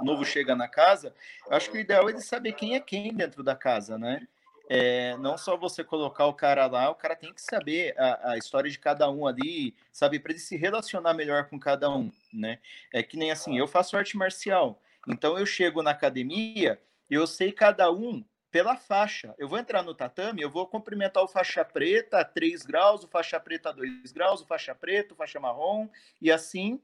novo, 0.00 0.24
chega 0.24 0.54
na 0.54 0.68
casa, 0.68 1.12
acho 1.50 1.70
que 1.72 1.76
o 1.76 1.80
ideal 1.80 2.08
é 2.08 2.12
ele 2.12 2.20
saber 2.20 2.52
quem 2.52 2.76
é 2.76 2.80
quem 2.80 3.12
dentro 3.12 3.42
da 3.42 3.56
casa, 3.56 3.98
né? 3.98 4.28
É, 4.70 5.16
não 5.16 5.36
só 5.36 5.56
você 5.56 5.82
colocar 5.82 6.26
o 6.26 6.34
cara 6.34 6.66
lá, 6.66 6.88
o 6.90 6.94
cara 6.94 7.16
tem 7.16 7.32
que 7.32 7.42
saber 7.42 7.98
a, 7.98 8.32
a 8.32 8.38
história 8.38 8.70
de 8.70 8.78
cada 8.78 9.10
um 9.10 9.26
ali, 9.26 9.74
sabe, 9.90 10.20
para 10.20 10.30
ele 10.30 10.38
se 10.38 10.56
relacionar 10.56 11.14
melhor 11.14 11.48
com 11.48 11.58
cada 11.58 11.90
um, 11.90 12.12
né? 12.32 12.60
É 12.92 13.02
que 13.02 13.16
nem 13.16 13.32
assim, 13.32 13.58
eu 13.58 13.66
faço 13.66 13.96
arte 13.96 14.16
marcial, 14.16 14.80
então 15.08 15.36
eu 15.36 15.46
chego 15.46 15.82
na 15.82 15.90
academia, 15.90 16.78
eu 17.10 17.26
sei 17.26 17.50
cada 17.50 17.90
um 17.90 18.22
pela 18.50 18.76
faixa. 18.76 19.34
Eu 19.38 19.48
vou 19.48 19.58
entrar 19.58 19.82
no 19.82 19.94
tatame, 19.94 20.42
eu 20.42 20.50
vou 20.50 20.66
cumprimentar 20.66 21.22
o 21.22 21.28
faixa 21.28 21.64
preta 21.64 22.20
a 22.20 22.24
3 22.24 22.62
graus, 22.62 23.04
o 23.04 23.08
faixa 23.08 23.38
preta 23.38 23.70
a 23.70 23.72
2 23.72 24.12
graus, 24.12 24.40
o 24.40 24.46
faixa 24.46 24.74
preto, 24.74 25.12
o 25.12 25.14
faixa 25.14 25.38
marrom, 25.38 25.88
e 26.20 26.30
assim 26.30 26.80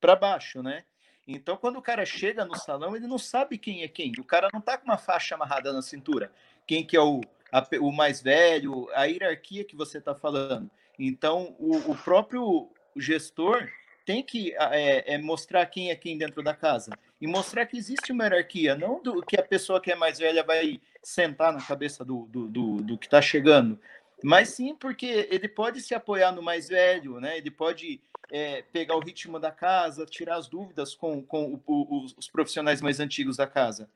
para 0.00 0.16
baixo, 0.16 0.62
né? 0.62 0.84
Então, 1.26 1.56
quando 1.56 1.76
o 1.76 1.82
cara 1.82 2.04
chega 2.04 2.44
no 2.44 2.56
salão, 2.56 2.96
ele 2.96 3.06
não 3.06 3.18
sabe 3.18 3.58
quem 3.58 3.82
é 3.82 3.88
quem. 3.88 4.12
O 4.18 4.24
cara 4.24 4.48
não 4.52 4.60
tá 4.60 4.78
com 4.78 4.86
uma 4.86 4.98
faixa 4.98 5.34
amarrada 5.34 5.72
na 5.72 5.82
cintura. 5.82 6.32
Quem 6.66 6.84
que 6.84 6.96
é 6.96 7.00
o, 7.00 7.20
a, 7.52 7.64
o 7.80 7.92
mais 7.92 8.22
velho, 8.22 8.88
a 8.94 9.04
hierarquia 9.04 9.64
que 9.64 9.76
você 9.76 9.98
está 9.98 10.14
falando. 10.14 10.70
Então, 10.98 11.54
o, 11.58 11.92
o 11.92 11.96
próprio 11.96 12.70
gestor 12.96 13.68
tem 14.04 14.22
que 14.22 14.52
é, 14.54 15.14
é, 15.14 15.18
mostrar 15.18 15.66
quem 15.66 15.90
é 15.90 15.96
quem 15.96 16.18
dentro 16.18 16.42
da 16.42 16.54
casa 16.54 16.90
e 17.20 17.26
mostrar 17.26 17.66
que 17.66 17.76
existe 17.76 18.12
uma 18.12 18.24
hierarquia, 18.24 18.74
não 18.74 19.02
do 19.02 19.22
que 19.22 19.38
a 19.38 19.42
pessoa 19.42 19.80
que 19.80 19.92
é 19.92 19.94
mais 19.94 20.18
velha 20.18 20.42
vai 20.42 20.80
sentar 21.02 21.52
na 21.52 21.60
cabeça 21.60 22.04
do, 22.04 22.26
do, 22.26 22.48
do, 22.48 22.76
do 22.76 22.98
que 22.98 23.06
está 23.06 23.20
chegando, 23.20 23.78
mas 24.22 24.50
sim 24.50 24.74
porque 24.74 25.28
ele 25.30 25.48
pode 25.48 25.80
se 25.80 25.94
apoiar 25.94 26.32
no 26.32 26.42
mais 26.42 26.68
velho, 26.68 27.20
né? 27.20 27.38
Ele 27.38 27.50
pode 27.50 28.00
é, 28.30 28.62
pegar 28.62 28.96
o 28.96 29.00
ritmo 29.00 29.38
da 29.38 29.50
casa, 29.50 30.06
tirar 30.06 30.36
as 30.36 30.48
dúvidas 30.48 30.94
com, 30.94 31.22
com 31.22 31.54
o, 31.54 31.62
o, 31.66 32.04
os 32.16 32.28
profissionais 32.28 32.80
mais 32.80 33.00
antigos 33.00 33.36
da 33.36 33.46
casa. 33.46 33.90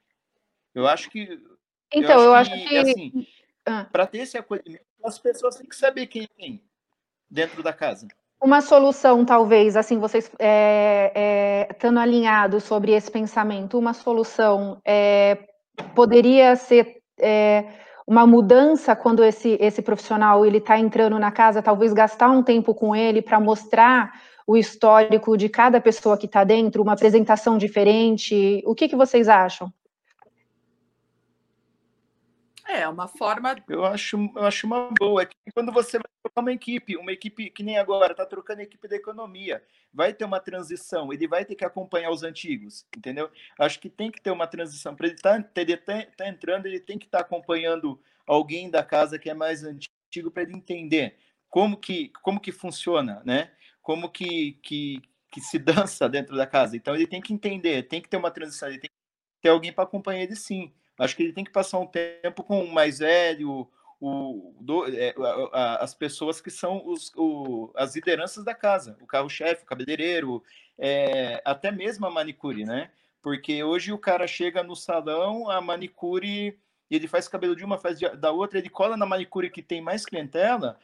Eu 0.75 0.87
acho 0.87 1.11
que. 1.11 1.41
Então, 1.93 2.20
eu 2.20 2.35
acho, 2.35 2.51
eu 2.51 2.57
que, 2.57 2.77
acho 2.77 2.95
que. 2.95 3.03
Assim, 3.03 3.27
ah. 3.66 3.85
Para 3.85 4.07
ter 4.07 4.18
esse 4.18 4.37
acolhimento, 4.37 4.85
as 5.03 5.18
pessoas 5.18 5.57
têm 5.57 5.66
que 5.66 5.77
saber 5.77 6.07
quem 6.07 6.25
é 6.25 6.29
quem 6.37 6.62
dentro 7.31 7.62
da 7.62 7.72
casa. 7.72 8.09
Uma 8.45 8.61
solução, 8.61 9.25
talvez, 9.25 9.75
assim, 9.75 9.99
vocês 9.99 10.31
é, 10.39 11.11
é, 11.15 11.69
estando 11.71 11.99
alinhados 11.99 12.65
sobre 12.65 12.93
esse 12.93 13.11
pensamento, 13.11 13.79
uma 13.79 13.95
solução 13.95 14.83
é, 14.85 15.39
poderia 15.95 16.55
ser 16.55 16.99
é, 17.19 17.65
uma 18.07 18.27
mudança 18.27 18.95
quando 18.95 19.25
esse, 19.25 19.57
esse 19.59 19.81
profissional 19.81 20.45
ele 20.45 20.59
está 20.59 20.79
entrando 20.79 21.19
na 21.19 21.33
casa, 21.33 21.63
talvez 21.63 21.95
gastar 21.95 22.29
um 22.29 22.43
tempo 22.43 22.75
com 22.75 22.95
ele 22.95 23.23
para 23.23 23.41
mostrar 23.41 24.13
o 24.47 24.59
histórico 24.59 25.39
de 25.39 25.49
cada 25.49 25.81
pessoa 25.81 26.19
que 26.19 26.27
está 26.27 26.45
dentro, 26.45 26.83
uma 26.83 26.93
apresentação 26.93 27.57
diferente. 27.57 28.63
O 28.67 28.75
que, 28.75 28.89
que 28.89 28.95
vocês 28.95 29.27
acham? 29.27 29.73
É, 32.67 32.89
uma 32.89 33.07
forma. 33.07 33.55
Eu 33.69 33.85
acho, 33.85 34.17
eu 34.17 34.43
acho 34.43 34.67
uma 34.67 34.91
boa. 34.99 35.23
É 35.23 35.27
que 35.27 35.35
quando 35.53 35.71
você 35.71 35.99
vai 35.99 36.11
trocar 36.23 36.41
uma 36.41 36.53
equipe, 36.53 36.97
uma 36.97 37.12
equipe 37.12 37.51
que 37.51 37.62
nem 37.62 37.79
agora, 37.79 38.12
está 38.12 38.25
trocando 38.25 38.61
a 38.61 38.65
equipe 38.65 38.89
da 38.89 38.97
economia, 38.97 39.62
vai 39.93 40.12
ter 40.15 40.25
uma 40.25 40.41
transição, 40.41 41.12
ele 41.12 41.29
vai 41.29 41.45
ter 41.45 41.55
que 41.55 41.65
acompanhar 41.65 42.11
os 42.11 42.23
antigos, 42.23 42.87
entendeu? 42.97 43.31
Acho 43.59 43.79
que 43.79 43.91
tem 43.91 44.11
que 44.11 44.21
ter 44.21 44.31
uma 44.31 44.47
transição. 44.47 44.97
Para 44.97 45.07
ele 45.07 45.17
estar 45.17 45.43
tá, 45.43 45.51
tá, 45.85 46.07
tá 46.17 46.29
entrando, 46.29 46.67
ele 46.67 46.81
tem 46.81 46.99
que 46.99 47.07
estar 47.07 47.19
tá 47.19 47.25
acompanhando 47.25 48.01
alguém 48.27 48.71
da 48.71 48.83
casa 48.83 49.19
que 49.19 49.29
é 49.29 49.35
mais 49.35 49.62
antigo 49.62 50.31
para 50.33 50.43
ele 50.43 50.55
entender 50.55 51.17
como 51.51 51.77
que, 51.77 52.09
como 52.23 52.41
que 52.41 52.51
funciona, 52.51 53.23
né? 53.25 53.53
Como 53.83 54.11
que, 54.11 54.59
que, 54.62 55.03
que 55.31 55.41
se 55.41 55.59
dança 55.59 56.09
dentro 56.09 56.37
da 56.37 56.47
casa. 56.47 56.77
Então 56.77 56.95
ele 56.95 57.07
tem 57.07 57.21
que 57.21 57.33
entender, 57.33 57.83
tem 57.85 58.01
que 58.01 58.09
ter 58.09 58.17
uma 58.17 58.31
transição, 58.31 58.69
ele 58.69 58.79
tem 58.79 58.89
que 58.91 59.43
ter 59.43 59.51
alguém 59.51 59.73
para 59.73 59.85
acompanhar 59.85 60.23
ele 60.23 60.35
sim. 60.35 60.73
Acho 60.99 61.17
que 61.17 61.23
ele 61.23 61.33
tem 61.33 61.45
que 61.45 61.51
passar 61.51 61.79
um 61.79 61.87
tempo 61.87 62.43
com 62.45 62.63
o 62.63 62.73
mais 62.73 62.99
velho, 62.99 63.69
o, 64.01 64.55
do, 64.61 64.87
é, 64.87 65.15
a, 65.53 65.83
as 65.83 65.95
pessoas 65.95 66.41
que 66.41 66.51
são 66.51 66.87
os, 66.87 67.13
o, 67.17 67.73
as 67.75 67.95
lideranças 67.95 68.45
da 68.45 68.55
casa, 68.55 68.97
o 69.01 69.07
carro-chefe, 69.07 69.63
o 69.63 69.67
cabeleireiro, 69.67 70.43
é, 70.79 71.41
até 71.45 71.71
mesmo 71.71 72.07
a 72.07 72.11
manicure, 72.11 72.65
né? 72.65 72.91
Porque 73.23 73.65
hoje 73.65 73.93
o 73.93 73.99
cara 73.99 74.27
chega 74.27 74.63
no 74.63 74.77
salão, 74.77 75.51
a 75.51 75.61
manicure, 75.61 76.59
ele 76.91 77.09
faz 77.09 77.27
cabelo 77.27 77.57
de 77.57 77.65
uma, 77.65 77.79
faz 77.79 77.99
da 77.99 78.31
outra, 78.31 78.59
ele 78.59 78.69
cola 78.69 78.97
na 78.97 79.07
manicure 79.07 79.49
que 79.49 79.63
tem 79.63 79.81
mais 79.81 80.05
clientela, 80.05 80.79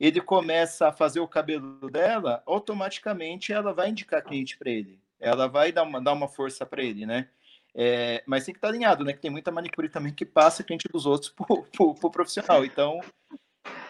ele 0.00 0.20
começa 0.20 0.88
a 0.88 0.92
fazer 0.92 1.20
o 1.20 1.28
cabelo 1.28 1.88
dela, 1.88 2.42
automaticamente 2.46 3.52
ela 3.52 3.72
vai 3.72 3.90
indicar 3.90 4.24
cliente 4.24 4.58
para 4.58 4.70
ele. 4.70 4.98
Ela 5.20 5.46
vai 5.46 5.70
dar 5.70 5.84
uma, 5.84 6.02
dar 6.02 6.12
uma 6.12 6.26
força 6.26 6.66
para 6.66 6.82
ele, 6.82 7.06
né? 7.06 7.28
É, 7.74 8.22
mas 8.24 8.44
tem 8.44 8.54
que 8.54 8.58
estar 8.58 8.68
alinhado, 8.68 9.04
né? 9.04 9.12
Que 9.12 9.20
tem 9.20 9.30
muita 9.30 9.50
manicure 9.50 9.88
também 9.88 10.12
que 10.12 10.24
passa 10.24 10.62
cliente 10.62 10.88
dos 10.88 11.06
outros 11.06 11.34
para 11.36 11.84
o 11.84 12.10
profissional. 12.10 12.64
Então, 12.64 13.00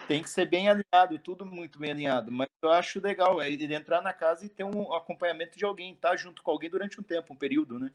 tem 0.07 0.23
que 0.23 0.29
ser 0.29 0.45
bem 0.45 0.67
alinhado, 0.69 1.19
tudo 1.19 1.45
muito 1.45 1.77
bem 1.77 1.91
alinhado. 1.91 2.31
Mas 2.31 2.47
eu 2.63 2.71
acho 2.71 2.99
legal 2.99 3.41
é 3.41 3.51
ele 3.51 3.73
entrar 3.73 4.01
na 4.01 4.13
casa 4.13 4.45
e 4.45 4.49
ter 4.49 4.63
um 4.63 4.93
acompanhamento 4.93 5.57
de 5.57 5.65
alguém, 5.65 5.93
estar 5.93 6.11
tá 6.11 6.15
junto 6.15 6.41
com 6.41 6.51
alguém 6.51 6.69
durante 6.69 6.99
um 6.99 7.03
tempo, 7.03 7.33
um 7.33 7.37
período, 7.37 7.77
né? 7.77 7.91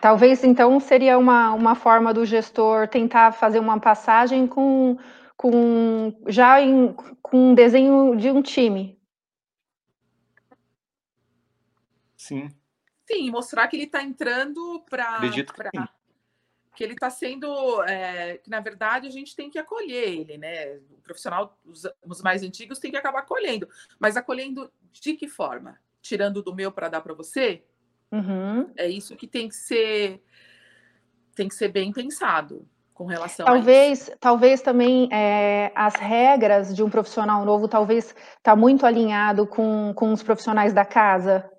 Talvez 0.00 0.42
então 0.42 0.80
seria 0.80 1.18
uma, 1.18 1.52
uma 1.52 1.74
forma 1.74 2.14
do 2.14 2.24
gestor 2.24 2.88
tentar 2.88 3.32
fazer 3.32 3.58
uma 3.58 3.78
passagem 3.78 4.46
com, 4.46 4.96
com 5.36 6.14
já 6.26 6.60
em, 6.60 6.94
com 7.20 7.50
um 7.50 7.54
desenho 7.54 8.16
de 8.16 8.30
um 8.30 8.40
time. 8.40 8.98
Sim. 12.16 12.48
Sim, 13.10 13.28
mostrar 13.30 13.66
que 13.66 13.76
ele 13.76 13.84
está 13.84 14.02
entrando 14.02 14.84
para. 14.88 15.16
Acredito 15.16 15.52
que 15.52 15.58
pra, 15.58 15.88
que 16.76 16.84
ele 16.84 16.92
está 16.92 17.10
sendo. 17.10 17.82
É, 17.82 18.38
que 18.38 18.48
na 18.48 18.60
verdade 18.60 19.08
a 19.08 19.10
gente 19.10 19.34
tem 19.34 19.50
que 19.50 19.58
acolher 19.58 20.08
ele, 20.08 20.38
né? 20.38 20.76
O 20.90 21.02
profissional, 21.02 21.58
os, 21.64 21.82
os 22.06 22.22
mais 22.22 22.44
antigos, 22.44 22.78
tem 22.78 22.92
que 22.92 22.96
acabar 22.96 23.18
acolhendo. 23.18 23.68
Mas 23.98 24.16
acolhendo 24.16 24.70
de 24.92 25.14
que 25.14 25.26
forma? 25.26 25.76
Tirando 26.00 26.40
do 26.40 26.54
meu 26.54 26.70
para 26.70 26.88
dar 26.88 27.00
para 27.00 27.12
você? 27.12 27.64
Uhum. 28.12 28.72
É 28.76 28.88
isso 28.88 29.16
que 29.16 29.26
tem 29.26 29.48
que 29.48 29.56
ser 29.56 30.22
tem 31.34 31.48
que 31.48 31.54
ser 31.54 31.68
bem 31.68 31.92
pensado 31.92 32.68
com 32.92 33.06
relação 33.06 33.46
talvez, 33.46 33.88
a 33.88 33.92
isso. 33.92 34.18
Talvez 34.20 34.60
também 34.60 35.08
é, 35.12 35.72
as 35.74 35.94
regras 35.96 36.74
de 36.74 36.82
um 36.82 36.90
profissional 36.90 37.44
novo 37.44 37.66
talvez 37.66 38.14
está 38.36 38.54
muito 38.54 38.86
alinhado 38.86 39.46
com, 39.46 39.92
com 39.94 40.12
os 40.12 40.22
profissionais 40.22 40.72
da 40.72 40.84
casa. 40.84 41.50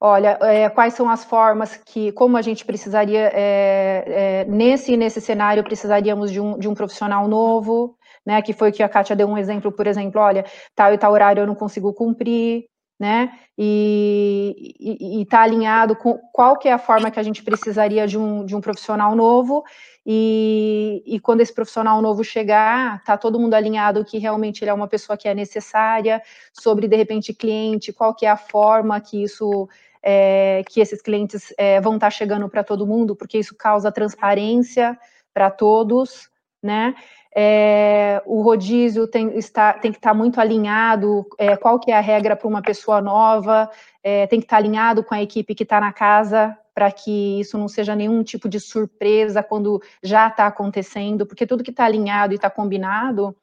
Olha, 0.00 0.38
é, 0.42 0.68
quais 0.68 0.92
são 0.92 1.08
as 1.08 1.24
formas 1.24 1.76
que, 1.76 2.12
como 2.12 2.36
a 2.36 2.42
gente 2.42 2.66
precisaria, 2.66 3.30
é, 3.32 4.04
é, 4.06 4.44
nesse, 4.44 4.94
nesse 4.94 5.22
cenário, 5.22 5.64
precisaríamos 5.64 6.30
de 6.30 6.38
um, 6.38 6.58
de 6.58 6.68
um 6.68 6.74
profissional 6.74 7.26
novo, 7.26 7.96
né? 8.24 8.42
Que 8.42 8.52
foi 8.52 8.70
que 8.72 8.82
a 8.82 8.88
Kátia 8.90 9.16
deu 9.16 9.26
um 9.26 9.38
exemplo, 9.38 9.72
por 9.72 9.86
exemplo, 9.86 10.20
olha, 10.20 10.44
tal 10.74 10.92
e 10.92 10.98
tal 10.98 11.12
horário 11.12 11.40
eu 11.40 11.46
não 11.46 11.54
consigo 11.54 11.94
cumprir, 11.94 12.66
né? 13.00 13.32
E 13.56 15.22
está 15.22 15.40
alinhado 15.42 15.96
com 15.96 16.18
qual 16.32 16.58
que 16.58 16.68
é 16.68 16.72
a 16.74 16.78
forma 16.78 17.10
que 17.10 17.18
a 17.18 17.22
gente 17.22 17.42
precisaria 17.42 18.06
de 18.06 18.18
um, 18.18 18.44
de 18.44 18.54
um 18.54 18.60
profissional 18.60 19.14
novo, 19.16 19.64
e, 20.08 21.02
e 21.04 21.18
quando 21.18 21.40
esse 21.40 21.52
profissional 21.52 22.00
novo 22.00 22.22
chegar, 22.22 23.02
tá 23.02 23.16
todo 23.16 23.40
mundo 23.40 23.54
alinhado 23.54 24.04
que 24.04 24.18
realmente 24.18 24.62
ele 24.62 24.70
é 24.70 24.74
uma 24.74 24.86
pessoa 24.86 25.16
que 25.16 25.26
é 25.26 25.34
necessária, 25.34 26.22
sobre, 26.52 26.86
de 26.86 26.96
repente, 26.96 27.34
cliente, 27.34 27.92
qual 27.92 28.14
que 28.14 28.24
é 28.24 28.30
a 28.30 28.36
forma 28.36 29.00
que 29.00 29.22
isso 29.22 29.68
é, 30.02 30.62
que 30.68 30.80
esses 30.80 31.00
clientes 31.02 31.52
é, 31.58 31.80
vão 31.80 31.94
estar 31.94 32.06
tá 32.06 32.10
chegando 32.10 32.48
para 32.48 32.64
todo 32.64 32.86
mundo, 32.86 33.14
porque 33.14 33.38
isso 33.38 33.54
causa 33.56 33.92
transparência 33.92 34.98
para 35.32 35.50
todos, 35.50 36.30
né? 36.62 36.94
É, 37.38 38.22
o 38.24 38.40
rodízio 38.40 39.06
tem, 39.06 39.36
está, 39.36 39.74
tem 39.74 39.92
que 39.92 39.98
estar 39.98 40.10
tá 40.10 40.14
muito 40.14 40.40
alinhado, 40.40 41.26
é, 41.36 41.54
qual 41.54 41.78
que 41.78 41.90
é 41.90 41.96
a 41.96 42.00
regra 42.00 42.34
para 42.34 42.48
uma 42.48 42.62
pessoa 42.62 43.02
nova, 43.02 43.70
é, 44.02 44.26
tem 44.26 44.40
que 44.40 44.46
estar 44.46 44.56
tá 44.56 44.62
alinhado 44.62 45.04
com 45.04 45.14
a 45.14 45.22
equipe 45.22 45.54
que 45.54 45.62
está 45.62 45.78
na 45.78 45.92
casa, 45.92 46.56
para 46.74 46.90
que 46.90 47.40
isso 47.40 47.56
não 47.58 47.68
seja 47.68 47.94
nenhum 47.94 48.22
tipo 48.22 48.48
de 48.48 48.58
surpresa 48.60 49.42
quando 49.42 49.82
já 50.02 50.28
está 50.28 50.46
acontecendo, 50.46 51.26
porque 51.26 51.46
tudo 51.46 51.62
que 51.64 51.70
está 51.70 51.84
alinhado 51.84 52.32
e 52.32 52.36
está 52.36 52.48
combinado, 52.48 53.36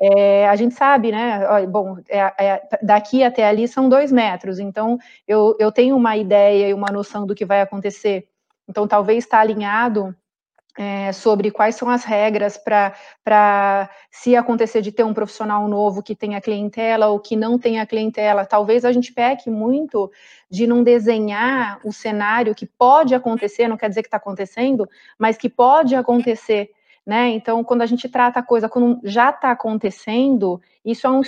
é, 0.00 0.48
a 0.48 0.54
gente 0.56 0.74
sabe, 0.74 1.10
né? 1.10 1.66
Bom, 1.66 1.98
é, 2.08 2.18
é, 2.38 2.68
daqui 2.82 3.24
até 3.24 3.46
ali 3.46 3.66
são 3.66 3.88
dois 3.88 4.12
metros, 4.12 4.58
então 4.58 4.98
eu, 5.26 5.56
eu 5.58 5.72
tenho 5.72 5.96
uma 5.96 6.16
ideia 6.16 6.68
e 6.68 6.74
uma 6.74 6.92
noção 6.92 7.26
do 7.26 7.34
que 7.34 7.44
vai 7.44 7.60
acontecer. 7.60 8.28
Então, 8.68 8.86
talvez 8.86 9.24
estar 9.24 9.38
tá 9.38 9.42
alinhado 9.42 10.14
é, 10.78 11.12
sobre 11.12 11.50
quais 11.50 11.74
são 11.74 11.90
as 11.90 12.04
regras 12.04 12.56
para, 12.56 13.90
se 14.10 14.36
acontecer 14.36 14.80
de 14.80 14.92
ter 14.92 15.02
um 15.02 15.12
profissional 15.12 15.66
novo 15.66 16.02
que 16.02 16.14
tenha 16.14 16.40
clientela 16.40 17.08
ou 17.08 17.18
que 17.18 17.34
não 17.34 17.58
tenha 17.58 17.84
clientela, 17.84 18.46
talvez 18.46 18.84
a 18.84 18.92
gente 18.92 19.12
peque 19.12 19.50
muito 19.50 20.10
de 20.48 20.68
não 20.68 20.84
desenhar 20.84 21.80
o 21.84 21.92
cenário 21.92 22.54
que 22.54 22.64
pode 22.64 23.12
acontecer, 23.12 23.66
não 23.66 23.76
quer 23.76 23.88
dizer 23.88 24.02
que 24.02 24.08
está 24.08 24.18
acontecendo, 24.18 24.88
mas 25.18 25.36
que 25.36 25.48
pode 25.48 25.96
acontecer, 25.96 26.70
né? 27.08 27.30
Então, 27.30 27.64
quando 27.64 27.80
a 27.80 27.86
gente 27.86 28.06
trata 28.06 28.40
a 28.40 28.42
coisa 28.42 28.68
quando 28.68 29.00
já 29.02 29.30
está 29.30 29.50
acontecendo, 29.50 30.60
isso 30.84 31.06
é 31.06 31.10
um, 31.10 31.22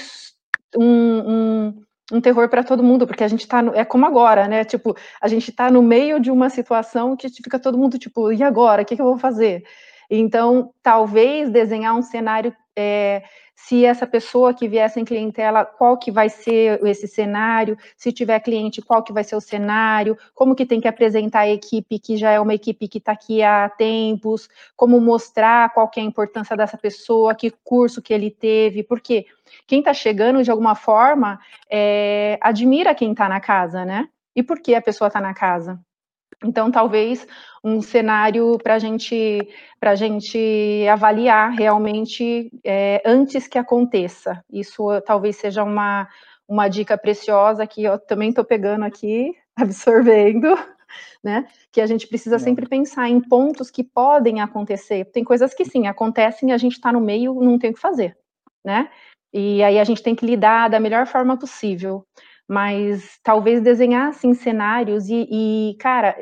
um, 0.76 1.32
um 1.32 1.82
um 2.12 2.20
terror 2.20 2.48
para 2.48 2.64
todo 2.64 2.82
mundo, 2.82 3.06
porque 3.06 3.22
a 3.22 3.28
gente 3.28 3.46
tá, 3.46 3.62
no, 3.62 3.72
é 3.72 3.84
como 3.84 4.04
agora, 4.04 4.48
né, 4.48 4.64
tipo, 4.64 4.96
a 5.20 5.28
gente 5.28 5.52
tá 5.52 5.70
no 5.70 5.80
meio 5.80 6.18
de 6.18 6.28
uma 6.28 6.50
situação 6.50 7.16
que 7.16 7.28
fica 7.28 7.56
todo 7.56 7.78
mundo, 7.78 8.00
tipo, 8.00 8.32
e 8.32 8.42
agora, 8.42 8.82
o 8.82 8.84
que, 8.84 8.96
que 8.96 9.00
eu 9.00 9.06
vou 9.06 9.16
fazer? 9.16 9.62
Então, 10.10 10.72
talvez 10.82 11.50
desenhar 11.50 11.94
um 11.94 12.02
cenário, 12.02 12.52
é, 12.80 13.22
se 13.54 13.84
essa 13.84 14.06
pessoa 14.06 14.54
que 14.54 14.66
vier 14.66 14.88
sem 14.90 15.04
clientela, 15.04 15.64
qual 15.64 15.98
que 15.98 16.10
vai 16.10 16.28
ser 16.28 16.84
esse 16.84 17.06
cenário, 17.06 17.76
se 17.96 18.10
tiver 18.10 18.40
cliente, 18.40 18.80
qual 18.80 19.02
que 19.02 19.12
vai 19.12 19.22
ser 19.22 19.36
o 19.36 19.40
cenário, 19.40 20.16
como 20.34 20.54
que 20.54 20.64
tem 20.64 20.80
que 20.80 20.88
apresentar 20.88 21.40
a 21.40 21.48
equipe, 21.48 21.98
que 21.98 22.16
já 22.16 22.30
é 22.30 22.40
uma 22.40 22.54
equipe 22.54 22.88
que 22.88 22.98
está 22.98 23.12
aqui 23.12 23.42
há 23.42 23.68
tempos, 23.68 24.48
como 24.74 25.00
mostrar 25.00 25.72
qual 25.74 25.88
que 25.88 26.00
é 26.00 26.02
a 26.02 26.06
importância 26.06 26.56
dessa 26.56 26.78
pessoa, 26.78 27.34
que 27.34 27.52
curso 27.62 28.02
que 28.02 28.14
ele 28.14 28.30
teve, 28.30 28.82
porque 28.82 29.26
quem 29.66 29.80
está 29.80 29.92
chegando, 29.92 30.42
de 30.42 30.50
alguma 30.50 30.74
forma, 30.74 31.38
é, 31.70 32.38
admira 32.40 32.94
quem 32.94 33.12
está 33.12 33.28
na 33.28 33.40
casa, 33.40 33.84
né? 33.84 34.08
E 34.34 34.42
por 34.42 34.60
que 34.60 34.74
a 34.74 34.82
pessoa 34.82 35.08
está 35.08 35.20
na 35.20 35.34
casa? 35.34 35.78
Então, 36.44 36.70
talvez 36.70 37.26
um 37.62 37.82
cenário 37.82 38.56
para 38.62 38.78
gente, 38.78 39.38
a 39.80 39.94
gente 39.94 40.86
avaliar 40.90 41.50
realmente 41.52 42.50
é, 42.64 43.02
antes 43.04 43.46
que 43.46 43.58
aconteça. 43.58 44.42
Isso 44.50 44.88
talvez 45.02 45.36
seja 45.36 45.62
uma, 45.62 46.08
uma 46.48 46.68
dica 46.68 46.96
preciosa 46.96 47.66
que 47.66 47.84
eu 47.84 47.98
também 47.98 48.30
estou 48.30 48.44
pegando 48.44 48.84
aqui, 48.84 49.34
absorvendo, 49.54 50.48
né? 51.22 51.46
Que 51.70 51.80
a 51.80 51.86
gente 51.86 52.06
precisa 52.06 52.38
não. 52.38 52.44
sempre 52.44 52.66
pensar 52.66 53.08
em 53.08 53.20
pontos 53.20 53.70
que 53.70 53.84
podem 53.84 54.40
acontecer. 54.40 55.04
Tem 55.12 55.22
coisas 55.22 55.52
que 55.52 55.64
sim, 55.64 55.86
acontecem, 55.86 56.52
a 56.52 56.58
gente 56.58 56.72
está 56.72 56.90
no 56.90 57.00
meio, 57.00 57.34
não 57.34 57.58
tem 57.58 57.70
o 57.70 57.74
que 57.74 57.80
fazer, 57.80 58.16
né? 58.64 58.90
E 59.32 59.62
aí 59.62 59.78
a 59.78 59.84
gente 59.84 60.02
tem 60.02 60.14
que 60.14 60.26
lidar 60.26 60.68
da 60.68 60.80
melhor 60.80 61.06
forma 61.06 61.38
possível 61.38 62.04
mas 62.50 63.20
talvez 63.22 63.60
desenhar 63.60 64.08
assim 64.08 64.34
cenários 64.34 65.08
e, 65.08 65.28
e, 65.30 65.76
cara, 65.78 66.16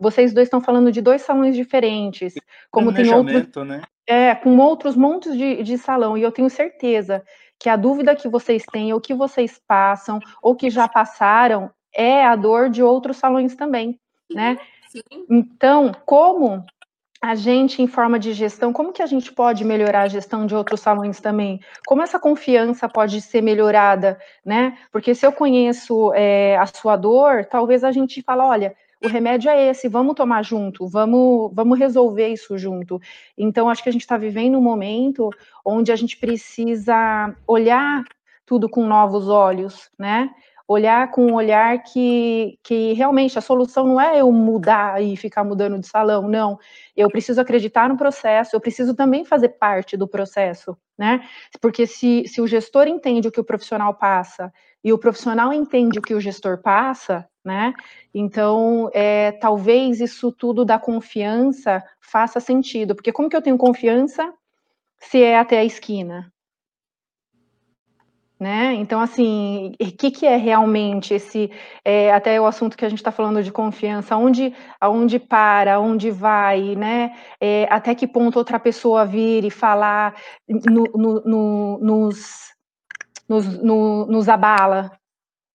vocês 0.00 0.32
dois 0.32 0.46
estão 0.46 0.58
falando 0.58 0.90
de 0.90 1.02
dois 1.02 1.20
salões 1.20 1.54
diferentes, 1.54 2.32
como 2.70 2.90
tem 2.90 3.12
outros, 3.12 3.66
né? 3.66 3.82
é, 4.06 4.34
com 4.34 4.56
outros 4.56 4.96
montes 4.96 5.36
de, 5.36 5.62
de 5.62 5.76
salão 5.76 6.16
e 6.16 6.22
eu 6.22 6.32
tenho 6.32 6.48
certeza 6.48 7.22
que 7.60 7.68
a 7.68 7.76
dúvida 7.76 8.16
que 8.16 8.30
vocês 8.30 8.64
têm, 8.72 8.94
ou 8.94 9.00
que 9.00 9.12
vocês 9.12 9.60
passam, 9.68 10.20
ou 10.42 10.56
que 10.56 10.70
já 10.70 10.88
passaram, 10.88 11.70
é 11.94 12.24
a 12.24 12.34
dor 12.34 12.70
de 12.70 12.82
outros 12.82 13.18
salões 13.18 13.54
também, 13.54 14.00
né? 14.32 14.56
Sim. 14.88 15.02
Então, 15.28 15.92
como 16.06 16.64
a 17.24 17.34
gente, 17.34 17.80
em 17.80 17.86
forma 17.86 18.18
de 18.18 18.34
gestão, 18.34 18.70
como 18.70 18.92
que 18.92 19.00
a 19.00 19.06
gente 19.06 19.32
pode 19.32 19.64
melhorar 19.64 20.02
a 20.02 20.08
gestão 20.08 20.44
de 20.44 20.54
outros 20.54 20.82
salões 20.82 21.22
também? 21.22 21.58
Como 21.86 22.02
essa 22.02 22.18
confiança 22.18 22.86
pode 22.86 23.18
ser 23.22 23.40
melhorada, 23.40 24.20
né? 24.44 24.76
Porque 24.92 25.14
se 25.14 25.24
eu 25.24 25.32
conheço 25.32 26.12
é, 26.12 26.54
a 26.58 26.66
sua 26.66 26.96
dor, 26.96 27.46
talvez 27.46 27.82
a 27.82 27.90
gente 27.90 28.20
fala, 28.20 28.46
olha, 28.46 28.76
o 29.02 29.08
remédio 29.08 29.50
é 29.50 29.70
esse, 29.70 29.88
vamos 29.88 30.14
tomar 30.14 30.44
junto, 30.44 30.86
vamos, 30.86 31.50
vamos 31.54 31.78
resolver 31.78 32.28
isso 32.28 32.58
junto. 32.58 33.00
Então, 33.38 33.70
acho 33.70 33.82
que 33.82 33.88
a 33.88 33.92
gente 33.92 34.02
está 34.02 34.18
vivendo 34.18 34.58
um 34.58 34.62
momento 34.62 35.30
onde 35.64 35.90
a 35.90 35.96
gente 35.96 36.18
precisa 36.18 37.34
olhar 37.46 38.04
tudo 38.44 38.68
com 38.68 38.84
novos 38.84 39.28
olhos, 39.28 39.90
né? 39.98 40.28
Olhar 40.66 41.10
com 41.10 41.26
um 41.26 41.34
olhar 41.34 41.82
que, 41.82 42.58
que 42.62 42.92
realmente 42.94 43.38
a 43.38 43.42
solução 43.42 43.86
não 43.86 44.00
é 44.00 44.20
eu 44.20 44.32
mudar 44.32 45.02
e 45.02 45.16
ficar 45.16 45.44
mudando 45.44 45.78
de 45.78 45.86
salão, 45.86 46.26
não. 46.28 46.58
Eu 46.96 47.10
preciso 47.10 47.40
acreditar 47.40 47.88
no 47.88 47.96
processo, 47.96 48.56
eu 48.56 48.60
preciso 48.60 48.94
também 48.94 49.24
fazer 49.24 49.50
parte 49.50 49.96
do 49.96 50.08
processo, 50.08 50.76
né? 50.98 51.20
Porque 51.60 51.86
se, 51.86 52.26
se 52.26 52.40
o 52.40 52.46
gestor 52.46 52.86
entende 52.88 53.28
o 53.28 53.32
que 53.32 53.40
o 53.40 53.44
profissional 53.44 53.94
passa 53.94 54.52
e 54.82 54.92
o 54.92 54.98
profissional 54.98 55.52
entende 55.52 55.98
o 55.98 56.02
que 56.02 56.14
o 56.14 56.20
gestor 56.20 56.58
passa, 56.62 57.28
né? 57.44 57.74
Então, 58.14 58.90
é, 58.94 59.32
talvez 59.32 60.00
isso 60.00 60.32
tudo 60.32 60.64
da 60.64 60.78
confiança 60.78 61.82
faça 62.00 62.40
sentido, 62.40 62.94
porque 62.94 63.12
como 63.12 63.28
que 63.28 63.36
eu 63.36 63.42
tenho 63.42 63.58
confiança 63.58 64.32
se 64.98 65.22
é 65.22 65.38
até 65.38 65.58
a 65.58 65.64
esquina, 65.64 66.32
né? 68.44 68.74
Então, 68.74 69.00
assim, 69.00 69.72
o 69.80 69.86
que, 69.96 70.10
que 70.10 70.26
é 70.26 70.36
realmente 70.36 71.14
esse, 71.14 71.50
é, 71.82 72.12
até 72.12 72.38
o 72.38 72.44
assunto 72.44 72.76
que 72.76 72.84
a 72.84 72.90
gente 72.90 72.98
está 72.98 73.10
falando 73.10 73.42
de 73.42 73.50
confiança, 73.50 74.18
onde, 74.18 74.54
aonde 74.78 75.18
para, 75.18 75.80
onde 75.80 76.10
vai, 76.10 76.76
né? 76.76 77.16
É, 77.40 77.66
até 77.70 77.94
que 77.94 78.06
ponto 78.06 78.36
outra 78.36 78.60
pessoa 78.60 79.06
vir 79.06 79.46
e 79.46 79.50
falar 79.50 80.14
no, 80.46 80.84
no, 80.94 81.22
no, 81.24 81.78
nos, 81.78 82.52
nos, 83.26 83.46
no, 83.62 84.04
nos 84.08 84.28
abala, 84.28 84.90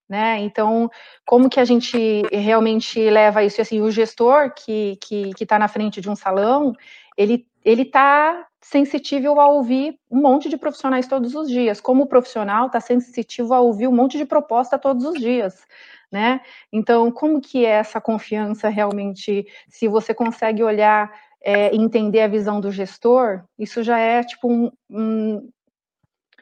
né? 0.10 0.40
Então, 0.40 0.90
como 1.28 1.48
que 1.48 1.60
a 1.60 1.66
gente 1.66 2.24
realmente 2.32 3.00
leva 3.08 3.44
isso? 3.44 3.62
E, 3.62 3.64
assim, 3.64 3.82
o 3.82 3.92
gestor 3.92 4.52
que 4.56 4.98
que 5.00 5.32
está 5.40 5.60
na 5.60 5.68
frente 5.68 6.02
de 6.02 6.10
um 6.10 6.16
salão, 6.16 6.74
ele 7.20 7.46
ele 7.66 7.82
está 7.82 8.48
sensitivo 8.62 9.40
a 9.40 9.48
ouvir 9.48 10.00
um 10.10 10.22
monte 10.22 10.50
de 10.50 10.58
profissionais 10.58 11.08
todos 11.08 11.36
os 11.36 11.50
dias. 11.50 11.82
Como 11.82 12.08
profissional, 12.08 12.68
está 12.68 12.80
sensitivo 12.80 13.54
a 13.54 13.60
ouvir 13.60 13.88
um 13.88 13.96
monte 13.96 14.18
de 14.18 14.26
proposta 14.26 14.80
todos 14.80 15.06
os 15.06 15.20
dias, 15.20 15.66
né? 16.12 16.42
Então, 16.72 17.12
como 17.12 17.42
que 17.42 17.66
é 17.66 17.72
essa 17.72 18.00
confiança 18.00 18.70
realmente? 18.70 19.46
Se 19.68 19.88
você 19.88 20.14
consegue 20.14 20.64
olhar 20.64 21.12
é, 21.42 21.76
entender 21.76 22.22
a 22.22 22.28
visão 22.28 22.62
do 22.62 22.72
gestor, 22.72 23.44
isso 23.58 23.84
já 23.84 24.00
é 24.00 24.24
tipo 24.24 24.50
um, 24.50 24.72
um 24.90 25.50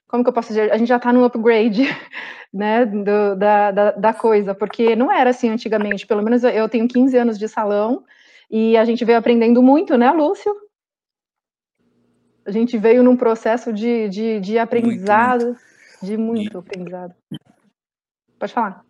como 0.07 0.23
que 0.23 0.29
eu 0.29 0.33
posso 0.33 0.49
dizer? 0.49 0.71
A 0.71 0.77
gente 0.77 0.87
já 0.87 0.97
está 0.97 1.11
no 1.11 1.25
upgrade, 1.25 1.83
né, 2.53 2.85
do, 2.85 3.35
da, 3.35 3.71
da, 3.71 3.91
da, 3.91 4.13
coisa, 4.13 4.55
porque 4.55 4.95
não 4.95 5.11
era 5.11 5.31
assim 5.31 5.49
antigamente. 5.49 6.07
Pelo 6.07 6.23
menos 6.23 6.43
eu 6.43 6.69
tenho 6.69 6.87
15 6.87 7.17
anos 7.17 7.37
de 7.37 7.47
salão 7.47 8.03
e 8.49 8.77
a 8.77 8.85
gente 8.85 9.03
veio 9.03 9.17
aprendendo 9.17 9.61
muito, 9.61 9.97
né, 9.97 10.09
Lúcio? 10.11 10.66
A 12.47 12.51
gente 12.51 12.77
veio 12.77 13.03
num 13.03 13.17
processo 13.17 13.73
de, 13.73 14.07
de, 14.07 14.39
de 14.39 14.57
aprendizado, 14.57 15.47
muito, 15.47 15.59
muito. 15.59 16.01
de 16.01 16.17
muito 16.17 16.57
e... 16.57 16.57
aprendizado. 16.57 17.15
Pode 18.39 18.53
falar. 18.53 18.85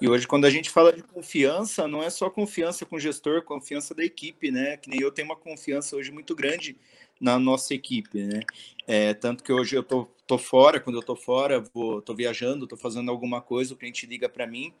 E 0.00 0.08
hoje, 0.08 0.26
quando 0.26 0.44
a 0.44 0.50
gente 0.50 0.70
fala 0.70 0.92
de 0.92 1.04
confiança, 1.04 1.86
não 1.86 2.02
é 2.02 2.10
só 2.10 2.28
confiança 2.28 2.84
com 2.84 2.96
o 2.96 3.00
gestor, 3.00 3.44
confiança 3.44 3.94
da 3.94 4.04
equipe, 4.04 4.50
né? 4.50 4.76
Que 4.76 4.90
nem 4.90 5.00
eu 5.00 5.12
tenho 5.12 5.28
uma 5.28 5.36
confiança 5.36 5.94
hoje 5.94 6.10
muito 6.10 6.34
grande 6.34 6.76
na 7.20 7.38
nossa 7.38 7.74
equipe, 7.74 8.24
né? 8.24 8.40
É, 8.84 9.14
tanto 9.14 9.44
que 9.44 9.52
hoje 9.52 9.76
eu 9.76 9.84
tô, 9.84 10.08
tô 10.26 10.36
fora, 10.36 10.80
quando 10.80 10.96
eu 10.96 11.02
tô 11.02 11.14
fora, 11.14 11.62
vou, 11.72 12.02
tô 12.02 12.12
viajando, 12.12 12.66
tô 12.66 12.76
fazendo 12.76 13.08
alguma 13.08 13.40
coisa, 13.40 13.72
o 13.72 13.76
cliente 13.76 14.04
liga 14.04 14.28
para 14.28 14.48
mim. 14.48 14.74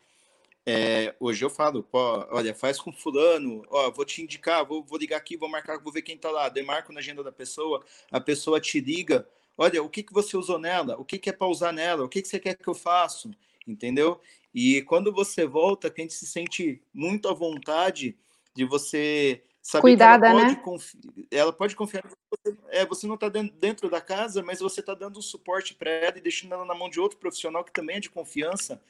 É, 0.70 1.14
hoje 1.18 1.42
eu 1.42 1.48
falo, 1.48 1.82
pô, 1.82 1.98
olha, 2.30 2.54
faz 2.54 2.78
com 2.78 2.92
fulano, 2.92 3.64
ó, 3.70 3.90
vou 3.90 4.04
te 4.04 4.20
indicar, 4.20 4.66
vou, 4.66 4.84
vou 4.84 4.98
ligar 4.98 5.16
aqui, 5.16 5.34
vou 5.34 5.48
marcar, 5.48 5.78
vou 5.78 5.90
ver 5.90 6.02
quem 6.02 6.18
tá 6.18 6.30
lá, 6.30 6.50
demarco 6.50 6.92
na 6.92 7.00
agenda 7.00 7.24
da 7.24 7.32
pessoa, 7.32 7.82
a 8.12 8.20
pessoa 8.20 8.60
te 8.60 8.78
liga, 8.78 9.26
olha, 9.56 9.82
o 9.82 9.88
que 9.88 10.02
que 10.02 10.12
você 10.12 10.36
usou 10.36 10.58
nela, 10.58 10.94
o 11.00 11.06
que 11.06 11.18
que 11.18 11.30
é 11.30 11.32
para 11.32 11.46
usar 11.46 11.72
nela, 11.72 12.04
o 12.04 12.08
que 12.08 12.20
que 12.20 12.28
você 12.28 12.38
quer 12.38 12.54
que 12.54 12.68
eu 12.68 12.74
faça, 12.74 13.30
entendeu? 13.66 14.20
E 14.54 14.82
quando 14.82 15.10
você 15.10 15.46
volta, 15.46 15.88
a 15.88 16.00
gente 16.00 16.12
se 16.12 16.26
sente 16.26 16.82
muito 16.92 17.30
à 17.30 17.32
vontade 17.32 18.14
de 18.54 18.66
você 18.66 19.42
Saber 19.62 19.82
Cuidada, 19.82 20.28
ela 20.28 20.40
pode 20.40 20.54
né? 20.54 20.62
Confi... 20.62 20.98
Ela 21.30 21.52
pode 21.52 21.76
confiar. 21.76 22.04
Você, 22.30 22.56
é, 22.68 22.86
você 22.86 23.06
não 23.06 23.14
está 23.14 23.28
dentro 23.28 23.88
da 23.90 24.00
casa, 24.00 24.42
mas 24.42 24.60
você 24.60 24.80
está 24.80 24.94
dando 24.94 25.20
suporte 25.20 25.74
para 25.74 25.90
ela 25.90 26.18
e 26.18 26.22
deixando 26.22 26.52
ela 26.52 26.64
na 26.64 26.74
mão 26.74 26.88
de 26.88 27.00
outro 27.00 27.18
profissional 27.18 27.64
que 27.64 27.72
também 27.72 27.96
é 27.96 28.00
de 28.00 28.08
confiança. 28.08 28.80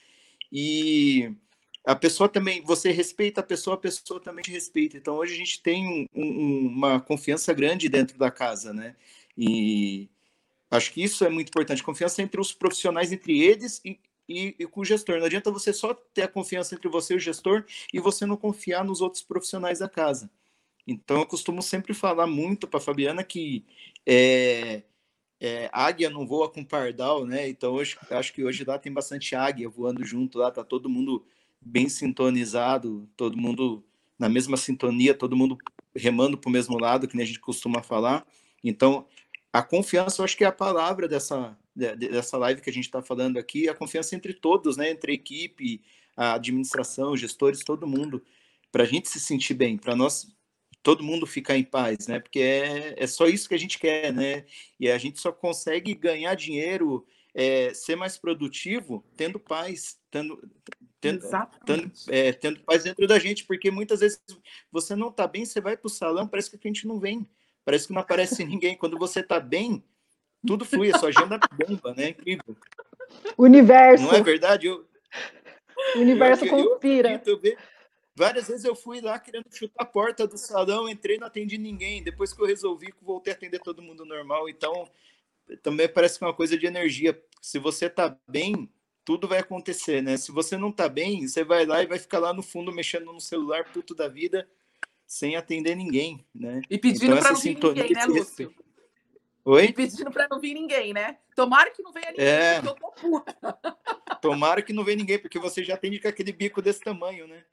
E 0.53 1.35
a 1.85 1.95
pessoa 1.95 2.29
também, 2.29 2.63
você 2.63 2.91
respeita 2.91 3.41
a 3.41 3.45
pessoa, 3.45 3.75
a 3.75 3.79
pessoa 3.79 4.21
também 4.21 4.43
te 4.43 4.51
respeita. 4.51 4.97
Então 4.97 5.17
hoje 5.17 5.35
a 5.35 5.37
gente 5.37 5.63
tem 5.63 6.09
um, 6.15 6.67
uma 6.67 7.01
confiança 7.01 7.53
grande 7.53 7.89
dentro 7.89 8.19
da 8.19 8.31
casa, 8.31 8.73
né? 8.73 8.95
E 9.37 10.09
acho 10.71 10.93
que 10.93 11.03
isso 11.03 11.25
é 11.25 11.29
muito 11.31 11.49
importante. 11.49 11.83
Confiança 11.83 12.23
entre 12.23 12.41
os 12.41 12.53
profissionais, 12.53 13.13
entre 13.13 13.41
eles 13.41 13.81
e, 13.85 13.99
e, 14.29 14.55
e, 14.59 14.67
com 14.67 14.81
o 14.81 14.85
gestor. 14.85 15.19
Não 15.19 15.27
adianta 15.27 15.51
você 15.51 15.73
só 15.73 15.95
ter 15.95 16.23
a 16.23 16.29
confiança 16.29 16.75
entre 16.75 16.89
você 16.89 17.15
e 17.15 17.17
o 17.17 17.21
gestor 17.21 17.65
e 17.93 18.01
você 18.01 18.27
não 18.27 18.37
confiar 18.37 18.85
nos 18.85 19.01
outros 19.01 19.23
profissionais 19.23 19.79
da 19.79 19.89
casa. 19.89 20.31
Então, 20.87 21.19
eu 21.19 21.27
costumo 21.27 21.63
sempre 21.63 21.95
falar 21.95 22.27
muito 22.27 22.67
para 22.67 22.81
Fabiana 22.81 23.23
que 23.23 23.65
é, 24.07 24.83
é, 25.41 25.69
águia 25.73 26.11
não 26.11 26.27
voa 26.27 26.51
com 26.51 26.65
pardal, 26.65 27.27
né? 27.27 27.49
Então, 27.49 27.75
hoje, 27.75 27.97
acho 28.11 28.33
que 28.33 28.43
hoje 28.43 28.65
lá 28.65 28.79
tem 28.79 28.93
bastante 28.93 29.35
águia 29.37 29.69
voando 29.69 30.05
junto 30.05 30.39
lá, 30.39 30.51
tá 30.51 30.65
todo 30.65 30.89
mundo 30.89 31.25
bem 31.61 31.89
sintonizado, 31.89 33.09
todo 33.17 33.37
mundo 33.37 33.85
na 34.19 34.29
mesma 34.29 34.57
sintonia, 34.57 35.15
todo 35.15 35.37
mundo 35.37 35.57
remando 35.95 36.37
para 36.37 36.49
o 36.49 36.53
mesmo 36.53 36.79
lado, 36.79 37.07
que 37.07 37.17
nem 37.17 37.25
a 37.25 37.27
gente 37.27 37.41
costuma 37.41 37.83
falar. 37.83 38.27
Então, 38.63 39.07
a 39.53 39.63
confiança, 39.63 40.21
eu 40.21 40.25
acho 40.25 40.37
que 40.37 40.45
é 40.45 40.47
a 40.47 40.53
palavra 40.53 41.09
dessa, 41.09 41.57
dessa 41.75 42.37
live 42.37 42.61
que 42.61 42.71
a 42.71 42.73
gente 42.73 42.85
está 42.85 43.03
falando 43.03 43.39
aqui, 43.39 43.69
a 43.69 43.75
confiança 43.75 44.15
entre 44.15 44.35
todos, 44.35 44.77
né? 44.77 44.91
Entre 44.91 45.13
a 45.13 45.15
equipe, 45.15 45.81
a 46.17 46.35
administração, 46.35 47.17
gestores, 47.17 47.65
todo 47.65 47.87
mundo, 47.87 48.23
para 48.71 48.83
a 48.83 48.87
gente 48.87 49.09
se 49.09 49.21
sentir 49.21 49.55
bem, 49.55 49.77
para 49.77 49.97
nós 49.97 50.35
todo 50.83 51.05
mundo 51.05 51.27
ficar 51.27 51.57
em 51.57 51.65
paz, 51.65 52.07
né? 52.07 52.21
Porque 52.21 52.41
é, 52.41 52.95
é 52.97 53.07
só 53.07 53.27
isso 53.27 53.49
que 53.49 53.55
a 53.55 53.59
gente 53.59 53.79
quer, 53.79 54.13
né? 54.13 54.45
E 54.79 54.91
a 54.91 54.99
gente 54.99 55.21
só 55.21 55.33
consegue 55.33 55.95
ganhar 55.95 56.35
dinheiro, 56.35 57.07
é, 57.39 57.73
ser 57.73 57.95
mais 57.95 58.19
produtivo, 58.19 59.05
tendo 59.17 59.39
paz, 59.39 59.97
tendo, 60.11 60.43
tendo, 61.01 61.25
tendo, 61.65 61.93
é, 62.09 62.33
tendo, 62.33 62.59
paz 62.65 62.83
dentro 62.83 63.07
da 63.07 63.17
gente, 63.17 63.45
porque 63.45 63.71
muitas 63.71 64.01
vezes 64.01 64.21
você 64.73 64.97
não 64.97 65.13
tá 65.13 65.25
bem, 65.25 65.45
você 65.45 65.61
vai 65.61 65.77
para 65.77 65.87
o 65.87 65.91
salão, 65.91 66.27
parece 66.27 66.51
que 66.51 66.57
a 66.57 66.69
gente 66.69 66.85
não 66.85 66.99
vem, 66.99 67.25
parece 67.65 67.87
que 67.87 67.93
não 67.93 68.03
aparece 68.03 68.43
ninguém. 68.45 68.77
Quando 68.77 68.99
você 68.99 69.23
tá 69.23 69.39
bem, 69.39 69.85
tudo 70.45 70.65
flui, 70.65 70.91
a 70.93 70.99
sua 70.99 71.11
agenda 71.11 71.39
bomba, 71.53 71.95
né? 71.95 72.09
Incrível. 72.09 72.57
Universo. 73.39 74.03
Não 74.03 74.15
é 74.15 74.21
verdade? 74.21 74.67
Eu, 74.67 74.85
o 75.95 76.01
universo 76.01 76.45
eu, 76.45 76.51
conspira. 76.51 77.23
Eu, 77.25 77.41
eu, 77.41 77.57
Várias 78.17 78.49
vezes 78.49 78.65
eu 78.65 78.75
fui 78.75 79.01
lá 79.01 79.17
querendo 79.21 79.45
chutar 79.49 79.85
a 79.85 79.87
porta 79.87 80.27
do 80.27 80.37
salão, 80.37 80.89
entrei, 80.89 81.19
não 81.19 81.29
atendi 81.29 81.57
ninguém. 81.57 82.03
Depois 82.03 82.33
que 82.33 82.43
eu 82.43 82.47
resolvi, 82.47 82.93
voltei 83.01 83.33
a 83.33 83.37
atender 83.37 83.61
todo 83.61 83.81
mundo 83.81 84.05
normal. 84.05 84.49
Então, 84.49 84.91
também 85.63 85.89
parece 85.89 86.19
que 86.19 86.25
é 86.25 86.27
uma 86.27 86.35
coisa 86.35 86.57
de 86.57 86.67
energia. 86.67 87.21
Se 87.41 87.59
você 87.59 87.89
tá 87.89 88.17
bem, 88.27 88.71
tudo 89.05 89.27
vai 89.27 89.39
acontecer, 89.39 90.03
né? 90.03 90.17
Se 90.17 90.31
você 90.31 90.57
não 90.57 90.71
tá 90.71 90.89
bem, 90.89 91.27
você 91.27 91.43
vai 91.43 91.65
lá 91.65 91.83
e 91.83 91.87
vai 91.87 91.99
ficar 91.99 92.19
lá 92.19 92.33
no 92.33 92.43
fundo 92.43 92.73
mexendo 92.73 93.07
no 93.07 93.21
celular 93.21 93.65
puto 93.73 93.95
da 93.95 94.09
vida, 94.09 94.49
sem 95.07 95.37
atender 95.37 95.75
ninguém, 95.75 96.25
né? 96.35 96.61
E 96.69 96.77
pedindo 96.77 97.13
então, 97.13 97.19
para 97.19 97.33
não 97.33 97.41
vir 97.41 97.55
ninguém, 97.55 97.93
né, 97.93 98.05
Lúcio? 98.05 98.55
Oi? 99.45 99.65
E 99.65 99.73
pedindo 99.73 100.11
para 100.11 100.29
não 100.31 100.39
vir 100.39 100.53
ninguém, 100.53 100.93
né? 100.93 101.17
Tomara 101.35 101.71
que 101.71 101.83
não 101.83 101.91
venha 101.91 102.11
ninguém, 102.11 102.27
é... 102.27 102.59
eu 102.59 102.75
tô 102.75 102.91
puta. 102.93 103.59
Tomara 104.21 104.61
que 104.61 104.75
não 104.75 104.85
venha 104.85 104.99
ninguém, 104.99 105.19
porque 105.19 105.39
você 105.39 105.65
já 105.65 105.75
atende 105.75 105.99
com 105.99 106.09
aquele 106.09 106.33
bico 106.33 106.61
desse 106.61 106.81
tamanho, 106.81 107.27
né? 107.27 107.45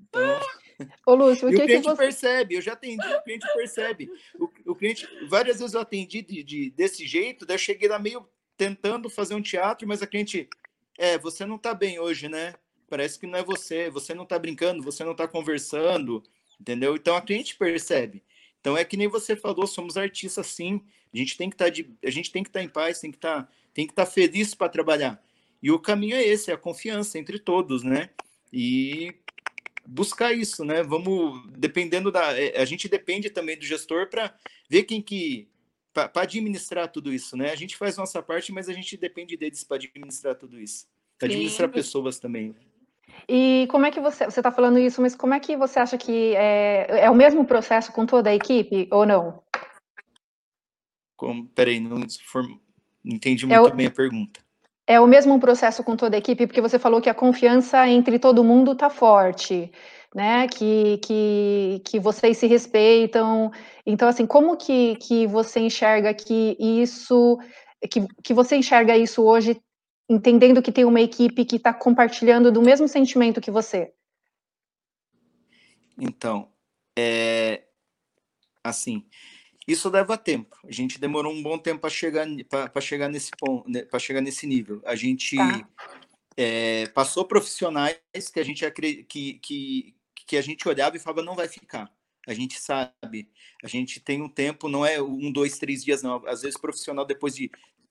Então... 0.00 0.20
Ô, 1.06 1.14
Lúcio, 1.14 1.48
o 1.48 1.50
e 1.50 1.56
que, 1.56 1.62
o 1.62 1.66
cliente 1.66 1.82
que 1.82 1.90
você... 1.90 2.02
percebe, 2.02 2.54
eu 2.54 2.60
já 2.60 2.72
atendi, 2.72 3.06
o 3.06 3.22
cliente 3.22 3.46
percebe. 3.54 4.10
O, 4.38 4.48
o 4.66 4.74
cliente, 4.74 5.08
várias 5.28 5.58
vezes 5.58 5.74
eu 5.74 5.80
atendi 5.80 6.22
de, 6.22 6.42
de, 6.42 6.70
desse 6.70 7.06
jeito, 7.06 7.46
daí 7.46 7.54
eu 7.54 7.58
cheguei 7.58 7.88
lá 7.88 7.98
meio 7.98 8.26
tentando 8.56 9.10
fazer 9.10 9.34
um 9.34 9.42
teatro, 9.42 9.86
mas 9.88 10.02
a 10.02 10.06
cliente, 10.06 10.48
é, 10.98 11.18
você 11.18 11.44
não 11.44 11.58
tá 11.58 11.74
bem 11.74 11.98
hoje, 11.98 12.28
né? 12.28 12.54
Parece 12.88 13.18
que 13.18 13.26
não 13.26 13.38
é 13.38 13.42
você, 13.42 13.88
você 13.90 14.14
não 14.14 14.26
tá 14.26 14.38
brincando, 14.38 14.82
você 14.82 15.02
não 15.02 15.14
tá 15.14 15.26
conversando, 15.26 16.22
entendeu? 16.60 16.94
Então 16.94 17.16
a 17.16 17.22
cliente 17.22 17.56
percebe. 17.56 18.22
Então 18.60 18.76
é 18.76 18.84
que 18.84 18.96
nem 18.96 19.08
você 19.08 19.34
falou, 19.34 19.66
somos 19.66 19.96
artistas 19.96 20.46
sim. 20.46 20.80
A 21.12 21.16
gente 21.16 21.36
tem 21.36 21.50
que 21.50 21.54
estar 21.54 21.64
tá 21.64 21.70
de, 21.70 21.90
a 22.04 22.10
gente 22.10 22.30
tem 22.30 22.42
que 22.42 22.48
estar 22.48 22.60
tá 22.60 22.64
em 22.64 22.68
paz, 22.68 23.00
tem 23.00 23.10
que 23.10 23.16
estar, 23.16 23.42
tá, 23.42 23.48
tem 23.74 23.86
que 23.86 23.92
estar 23.92 24.06
feliz 24.06 24.54
para 24.54 24.68
trabalhar. 24.68 25.22
E 25.62 25.70
o 25.70 25.78
caminho 25.78 26.16
é 26.16 26.22
esse, 26.22 26.50
é 26.50 26.54
a 26.54 26.58
confiança 26.58 27.18
entre 27.18 27.38
todos, 27.38 27.82
né? 27.82 28.10
E 28.52 29.14
buscar 29.86 30.32
isso, 30.32 30.64
né? 30.64 30.82
Vamos, 30.82 31.42
dependendo 31.56 32.10
da. 32.10 32.38
É, 32.38 32.60
a 32.60 32.64
gente 32.64 32.88
depende 32.88 33.30
também 33.30 33.58
do 33.58 33.64
gestor 33.64 34.08
para 34.08 34.34
ver 34.68 34.84
quem 34.84 35.02
que. 35.02 35.48
para 35.92 36.10
administrar 36.22 36.88
tudo 36.88 37.12
isso, 37.12 37.36
né? 37.36 37.50
A 37.50 37.56
gente 37.56 37.76
faz 37.76 37.96
nossa 37.96 38.22
parte, 38.22 38.52
mas 38.52 38.68
a 38.68 38.72
gente 38.72 38.96
depende 38.96 39.36
deles 39.36 39.64
para 39.64 39.76
administrar 39.76 40.34
tudo 40.34 40.60
isso. 40.60 40.86
Para 41.18 41.28
administrar 41.28 41.68
pessoas 41.68 42.18
também. 42.18 42.54
E 43.28 43.66
como 43.70 43.86
é 43.86 43.90
que 43.90 44.00
você. 44.00 44.24
Você 44.24 44.40
está 44.40 44.50
falando 44.50 44.78
isso, 44.78 45.00
mas 45.00 45.14
como 45.14 45.34
é 45.34 45.40
que 45.40 45.56
você 45.56 45.78
acha 45.78 45.98
que 45.98 46.34
é, 46.34 47.04
é 47.04 47.10
o 47.10 47.14
mesmo 47.14 47.44
processo 47.44 47.92
com 47.92 48.06
toda 48.06 48.30
a 48.30 48.34
equipe 48.34 48.88
ou 48.90 49.06
não? 49.06 49.42
Como, 51.16 51.46
peraí, 51.48 51.78
não, 51.78 51.98
não 51.98 52.06
entendi 53.04 53.46
muito 53.46 53.56
é 53.56 53.60
o... 53.60 53.74
bem 53.74 53.86
a 53.86 53.90
pergunta. 53.90 54.41
É 54.92 55.00
o 55.00 55.06
mesmo 55.06 55.40
processo 55.40 55.82
com 55.82 55.96
toda 55.96 56.16
a 56.16 56.18
equipe, 56.18 56.46
porque 56.46 56.60
você 56.60 56.78
falou 56.78 57.00
que 57.00 57.08
a 57.08 57.14
confiança 57.14 57.88
entre 57.88 58.18
todo 58.18 58.44
mundo 58.44 58.72
está 58.72 58.90
forte, 58.90 59.72
né? 60.14 60.46
Que, 60.48 60.98
que, 60.98 61.82
que 61.82 61.98
vocês 61.98 62.36
se 62.36 62.46
respeitam. 62.46 63.50
Então, 63.86 64.06
assim, 64.06 64.26
como 64.26 64.54
que, 64.54 64.96
que 64.96 65.26
você 65.26 65.60
enxerga 65.60 66.12
que 66.12 66.58
isso, 66.60 67.38
que, 67.90 68.06
que 68.22 68.34
você 68.34 68.56
enxerga 68.56 68.94
isso 68.94 69.22
hoje, 69.22 69.58
entendendo 70.10 70.60
que 70.60 70.70
tem 70.70 70.84
uma 70.84 71.00
equipe 71.00 71.46
que 71.46 71.56
está 71.56 71.72
compartilhando 71.72 72.52
do 72.52 72.60
mesmo 72.60 72.86
sentimento 72.86 73.40
que 73.40 73.50
você? 73.50 73.94
Então, 75.98 76.50
é 76.98 77.62
assim, 78.62 79.06
isso 79.66 79.88
leva 79.88 80.18
tempo. 80.18 80.56
A 80.66 80.72
gente 80.72 80.98
demorou 80.98 81.32
um 81.32 81.42
bom 81.42 81.58
tempo 81.58 81.80
para 81.80 81.90
chegar 81.90 82.26
para 82.48 82.80
chegar 82.80 83.08
nesse 83.08 83.30
ponto, 83.38 83.68
né, 83.70 83.82
para 83.82 83.98
chegar 83.98 84.20
nesse 84.20 84.46
nível. 84.46 84.80
A 84.84 84.94
gente 84.96 85.36
tá. 85.36 85.68
é, 86.36 86.86
passou 86.88 87.24
profissionais 87.24 87.96
que 88.32 88.40
a 88.40 88.44
gente 88.44 88.68
que, 88.70 89.34
que, 89.34 89.94
que 90.26 90.36
a 90.36 90.42
gente 90.42 90.68
olhava 90.68 90.96
e 90.96 91.00
falava 91.00 91.22
não 91.22 91.36
vai 91.36 91.48
ficar. 91.48 91.90
A 92.26 92.34
gente 92.34 92.60
sabe, 92.60 93.28
a 93.64 93.66
gente 93.66 93.98
tem 93.98 94.22
um 94.22 94.28
tempo, 94.28 94.68
não 94.68 94.86
é 94.86 95.02
um, 95.02 95.32
dois, 95.32 95.58
três 95.58 95.84
dias, 95.84 96.02
não. 96.02 96.24
Às 96.26 96.42
vezes, 96.42 96.58
profissional, 96.58 97.04
depois 97.04 97.34
de 97.34 97.50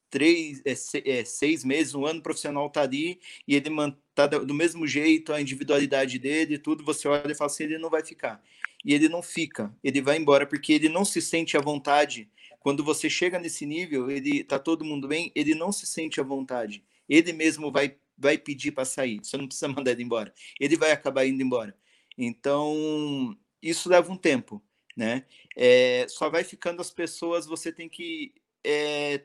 três, 0.09 0.61
é, 0.65 1.25
seis 1.25 1.63
meses, 1.63 1.95
um 1.95 2.05
ano 2.05 2.21
profissional 2.21 2.69
tá 2.69 2.81
ali 2.81 3.19
e 3.47 3.55
ele 3.55 3.69
tá 4.13 4.27
do 4.27 4.53
mesmo 4.53 4.87
jeito, 4.87 5.33
a 5.33 5.41
individualidade 5.41 6.17
dele, 6.17 6.57
tudo, 6.57 6.83
você 6.83 7.07
olha 7.07 7.31
e 7.31 7.35
fala 7.35 7.49
assim, 7.49 7.63
ele 7.63 7.77
não 7.77 7.89
vai 7.89 8.03
ficar. 8.03 8.41
E 8.83 8.93
ele 8.93 9.07
não 9.07 9.21
fica, 9.21 9.75
ele 9.83 10.01
vai 10.01 10.17
embora 10.17 10.45
porque 10.45 10.73
ele 10.73 10.89
não 10.89 11.05
se 11.05 11.21
sente 11.21 11.55
à 11.55 11.61
vontade. 11.61 12.29
Quando 12.59 12.83
você 12.83 13.09
chega 13.09 13.39
nesse 13.39 13.65
nível, 13.65 14.09
ele 14.09 14.43
tá 14.43 14.57
todo 14.59 14.85
mundo 14.85 15.07
bem, 15.07 15.31
ele 15.35 15.55
não 15.55 15.71
se 15.71 15.85
sente 15.85 16.19
à 16.19 16.23
vontade. 16.23 16.83
Ele 17.07 17.33
mesmo 17.33 17.71
vai 17.71 17.95
vai 18.17 18.37
pedir 18.37 18.71
para 18.71 18.85
sair, 18.85 19.19
você 19.23 19.35
não 19.35 19.47
precisa 19.47 19.67
mandar 19.69 19.91
ele 19.91 20.03
embora. 20.03 20.33
Ele 20.59 20.77
vai 20.77 20.91
acabar 20.91 21.25
indo 21.25 21.41
embora. 21.41 21.75
Então, 22.17 23.35
isso 23.61 23.89
leva 23.89 24.11
um 24.11 24.17
tempo, 24.17 24.61
né? 24.95 25.25
É, 25.57 26.05
só 26.07 26.29
vai 26.29 26.43
ficando 26.43 26.81
as 26.81 26.91
pessoas, 26.91 27.47
você 27.47 27.71
tem 27.71 27.89
que 27.89 28.33
é, 28.63 29.23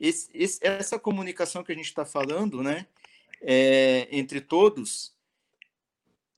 esse, 0.00 0.30
esse, 0.34 0.58
essa 0.62 0.98
comunicação 0.98 1.62
que 1.62 1.72
a 1.72 1.74
gente 1.74 1.86
está 1.86 2.04
falando, 2.04 2.62
né, 2.62 2.86
é, 3.40 4.08
entre 4.10 4.40
todos, 4.40 5.13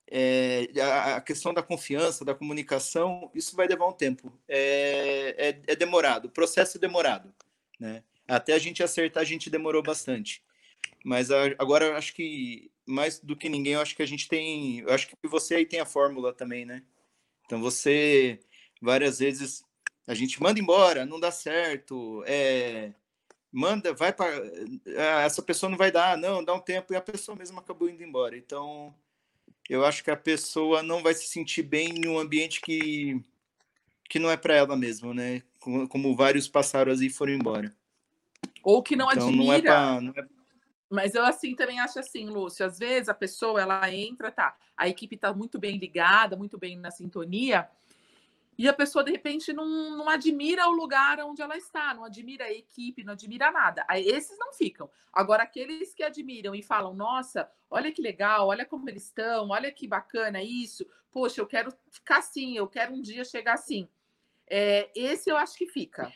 é, 0.09 0.69
a, 0.81 1.21
questão 1.21 1.53
da 1.53 1.63
confiança, 1.63 2.25
da 2.25 2.35
comunicação, 2.35 3.31
isso 3.35 3.57
vai 3.57 3.67
levar 3.67 3.87
um 3.87 3.93
tempo. 3.93 4.33
É, 4.49 5.35
é, 5.39 5.73
é, 5.73 5.77
demorado, 5.77 6.31
processo 6.31 6.77
é 6.79 6.81
demorado, 6.81 7.33
né? 7.79 8.03
Até 8.29 8.55
a 8.55 8.59
gente 8.59 8.83
acertar, 8.83 9.23
a 9.23 9.27
gente 9.27 9.51
demorou 9.51 9.83
bastante. 9.83 10.43
Mas 11.05 11.31
a, 11.31 11.45
agora 11.59 11.97
acho 11.97 12.15
que 12.15 12.71
mais 12.87 13.19
do 13.19 13.37
que 13.37 13.49
ninguém, 13.49 13.75
eu 13.75 13.81
acho 13.81 13.97
que 13.97 14.03
a 14.03 14.07
gente 14.07 14.29
tem, 14.29 14.81
eu 14.81 14.93
acho 14.93 15.09
que 15.09 15.17
você 15.25 15.57
aí 15.57 15.67
tem 15.67 15.81
a 15.81 15.87
fórmula 15.87 16.33
também, 16.33 16.65
né? 16.65 16.83
Então 17.45 17.61
você 17.61 18.41
várias 18.81 19.19
vezes 19.19 19.65
a 20.07 20.15
gente 20.15 20.41
manda 20.41 20.61
embora, 20.61 21.05
não 21.05 21.19
dá 21.19 21.33
certo, 21.33 22.23
é, 22.27 22.93
manda, 23.53 23.93
vai 23.93 24.13
para 24.13 24.29
ah, 24.99 25.23
essa 25.23 25.43
pessoa 25.43 25.71
não 25.71 25.77
vai 25.77 25.91
dar, 25.91 26.17
não, 26.17 26.45
dá 26.45 26.55
um 26.55 26.61
tempo 26.61 26.93
e 26.93 26.97
a 26.97 27.01
pessoa 27.01 27.37
mesmo 27.37 27.59
acabou 27.59 27.89
indo 27.89 28.05
embora. 28.05 28.37
Então, 28.37 28.95
eu 29.69 29.85
acho 29.85 30.03
que 30.05 30.11
a 30.11 30.17
pessoa 30.17 30.83
não 30.83 31.03
vai 31.03 31.15
se 31.15 31.27
sentir 31.27 31.63
bem 31.63 31.89
em 31.89 32.09
um 32.09 32.19
ambiente 32.19 32.61
que 32.61 33.21
que 34.09 34.21
não 34.21 34.31
é 34.31 34.37
para 34.37 34.55
ela 34.55 34.77
mesmo, 34.77 35.13
né? 35.13 35.43
Como, 35.59 35.89
como, 35.89 36.15
vários 36.15 36.47
passaram 36.47 36.93
e 36.93 37.11
foram 37.11 37.33
embora. 37.33 37.75
Ou 38.63 38.81
que 38.81 38.95
não 38.95 39.11
então, 39.11 39.29
admira. 39.29 39.45
Não 39.45 39.53
é 39.53 39.61
pra, 39.61 40.01
não 40.01 40.13
é... 40.17 40.27
Mas 40.89 41.15
eu 41.15 41.25
assim 41.25 41.55
também 41.57 41.81
acho 41.81 41.99
assim, 41.99 42.29
Lúcio, 42.29 42.65
às 42.65 42.79
vezes 42.79 43.09
a 43.09 43.15
pessoa 43.15 43.61
ela 43.61 43.93
entra, 43.93 44.31
tá, 44.31 44.57
a 44.77 44.89
equipe 44.89 45.17
está 45.17 45.33
muito 45.33 45.59
bem 45.59 45.79
ligada, 45.79 46.37
muito 46.37 46.57
bem 46.57 46.77
na 46.77 46.93
sintonia, 46.93 47.69
e 48.59 48.69
a 48.69 48.73
pessoa, 48.73 49.05
de 49.05 49.11
repente, 49.11 49.53
não, 49.53 49.97
não 49.97 50.09
admira 50.09 50.67
o 50.69 50.73
lugar 50.73 51.19
onde 51.21 51.43
ela 51.43 51.57
está, 51.57 51.93
não 51.93 52.05
admira 52.05 52.45
a 52.45 52.53
equipe, 52.53 53.05
não 53.05 53.13
admira 53.13 53.51
nada. 53.51 53.85
Aí, 53.89 54.07
esses 54.09 54.39
não 54.39 54.53
ficam. 54.53 54.91
Agora, 55.13 55.43
aqueles 55.43 55.95
que 55.95 56.03
admiram 56.03 56.55
e 56.55 56.63
falam, 56.63 56.95
nossa, 56.95 57.51
olha 57.71 57.93
que 57.93 58.01
legal, 58.01 58.49
olha 58.49 58.65
como 58.65 58.89
eles 58.89 59.05
estão, 59.05 59.51
olha 59.51 59.71
que 59.71 59.87
bacana 59.87 60.43
isso, 60.43 60.87
poxa, 61.11 61.41
eu 61.41 61.47
quero 61.47 61.73
ficar 61.91 62.19
assim, 62.19 62.57
eu 62.57 62.67
quero 62.67 62.95
um 62.95 63.03
dia 63.03 63.25
chegar 63.25 63.55
assim. 63.55 63.89
É, 64.47 64.91
esse 64.95 65.31
eu 65.31 65.37
acho 65.37 65.57
que 65.57 65.67
fica. 65.67 66.11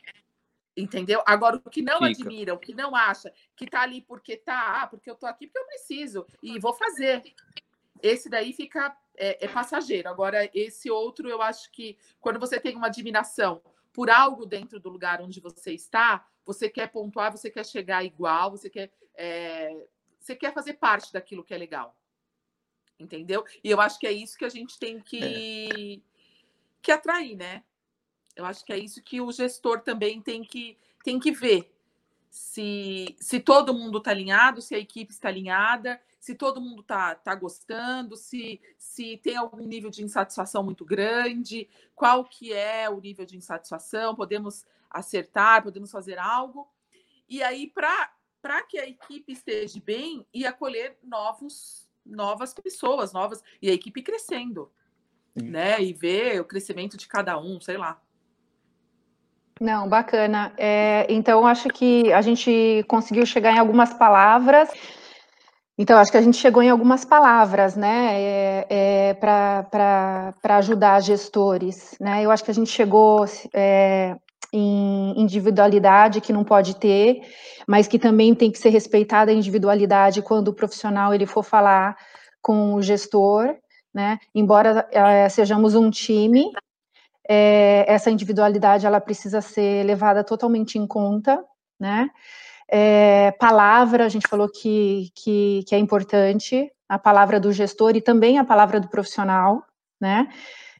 Entendeu? 0.76 1.22
Agora, 1.26 1.56
o 1.56 1.70
que 1.70 1.82
não 1.82 1.98
fica. 1.98 2.06
admira, 2.06 2.54
o 2.54 2.58
que 2.58 2.72
não 2.72 2.94
acha, 2.94 3.32
que 3.56 3.66
tá 3.66 3.82
ali 3.82 4.00
porque 4.00 4.36
tá, 4.36 4.82
ah, 4.82 4.86
porque 4.86 5.10
eu 5.10 5.14
tô 5.14 5.26
aqui 5.26 5.46
porque 5.46 5.58
eu 5.58 5.66
preciso 5.66 6.26
e 6.42 6.58
vou 6.58 6.72
fazer. 6.72 7.22
Esse 8.02 8.28
daí 8.28 8.52
fica 8.52 8.96
é, 9.16 9.44
é 9.44 9.48
passageiro. 9.48 10.08
Agora, 10.08 10.50
esse 10.54 10.90
outro, 10.90 11.28
eu 11.28 11.42
acho 11.42 11.70
que 11.70 11.98
quando 12.20 12.40
você 12.40 12.58
tem 12.58 12.76
uma 12.76 12.86
admiração 12.86 13.62
por 13.92 14.08
algo 14.08 14.46
dentro 14.46 14.80
do 14.80 14.88
lugar 14.88 15.20
onde 15.20 15.40
você 15.40 15.72
está, 15.72 16.26
você 16.44 16.68
quer 16.68 16.90
pontuar, 16.90 17.30
você 17.30 17.50
quer 17.50 17.66
chegar 17.66 18.04
igual, 18.04 18.50
você 18.50 18.70
quer, 18.70 18.90
é, 19.14 19.86
você 20.18 20.34
quer 20.34 20.54
fazer 20.54 20.74
parte 20.74 21.12
daquilo 21.12 21.44
que 21.44 21.52
é 21.52 21.58
legal. 21.58 21.96
Entendeu? 22.98 23.44
E 23.64 23.70
eu 23.70 23.80
acho 23.80 23.98
que 23.98 24.06
é 24.06 24.12
isso 24.12 24.36
que 24.36 24.44
a 24.44 24.48
gente 24.48 24.78
tem 24.78 25.00
que, 25.00 25.98
é. 25.98 26.00
que 26.82 26.92
atrair, 26.92 27.36
né? 27.36 27.64
Eu 28.36 28.44
acho 28.44 28.64
que 28.64 28.72
é 28.72 28.78
isso 28.78 29.02
que 29.02 29.20
o 29.20 29.32
gestor 29.32 29.80
também 29.80 30.20
tem 30.20 30.42
que, 30.42 30.78
tem 31.02 31.18
que 31.18 31.32
ver. 31.32 31.70
Se, 32.30 33.16
se 33.18 33.40
todo 33.40 33.74
mundo 33.74 33.98
está 33.98 34.12
alinhado, 34.12 34.62
se 34.62 34.74
a 34.74 34.78
equipe 34.78 35.12
está 35.12 35.28
alinhada, 35.28 36.00
se 36.20 36.34
todo 36.34 36.60
mundo 36.60 36.82
está 36.82 37.14
tá 37.14 37.34
gostando, 37.34 38.16
se, 38.16 38.60
se 38.78 39.16
tem 39.16 39.36
algum 39.36 39.66
nível 39.66 39.90
de 39.90 40.04
insatisfação 40.04 40.62
muito 40.62 40.84
grande, 40.84 41.68
qual 41.94 42.24
que 42.24 42.52
é 42.52 42.88
o 42.88 43.00
nível 43.00 43.26
de 43.26 43.36
insatisfação, 43.36 44.14
podemos 44.14 44.64
acertar, 44.88 45.62
podemos 45.62 45.90
fazer 45.90 46.18
algo. 46.18 46.70
E 47.28 47.42
aí, 47.42 47.66
para 47.66 48.62
que 48.68 48.78
a 48.78 48.86
equipe 48.86 49.32
esteja 49.32 49.80
bem 49.84 50.26
e 50.32 50.46
acolher 50.46 50.98
novos, 51.02 51.88
novas 52.04 52.52
pessoas, 52.54 53.12
novas, 53.12 53.42
e 53.60 53.70
a 53.70 53.72
equipe 53.72 54.02
crescendo, 54.02 54.70
Sim. 55.36 55.50
né? 55.50 55.82
E 55.82 55.92
ver 55.92 56.40
o 56.40 56.44
crescimento 56.44 56.96
de 56.96 57.08
cada 57.08 57.38
um, 57.40 57.60
sei 57.60 57.76
lá. 57.76 58.00
Não, 59.60 59.86
bacana. 59.86 60.52
É, 60.56 61.06
então, 61.10 61.46
acho 61.46 61.68
que 61.68 62.10
a 62.14 62.22
gente 62.22 62.82
conseguiu 62.88 63.26
chegar 63.26 63.52
em 63.52 63.58
algumas 63.58 63.92
palavras. 63.92 64.70
Então, 65.76 65.98
acho 65.98 66.10
que 66.10 66.16
a 66.16 66.22
gente 66.22 66.38
chegou 66.38 66.62
em 66.62 66.70
algumas 66.70 67.04
palavras, 67.04 67.76
né, 67.76 68.12
é, 68.14 68.66
é, 68.70 69.14
para 69.14 70.34
ajudar 70.58 71.00
gestores, 71.00 71.96
né, 71.98 72.22
eu 72.22 72.30
acho 72.30 72.44
que 72.44 72.50
a 72.50 72.54
gente 72.54 72.70
chegou 72.70 73.24
é, 73.54 74.14
em 74.52 75.18
individualidade, 75.18 76.20
que 76.20 76.34
não 76.34 76.44
pode 76.44 76.76
ter, 76.76 77.22
mas 77.66 77.88
que 77.88 77.98
também 77.98 78.34
tem 78.34 78.50
que 78.50 78.58
ser 78.58 78.68
respeitada 78.68 79.30
a 79.30 79.34
individualidade 79.34 80.20
quando 80.20 80.48
o 80.48 80.54
profissional 80.54 81.14
ele 81.14 81.24
for 81.24 81.42
falar 81.42 81.96
com 82.42 82.74
o 82.74 82.82
gestor, 82.82 83.56
né, 83.94 84.18
embora 84.34 84.86
é, 84.92 85.30
sejamos 85.30 85.74
um 85.74 85.90
time, 85.90 86.52
é, 87.28 87.84
essa 87.86 88.10
individualidade 88.10 88.86
ela 88.86 89.00
precisa 89.00 89.40
ser 89.40 89.84
levada 89.84 90.24
totalmente 90.24 90.78
em 90.78 90.86
conta, 90.86 91.42
né, 91.78 92.10
é, 92.70 93.32
palavra, 93.32 94.06
a 94.06 94.08
gente 94.08 94.28
falou 94.28 94.48
que, 94.48 95.10
que, 95.16 95.64
que, 95.66 95.74
é 95.74 95.78
importante, 95.78 96.70
a 96.88 96.98
palavra 96.98 97.40
do 97.40 97.52
gestor 97.52 97.96
e 97.96 98.00
também 98.00 98.38
a 98.38 98.44
palavra 98.44 98.78
do 98.78 98.88
profissional, 98.88 99.64
né? 100.00 100.28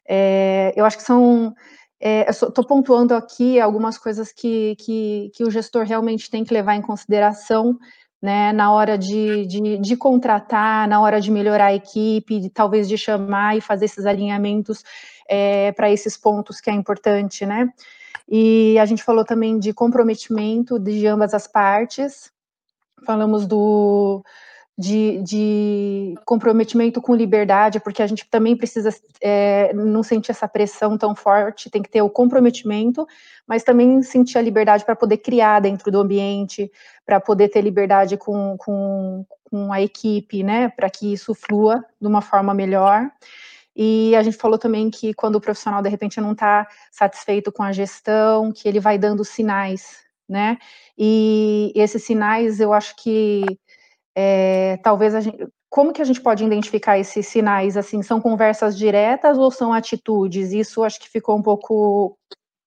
É, 0.09 0.73
eu 0.77 0.85
acho 0.85 0.97
que 0.97 1.03
são. 1.03 1.53
É, 2.01 2.31
Estou 2.31 2.65
pontuando 2.65 3.15
aqui 3.15 3.61
algumas 3.61 3.99
coisas 3.99 4.33
que, 4.33 4.77
que, 4.77 5.33
que, 5.35 5.45
o 5.45 5.51
gestor 5.51 5.85
realmente 5.85 6.31
tem 6.31 6.45
que 6.45 6.55
levar 6.55 6.77
em 6.77 6.81
consideração 6.81 7.77
né, 8.21 8.53
na 8.53 8.73
hora 8.73 8.99
de, 8.99 9.47
de, 9.47 9.79
de 9.79 9.97
contratar, 9.97 10.87
na 10.87 11.01
hora 11.01 11.21
de 11.21 11.31
melhorar 11.31 11.67
a 11.67 11.75
equipe, 11.75 12.39
de, 12.41 12.51
talvez 12.51 12.89
de 12.89 12.99
chamar 12.99 13.57
e 13.57 13.61
fazer 13.61 13.87
esses 13.87 14.05
alinhamentos 14.05 14.85
é, 15.29 15.73
para 15.73 15.91
esses 15.91 16.17
pontos 16.17 16.61
que 16.61 16.71
é 16.71 16.75
importante, 16.75 17.47
né? 17.47 17.69
E 18.29 18.79
a 18.79 18.85
gente 18.85 19.03
falou 19.03 19.25
também 19.25 19.59
de 19.59 19.73
comprometimento 19.73 20.79
de 20.79 21.07
ambas 21.07 21.35
as 21.35 21.47
partes, 21.47 22.31
falamos 23.05 23.47
do, 23.47 24.23
de, 24.81 25.23
de, 25.23 26.15
comprometimento 26.25 27.03
com 27.03 27.15
liberdade, 27.15 27.79
porque 27.79 28.03
a 28.03 28.07
gente 28.07 28.27
também 28.31 28.57
precisa 28.57 28.89
é, 29.21 29.75
não 29.75 30.03
sentir 30.03 30.31
essa 30.31 30.49
pressão 30.49 30.97
tão 30.97 31.15
forte, 31.15 31.69
tem 31.69 31.83
que 31.83 31.91
ter 31.91 32.01
o 32.01 32.09
comprometimento, 32.09 33.07
mas 33.47 33.63
também 33.63 34.03
sentir 34.03 34.39
a 34.39 34.41
liberdade 34.41 34.83
para 34.83 34.97
poder 34.97 35.19
criar 35.19 35.61
dentro 35.61 35.93
do 35.93 36.01
ambiente, 36.01 36.73
para 37.05 37.21
poder 37.21 37.49
ter 37.49 37.61
liberdade 37.61 38.17
com, 38.17 38.57
com, 38.57 39.27
com 39.51 39.71
a 39.71 39.83
equipe, 39.83 40.43
né, 40.43 40.71
para 40.71 40.89
que 40.89 41.13
isso 41.13 41.35
flua 41.35 41.85
de 42.01 42.09
uma 42.09 42.23
forma 42.23 42.55
melhor. 42.55 43.11
E 43.77 44.17
a 44.17 44.23
gente 44.23 44.39
falou 44.39 44.57
também 44.57 44.89
que 44.89 45.13
quando 45.13 45.37
o 45.37 45.41
profissional 45.43 45.83
de 45.83 45.91
repente 45.91 46.23
não 46.23 46.33
está 46.33 46.67
satisfeito 46.91 47.53
com 47.53 47.63
a 47.63 47.71
gestão, 47.71 48.51
que 48.51 48.67
ele 48.67 48.81
vai 48.81 48.97
dando 48.97 49.27
sinais, 49.27 49.99
né? 50.27 50.57
E 50.97 51.71
esses 51.75 52.03
sinais, 52.03 52.61
eu 52.61 52.73
acho 52.73 52.97
que 52.97 53.45
é, 54.23 54.77
talvez 54.83 55.15
a 55.15 55.21
gente, 55.21 55.49
como 55.71 55.95
que 55.95 56.03
a 56.03 56.05
gente 56.05 56.21
pode 56.21 56.45
identificar 56.45 56.99
esses 56.99 57.27
sinais? 57.27 57.75
Assim, 57.75 58.03
são 58.03 58.21
conversas 58.21 58.77
diretas 58.77 59.39
ou 59.39 59.51
são 59.51 59.73
atitudes? 59.73 60.53
Isso 60.53 60.85
acho 60.85 61.01
que 61.01 61.09
ficou 61.09 61.39
um 61.39 61.43
pouco 61.43 62.19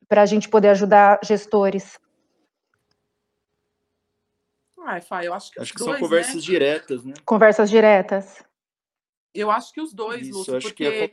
para 0.07 0.23
a 0.23 0.25
gente 0.25 0.49
poder 0.49 0.69
ajudar 0.69 1.19
gestores. 1.23 1.99
Ai, 4.85 4.99
Fá, 4.99 5.23
eu 5.23 5.33
acho 5.33 5.51
que, 5.51 5.61
acho 5.61 5.73
que 5.73 5.79
dois, 5.79 5.91
são 5.91 5.99
conversas 5.99 6.35
né? 6.35 6.41
diretas, 6.41 7.05
né? 7.05 7.13
Conversas 7.23 7.69
diretas. 7.69 8.43
Eu 9.33 9.51
acho 9.51 9.71
que 9.71 9.79
os 9.81 9.93
dois, 9.93 10.27
Isso, 10.27 10.37
Lúcio, 10.39 10.59
porque 10.59 10.85
é... 10.85 11.03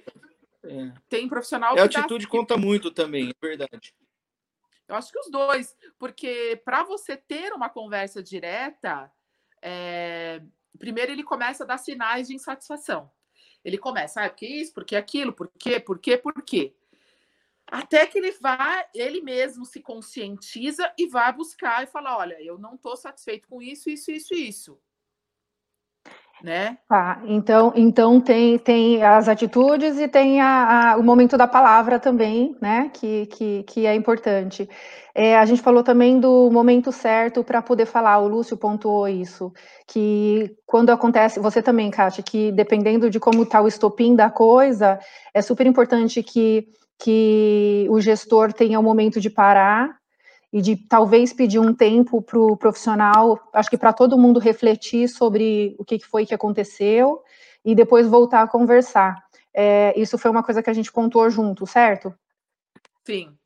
É. 0.64 0.92
tem 1.08 1.28
profissional 1.28 1.74
que. 1.74 1.80
A 1.80 1.84
atitude 1.84 2.24
dá... 2.24 2.30
conta 2.30 2.56
muito 2.56 2.90
também, 2.90 3.30
é 3.30 3.46
verdade. 3.46 3.94
Eu 4.88 4.96
acho 4.96 5.12
que 5.12 5.18
os 5.18 5.30
dois, 5.30 5.76
porque 5.98 6.60
para 6.64 6.82
você 6.82 7.16
ter 7.16 7.52
uma 7.52 7.68
conversa 7.68 8.22
direta, 8.22 9.10
é... 9.62 10.42
primeiro 10.78 11.12
ele 11.12 11.22
começa 11.24 11.64
a 11.64 11.66
dar 11.66 11.78
sinais 11.78 12.28
de 12.28 12.34
insatisfação. 12.34 13.10
Ele 13.64 13.78
começa, 13.78 14.24
ah, 14.24 14.28
porque 14.30 14.46
isso, 14.46 14.72
porque 14.72 14.96
aquilo, 14.96 15.32
por 15.32 15.50
quê, 15.58 15.78
por 15.80 15.98
quê, 15.98 16.16
por 16.16 16.42
quê. 16.42 16.74
até 17.66 18.06
que 18.06 18.18
ele 18.18 18.32
vá, 18.32 18.88
ele 18.94 19.20
mesmo 19.22 19.64
se 19.64 19.80
conscientiza 19.80 20.92
e 20.98 21.06
vai 21.06 21.32
buscar 21.32 21.84
e 21.84 21.86
fala: 21.86 22.16
olha, 22.16 22.42
eu 22.42 22.58
não 22.58 22.74
estou 22.74 22.96
satisfeito 22.96 23.48
com 23.48 23.62
isso, 23.62 23.90
isso, 23.90 24.10
isso, 24.10 24.34
isso. 24.34 24.80
Né? 26.42 26.78
Tá, 26.88 27.20
então, 27.26 27.72
então 27.76 28.20
tem, 28.20 28.58
tem 28.58 29.02
as 29.02 29.28
atitudes 29.28 29.98
e 29.98 30.08
tem 30.08 30.40
a, 30.40 30.92
a, 30.92 30.96
o 30.96 31.02
momento 31.02 31.36
da 31.36 31.46
palavra 31.46 31.98
também, 31.98 32.56
né? 32.60 32.90
Que, 32.94 33.26
que, 33.26 33.62
que 33.64 33.86
é 33.86 33.94
importante. 33.94 34.68
É, 35.14 35.36
a 35.36 35.44
gente 35.44 35.60
falou 35.60 35.82
também 35.82 36.18
do 36.18 36.50
momento 36.50 36.90
certo 36.90 37.44
para 37.44 37.60
poder 37.60 37.84
falar, 37.84 38.18
o 38.18 38.28
Lúcio 38.28 38.56
pontuou 38.56 39.06
isso, 39.08 39.52
que 39.86 40.56
quando 40.64 40.90
acontece, 40.90 41.38
você 41.40 41.60
também, 41.60 41.90
Kátia, 41.90 42.22
que 42.22 42.50
dependendo 42.52 43.10
de 43.10 43.20
como 43.20 43.42
está 43.42 43.60
o 43.60 43.68
estopim 43.68 44.16
da 44.16 44.30
coisa, 44.30 44.98
é 45.34 45.42
super 45.42 45.66
importante 45.66 46.22
que 46.22 46.66
que 47.02 47.86
o 47.88 47.98
gestor 47.98 48.52
tenha 48.52 48.78
o 48.78 48.82
um 48.82 48.84
momento 48.84 49.20
de 49.20 49.30
parar 49.30 49.99
e 50.52 50.60
de 50.60 50.76
talvez 50.76 51.32
pedir 51.32 51.58
um 51.58 51.72
tempo 51.72 52.20
para 52.20 52.38
o 52.38 52.56
profissional, 52.56 53.38
acho 53.52 53.70
que 53.70 53.78
para 53.78 53.92
todo 53.92 54.18
mundo 54.18 54.40
refletir 54.40 55.08
sobre 55.08 55.76
o 55.78 55.84
que 55.84 55.98
foi 56.00 56.26
que 56.26 56.34
aconteceu 56.34 57.22
e 57.64 57.74
depois 57.74 58.08
voltar 58.08 58.42
a 58.42 58.48
conversar. 58.48 59.16
É, 59.54 59.98
isso 59.98 60.18
foi 60.18 60.30
uma 60.30 60.42
coisa 60.42 60.62
que 60.62 60.70
a 60.70 60.72
gente 60.72 60.92
pontuou 60.92 61.30
junto, 61.30 61.66
certo? 61.66 62.12
Sim. 63.04 63.36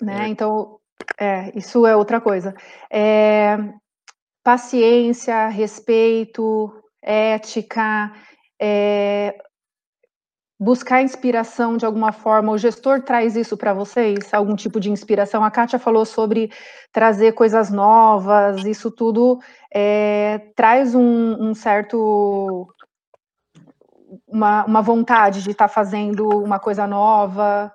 Né? 0.00 0.24
É. 0.24 0.28
Então, 0.28 0.78
é, 1.18 1.52
isso 1.56 1.86
é 1.86 1.94
outra 1.94 2.20
coisa. 2.20 2.54
É, 2.90 3.56
paciência, 4.42 5.48
respeito, 5.48 6.72
ética, 7.02 8.12
é, 8.58 9.36
buscar 10.60 11.00
inspiração 11.00 11.78
de 11.78 11.86
alguma 11.86 12.12
forma, 12.12 12.52
o 12.52 12.58
gestor 12.58 13.00
traz 13.00 13.34
isso 13.34 13.56
para 13.56 13.72
vocês, 13.72 14.34
algum 14.34 14.54
tipo 14.54 14.78
de 14.78 14.90
inspiração? 14.90 15.42
A 15.42 15.50
Kátia 15.50 15.78
falou 15.78 16.04
sobre 16.04 16.52
trazer 16.92 17.32
coisas 17.32 17.70
novas, 17.70 18.62
isso 18.66 18.90
tudo 18.90 19.40
é, 19.72 20.50
traz 20.54 20.94
um, 20.94 21.48
um, 21.48 21.54
certo. 21.54 22.68
Uma, 24.26 24.64
uma 24.66 24.82
vontade 24.82 25.42
de 25.42 25.52
estar 25.52 25.68
tá 25.68 25.72
fazendo 25.72 26.28
uma 26.28 26.58
coisa 26.58 26.86
nova. 26.86 27.72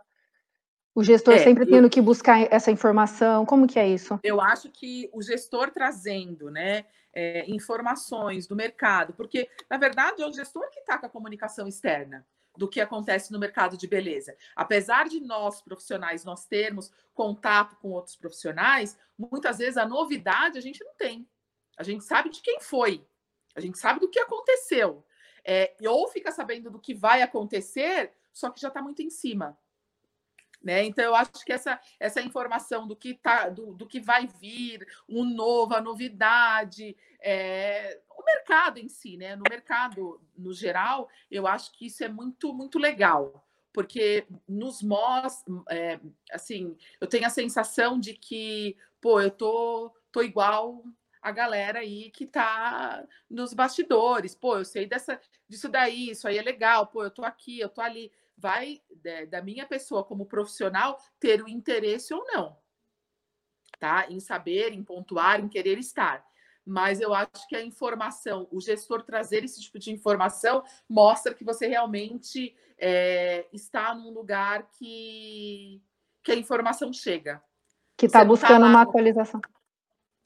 O 0.93 1.03
gestor 1.03 1.33
é, 1.33 1.39
sempre 1.39 1.65
tendo 1.65 1.89
que 1.89 2.01
buscar 2.01 2.47
essa 2.53 2.69
informação. 2.69 3.45
Como 3.45 3.67
que 3.67 3.79
é 3.79 3.87
isso? 3.87 4.19
Eu 4.23 4.39
acho 4.39 4.69
que 4.69 5.09
o 5.11 5.21
gestor 5.21 5.71
trazendo, 5.71 6.51
né, 6.51 6.85
é, 7.13 7.49
informações 7.49 8.47
do 8.47 8.55
mercado, 8.55 9.13
porque 9.13 9.49
na 9.69 9.77
verdade 9.77 10.21
é 10.21 10.27
o 10.27 10.33
gestor 10.33 10.69
que 10.69 10.81
está 10.81 10.97
com 10.97 11.07
a 11.07 11.09
comunicação 11.09 11.67
externa 11.67 12.25
do 12.57 12.67
que 12.67 12.81
acontece 12.81 13.31
no 13.31 13.39
mercado 13.39 13.77
de 13.77 13.87
beleza. 13.87 14.35
Apesar 14.55 15.07
de 15.07 15.19
nós 15.19 15.61
profissionais 15.61 16.23
nós 16.23 16.45
termos 16.45 16.91
contato 17.13 17.75
com 17.77 17.91
outros 17.91 18.15
profissionais, 18.15 18.97
muitas 19.17 19.57
vezes 19.57 19.77
a 19.77 19.85
novidade 19.85 20.57
a 20.57 20.61
gente 20.61 20.83
não 20.83 20.95
tem. 20.95 21.27
A 21.77 21.83
gente 21.83 22.03
sabe 22.03 22.29
de 22.29 22.41
quem 22.41 22.59
foi, 22.61 23.05
a 23.55 23.59
gente 23.59 23.77
sabe 23.77 23.99
do 23.99 24.09
que 24.09 24.19
aconteceu. 24.19 25.05
É, 25.47 25.75
ou 25.87 26.07
fica 26.07 26.31
sabendo 26.31 26.71
do 26.71 26.79
que 26.79 26.93
vai 26.93 27.21
acontecer, 27.21 28.11
só 28.33 28.49
que 28.49 28.59
já 28.59 28.69
está 28.69 28.81
muito 28.81 29.01
em 29.01 29.09
cima. 29.09 29.57
Né? 30.65 30.83
Então, 30.83 31.05
eu 31.05 31.15
acho 31.15 31.45
que 31.45 31.53
essa, 31.53 31.79
essa 31.99 32.19
informação 32.19 32.87
do 32.87 32.95
que, 32.95 33.13
tá, 33.13 33.49
do, 33.49 33.75
do 33.75 33.85
que 33.85 33.99
vai 33.99 34.25
vir, 34.25 34.83
um 35.07 35.23
novo, 35.23 35.75
a 35.75 35.81
novidade, 35.81 36.97
é, 37.21 38.01
o 38.09 38.25
mercado 38.25 38.79
em 38.79 38.89
si, 38.89 39.15
né? 39.15 39.35
No 39.35 39.43
mercado, 39.47 40.19
no 40.35 40.51
geral, 40.55 41.07
eu 41.29 41.45
acho 41.45 41.71
que 41.71 41.85
isso 41.85 42.03
é 42.03 42.07
muito, 42.07 42.51
muito 42.51 42.79
legal, 42.79 43.45
porque 43.71 44.25
nos 44.47 44.81
mostra, 44.81 45.53
é, 45.69 45.99
assim, 46.31 46.75
eu 46.99 47.05
tenho 47.05 47.27
a 47.27 47.29
sensação 47.29 47.99
de 47.99 48.15
que, 48.15 48.75
pô, 48.99 49.21
eu 49.21 49.29
tô, 49.29 49.93
tô 50.11 50.23
igual 50.23 50.83
a 51.21 51.29
galera 51.29 51.81
aí 51.81 52.09
que 52.09 52.25
tá 52.25 53.05
nos 53.29 53.53
bastidores, 53.53 54.33
pô, 54.33 54.57
eu 54.57 54.65
sei 54.65 54.87
dessa, 54.87 55.21
disso 55.47 55.69
daí, 55.69 56.09
isso 56.09 56.27
aí 56.27 56.39
é 56.39 56.41
legal, 56.41 56.87
pô, 56.87 57.03
eu 57.03 57.11
tô 57.11 57.23
aqui, 57.23 57.59
eu 57.59 57.69
tô 57.69 57.81
ali 57.81 58.11
vai 58.37 58.81
né, 59.03 59.25
da 59.25 59.41
minha 59.41 59.65
pessoa 59.65 60.03
como 60.03 60.25
profissional 60.25 60.99
ter 61.19 61.41
o 61.41 61.47
interesse 61.47 62.13
ou 62.13 62.23
não, 62.25 62.57
tá? 63.79 64.07
Em 64.09 64.19
saber, 64.19 64.73
em 64.73 64.83
pontuar, 64.83 65.39
em 65.39 65.47
querer 65.47 65.77
estar. 65.77 66.25
Mas 66.65 66.99
eu 66.99 67.13
acho 67.13 67.47
que 67.47 67.55
a 67.55 67.63
informação, 67.63 68.47
o 68.51 68.59
gestor 68.59 69.03
trazer 69.03 69.43
esse 69.43 69.61
tipo 69.61 69.77
de 69.77 69.91
informação, 69.91 70.63
mostra 70.89 71.33
que 71.33 71.43
você 71.43 71.67
realmente 71.67 72.55
é, 72.77 73.47
está 73.53 73.93
num 73.93 74.09
lugar 74.09 74.67
que, 74.71 75.81
que 76.23 76.31
a 76.31 76.35
informação 76.35 76.91
chega. 76.91 77.41
Que 77.95 78.07
está 78.07 78.19
tá 78.19 78.25
buscando 78.25 78.61
tá 78.61 78.67
uma 78.67 78.81
atualização 78.81 79.39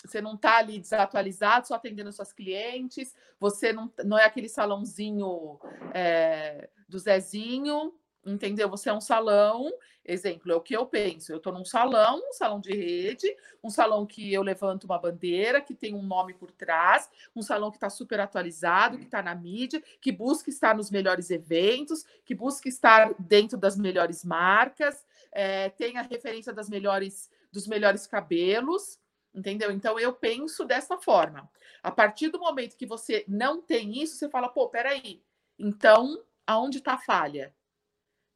você 0.04 0.22
não 0.22 0.36
está 0.36 0.58
ali 0.58 0.80
desatualizado, 0.80 1.68
só 1.68 1.76
atendendo 1.76 2.12
suas 2.12 2.32
clientes, 2.32 3.14
você 3.40 3.74
não, 3.74 3.92
não 4.06 4.18
é 4.18 4.26
aquele 4.26 4.48
salãozinho 4.48 5.60
é, 5.94 6.70
do 6.88 6.98
Zezinho, 6.98 7.94
entendeu? 8.26 8.70
Você 8.70 8.90
é 8.90 8.94
um 8.94 9.02
salão, 9.02 9.72
exemplo, 10.06 10.52
é 10.52 10.56
o 10.56 10.62
que 10.62 10.76
eu 10.76 10.86
penso. 10.86 11.32
Eu 11.32 11.38
estou 11.38 11.54
num 11.54 11.66
salão, 11.66 12.22
um 12.30 12.34
salão 12.34 12.60
de 12.60 12.74
rede, 12.74 13.28
um 13.64 13.70
salão 13.70 14.06
que 14.06 14.34
eu 14.34 14.42
levanto 14.42 14.84
uma 14.86 14.98
bandeira, 14.98 15.62
que 15.62 15.74
tem 15.74 15.94
um 15.96 16.02
nome 16.02 16.34
por 16.34 16.52
trás, 16.52 17.10
um 17.36 17.42
salão 17.42 17.72
que 17.72 17.78
está 17.78 17.90
super 17.90 18.20
atualizado, 18.20 18.98
que 18.98 19.06
está 19.06 19.22
na 19.22 19.36
mídia, 19.36 19.82
que 20.02 20.12
busca 20.12 20.50
estar 20.50 20.76
nos 20.76 20.92
melhores 20.92 21.30
eventos, 21.30 22.06
que 22.26 22.36
busca 22.36 22.68
estar 22.68 23.14
dentro 23.20 23.58
das 23.58 23.78
melhores 23.78 24.24
marcas, 24.24 25.06
é, 25.32 25.70
tem 25.70 25.98
a 25.98 26.02
referência 26.02 26.54
das 26.54 26.70
melhores 26.70 27.30
dos 27.52 27.68
melhores 27.68 28.06
cabelos. 28.06 29.00
Entendeu? 29.34 29.72
Então 29.72 30.00
eu 30.00 30.12
penso 30.12 30.66
dessa 30.66 30.98
forma. 30.98 31.48
A 31.84 31.92
partir 31.92 32.30
do 32.30 32.40
momento 32.40 32.76
que 32.76 32.86
você 32.86 33.24
não 33.28 33.62
tem 33.62 34.02
isso, 34.02 34.16
você 34.16 34.28
fala, 34.28 34.50
pô, 34.50 34.68
peraí, 34.68 35.22
então 35.58 36.24
aonde 36.48 36.80
está 36.80 36.94
a 36.94 36.98
falha? 36.98 37.54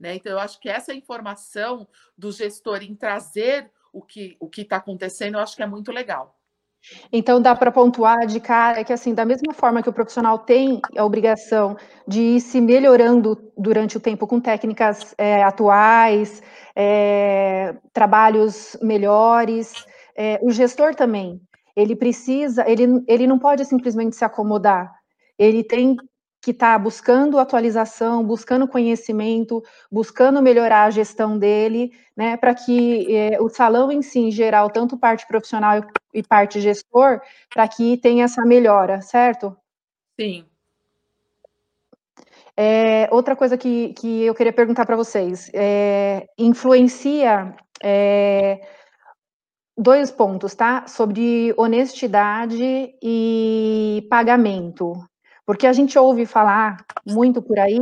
Né? 0.04 0.16
Então 0.16 0.34
eu 0.34 0.39
acho 0.39 0.60
que 0.60 0.68
essa 0.68 0.93
informação 0.93 1.88
do 2.18 2.30
gestor 2.30 2.84
em 2.84 2.93
trazer 2.93 3.72
o 3.93 4.01
que 4.01 4.36
o 4.38 4.49
está 4.54 4.76
acontecendo, 4.76 5.36
eu 5.36 5.39
acho 5.39 5.56
que 5.56 5.64
é 5.64 5.66
muito 5.66 5.93
legal. 5.93 6.38
Então 7.10 7.41
dá 7.41 7.56
para 7.56 7.72
pontuar 7.72 8.28
de 8.28 8.41
cara 8.41 8.84
que 8.84 8.91
assim, 8.91 9.14
da 9.14 9.24
mesma 9.24 9.54
forma 9.54 9.82
que 9.82 9.88
o 9.88 9.93
profissional 9.93 10.38
tem 10.39 10.82
a 10.97 11.06
obrigação 11.06 11.78
de 12.06 12.20
ir 12.20 12.41
se 12.41 12.60
melhorando 12.60 13.49
durante 13.58 13.95
o 13.95 13.99
tempo 14.01 14.28
com 14.28 14.41
técnicas 14.41 15.16
é, 15.18 15.41
atuais, 15.41 16.43
é, 16.76 17.74
trabalhos 17.93 18.76
melhores, 18.82 19.86
é, 20.18 20.38
o 20.41 20.51
gestor 20.51 20.93
também, 20.95 21.39
ele 21.78 21.95
precisa, 21.95 22.70
ele, 22.70 23.01
ele 23.08 23.26
não 23.26 23.39
pode 23.39 23.64
simplesmente 23.64 24.18
se 24.18 24.26
acomodar, 24.26 24.93
ele 25.39 25.64
tem 25.64 25.95
que 26.44 26.52
estar 26.52 26.74
tá 26.74 26.78
buscando 26.78 27.39
atualização, 27.39 28.22
buscando 28.22 28.68
conhecimento, 28.68 29.64
buscando 29.89 30.41
melhorar 30.41 30.84
a 30.84 30.89
gestão 30.89 31.38
dele, 31.38 31.94
né, 32.18 32.36
para 32.36 32.54
que 32.54 33.16
é, 33.16 33.41
o 33.41 33.48
salão 33.48 33.89
em 33.89 34.02
si, 34.02 34.20
em 34.20 34.30
geral, 34.30 34.70
tanto 34.70 34.98
parte 34.98 35.26
profissional 35.26 35.82
e 36.14 36.22
parte 36.22 36.60
gestor, 36.60 37.22
para 37.50 37.66
que 37.70 37.96
tenha 37.96 38.26
essa 38.26 38.46
melhora, 38.46 39.02
certo? 39.02 39.56
Sim. 40.20 40.46
É, 42.58 43.08
outra 43.10 43.38
coisa 43.38 43.58
que, 43.58 43.94
que 43.94 44.24
eu 44.24 44.36
queria 44.36 44.52
perguntar 44.52 44.86
para 44.86 44.98
vocês, 44.98 45.50
é, 45.54 46.28
influencia 46.38 47.56
é, 47.82 48.68
dois 49.78 50.12
pontos, 50.12 50.54
tá? 50.54 50.86
Sobre 50.88 51.54
honestidade 51.58 52.94
e 53.02 54.06
pagamento. 54.10 55.08
Porque 55.46 55.68
a 55.68 55.74
gente 55.74 55.98
ouve 56.00 56.26
falar 56.26 56.78
muito 57.06 57.41
por 57.41 57.60
aí 57.60 57.80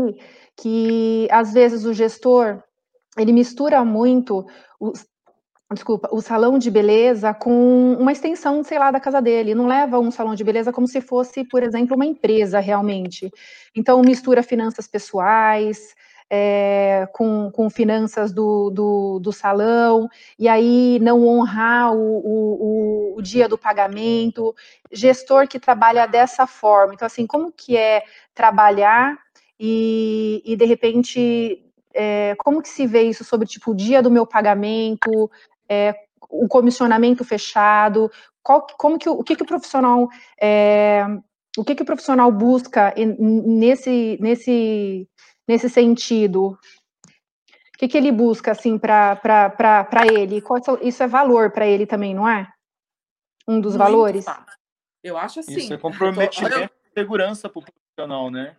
que 0.57 1.28
às 1.32 1.53
vezes 1.53 1.86
o 1.86 1.93
gestor 1.93 2.62
ele 3.18 3.32
mistura 3.32 3.84
muito 3.84 4.45
o, 4.80 4.93
desculpa, 5.74 6.09
o 6.12 6.22
salão 6.22 6.57
de 6.57 6.72
beleza 6.72 7.34
com 7.34 7.93
uma 7.99 8.12
extensão, 8.12 8.64
sei 8.64 8.80
lá, 8.80 8.91
da 8.91 8.99
casa 8.99 9.22
dele. 9.22 9.55
Não 9.55 9.68
leva 9.68 9.99
um 9.99 10.12
salão 10.12 10.36
de 10.36 10.43
beleza 10.43 10.72
como 10.72 10.88
se 10.88 11.01
fosse, 11.01 11.43
por 11.43 11.64
exemplo, 11.64 11.95
uma 11.95 12.05
empresa 12.05 12.59
realmente. 12.59 13.30
Então 13.76 14.01
mistura 14.01 14.43
finanças 14.43 14.88
pessoais, 14.88 15.93
é, 16.34 17.09
com, 17.11 17.51
com, 17.51 17.69
finanças 17.69 18.32
do, 18.32 18.69
do, 18.69 19.19
do, 19.19 19.34
salão, 19.34 20.07
e 20.39 20.47
aí 20.47 20.97
não 21.01 21.27
honrar 21.27 21.93
o, 21.93 21.97
o, 21.97 23.15
o, 23.17 23.21
dia 23.21 23.49
do 23.49 23.57
pagamento, 23.57 24.55
gestor 24.89 25.45
que 25.45 25.59
trabalha 25.59 26.07
dessa 26.07 26.47
forma. 26.47 26.93
Então, 26.93 27.05
assim, 27.05 27.27
como 27.27 27.51
que 27.51 27.75
é 27.75 28.03
trabalhar 28.34 29.19
e, 29.59 30.41
e 30.45 30.55
de 30.55 30.63
repente, 30.63 31.65
é, 31.93 32.34
como 32.38 32.61
que 32.61 32.69
se 32.69 32.88
vê 32.88 33.01
isso 33.01 33.25
sobre, 33.25 33.45
tipo, 33.45 33.71
o 33.71 33.75
dia 33.75 34.01
do 34.01 34.09
meu 34.09 34.25
pagamento, 34.25 35.29
é, 35.67 35.93
o 36.29 36.47
comissionamento 36.47 37.25
fechado, 37.25 38.09
qual, 38.41 38.65
como 38.77 38.97
que, 38.97 39.09
o 39.09 39.21
que, 39.21 39.36
que 39.36 39.43
o 39.43 39.45
profissional... 39.45 40.07
O 41.57 41.65
que, 41.65 41.75
que 41.75 41.84
o 41.84 41.86
profissional 41.86 42.32
busca 42.32 42.93
nesse, 42.95 44.17
nesse 44.21 45.05
nesse 45.47 45.69
sentido? 45.69 46.57
que, 47.81 47.87
que 47.87 47.97
ele 47.97 48.11
busca, 48.11 48.51
assim, 48.51 48.77
para 48.77 50.05
ele? 50.13 50.39
Qual, 50.39 50.59
isso 50.83 51.01
é 51.01 51.07
valor 51.07 51.49
para 51.49 51.65
ele 51.65 51.87
também, 51.87 52.13
não 52.13 52.29
é? 52.29 52.47
Um 53.47 53.59
dos 53.59 53.75
Muito 53.75 53.83
valores? 53.83 54.25
Eu 55.03 55.17
acho 55.17 55.39
assim. 55.39 55.57
Isso 55.57 55.73
é 55.73 55.77
comprometimento 55.79 56.71
e 56.85 56.99
segurança 56.99 57.49
para 57.49 57.59
o 57.59 57.63
profissional, 57.63 58.29
né? 58.29 58.55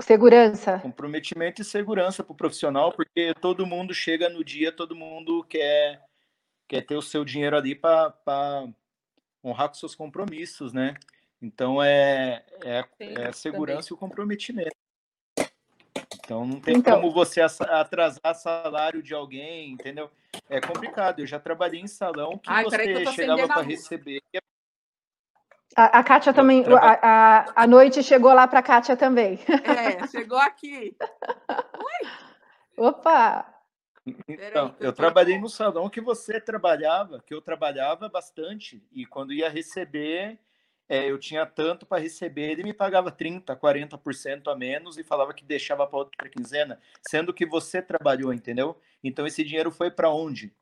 Segurança. 0.00 0.80
Comprometimento 0.80 1.62
e 1.62 1.64
segurança 1.64 2.24
para 2.24 2.32
o 2.32 2.36
profissional, 2.36 2.92
porque 2.92 3.32
todo 3.40 3.64
mundo 3.64 3.94
chega 3.94 4.28
no 4.28 4.42
dia, 4.42 4.72
todo 4.72 4.96
mundo 4.96 5.44
quer, 5.44 6.04
quer 6.66 6.84
ter 6.84 6.96
o 6.96 7.02
seu 7.02 7.24
dinheiro 7.24 7.56
ali 7.56 7.76
para 7.76 8.12
honrar 9.44 9.68
com 9.68 9.74
seus 9.74 9.94
compromissos, 9.94 10.72
né? 10.72 10.94
Então 11.40 11.82
é, 11.82 12.44
é, 12.64 12.84
é 12.98 13.26
a 13.28 13.32
segurança 13.32 13.88
também. 13.88 13.90
e 13.90 13.92
o 13.92 13.96
comprometimento. 13.96 14.76
Então 16.28 16.46
não 16.46 16.60
tem 16.60 16.76
então, 16.76 17.00
como 17.00 17.12
você 17.12 17.40
atrasar 17.40 18.34
salário 18.34 19.02
de 19.02 19.14
alguém, 19.14 19.70
entendeu? 19.70 20.10
É 20.48 20.60
complicado. 20.60 21.20
Eu 21.20 21.26
já 21.26 21.40
trabalhei 21.40 21.80
em 21.80 21.86
salão 21.86 22.36
que 22.36 22.50
Ai, 22.50 22.64
você 22.64 22.78
que 22.78 23.12
chegava 23.12 23.46
para 23.46 23.62
receber. 23.62 24.20
A, 25.74 26.00
a 26.00 26.04
Kátia 26.04 26.34
também, 26.34 26.64
a, 26.66 26.98
a, 27.02 27.62
a, 27.62 27.66
noite 27.66 28.02
chegou 28.02 28.32
lá 28.34 28.48
para 28.48 28.58
a 28.58 28.62
Kátia 28.62 28.96
também. 28.96 29.38
É, 29.64 30.06
chegou 30.08 30.38
aqui. 30.38 30.96
Oi. 31.48 32.10
Opa! 32.76 33.54
Então, 34.26 34.74
eu 34.80 34.92
trabalhei 34.92 35.38
no 35.38 35.48
salão 35.48 35.88
que 35.88 36.00
você 36.00 36.40
trabalhava, 36.40 37.22
que 37.26 37.34
eu 37.34 37.40
trabalhava 37.40 38.08
bastante, 38.08 38.82
e 38.92 39.04
quando 39.04 39.32
ia 39.32 39.48
receber, 39.48 40.38
é, 40.88 41.10
eu 41.10 41.18
tinha 41.18 41.44
tanto 41.44 41.84
para 41.84 42.02
receber, 42.02 42.50
ele 42.50 42.62
me 42.62 42.72
pagava 42.72 43.12
30%, 43.12 43.44
40% 43.58 44.50
a 44.50 44.56
menos 44.56 44.96
e 44.96 45.04
falava 45.04 45.34
que 45.34 45.44
deixava 45.44 45.86
para 45.86 45.98
outra 45.98 46.28
quinzena, 46.28 46.80
sendo 47.06 47.34
que 47.34 47.44
você 47.44 47.82
trabalhou, 47.82 48.32
entendeu? 48.32 48.76
Então 49.04 49.26
esse 49.26 49.44
dinheiro 49.44 49.70
foi 49.70 49.90
para 49.90 50.10
onde? 50.10 50.52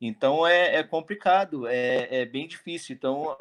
Então 0.00 0.46
é, 0.46 0.76
é 0.76 0.82
complicado, 0.82 1.66
é, 1.66 2.20
é, 2.20 2.24
bem 2.26 2.46
difícil. 2.46 2.94
Então 2.94 3.36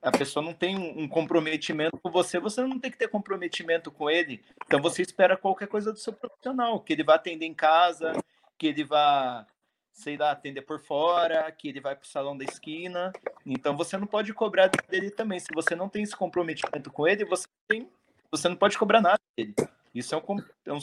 a 0.00 0.10
pessoa 0.10 0.44
não 0.44 0.54
tem 0.54 0.76
um 0.76 1.06
comprometimento 1.06 1.98
com 1.98 2.10
você, 2.10 2.38
você 2.38 2.62
não 2.62 2.78
tem 2.78 2.90
que 2.90 2.98
ter 2.98 3.08
comprometimento 3.08 3.90
com 3.90 4.08
ele. 4.08 4.42
Então 4.64 4.80
você 4.80 5.02
espera 5.02 5.36
qualquer 5.36 5.68
coisa 5.68 5.92
do 5.92 5.98
seu 5.98 6.12
profissional, 6.12 6.80
que 6.80 6.92
ele 6.92 7.04
vá 7.04 7.16
atender 7.16 7.46
em 7.46 7.54
casa, 7.54 8.12
que 8.56 8.68
ele 8.68 8.84
vá 8.84 9.46
sei 9.94 10.16
lá, 10.16 10.32
atender 10.32 10.62
por 10.62 10.80
fora, 10.80 11.50
que 11.52 11.68
ele 11.68 11.80
vai 11.80 11.94
para 11.94 12.04
o 12.04 12.08
salão 12.08 12.36
da 12.36 12.44
esquina. 12.44 13.12
Então 13.46 13.76
você 13.76 13.96
não 13.96 14.08
pode 14.08 14.34
cobrar 14.34 14.68
dele 14.90 15.08
também. 15.08 15.38
Se 15.38 15.46
você 15.54 15.76
não 15.76 15.88
tem 15.88 16.02
esse 16.02 16.16
comprometimento 16.16 16.90
com 16.90 17.06
ele, 17.06 17.24
você 17.24 17.46
tem, 17.68 17.88
você 18.30 18.48
não 18.48 18.56
pode 18.56 18.76
cobrar 18.76 19.00
nada 19.00 19.20
dele. 19.36 19.54
Isso 19.94 20.12
é 20.12 20.18
um, 20.18 20.38
é 20.66 20.72
um, 20.72 20.80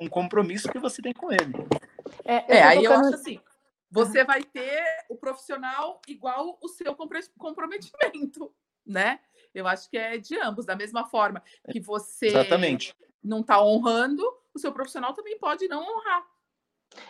um 0.00 0.08
compromisso 0.08 0.72
que 0.72 0.78
você 0.78 1.02
tem 1.02 1.12
com 1.12 1.30
ele. 1.30 1.52
É, 2.24 2.56
é 2.56 2.62
aí 2.62 2.82
eu 2.82 2.92
acho 2.94 3.14
assim. 3.14 3.38
Você 3.90 4.24
vai 4.24 4.42
ter 4.42 4.82
o 5.08 5.16
profissional 5.16 6.00
igual 6.08 6.58
o 6.60 6.68
seu 6.68 6.96
comprometimento, 7.38 8.52
né? 8.84 9.20
Eu 9.54 9.68
acho 9.68 9.88
que 9.88 9.98
é 9.98 10.16
de 10.16 10.36
ambos, 10.40 10.64
da 10.64 10.74
mesma 10.74 11.04
forma 11.04 11.42
que 11.70 11.78
você 11.78 12.26
Exatamente. 12.26 12.96
não 13.22 13.40
está 13.40 13.62
honrando, 13.62 14.24
o 14.52 14.58
seu 14.58 14.72
profissional 14.72 15.12
também 15.12 15.38
pode 15.38 15.68
não 15.68 15.82
honrar. 15.82 16.33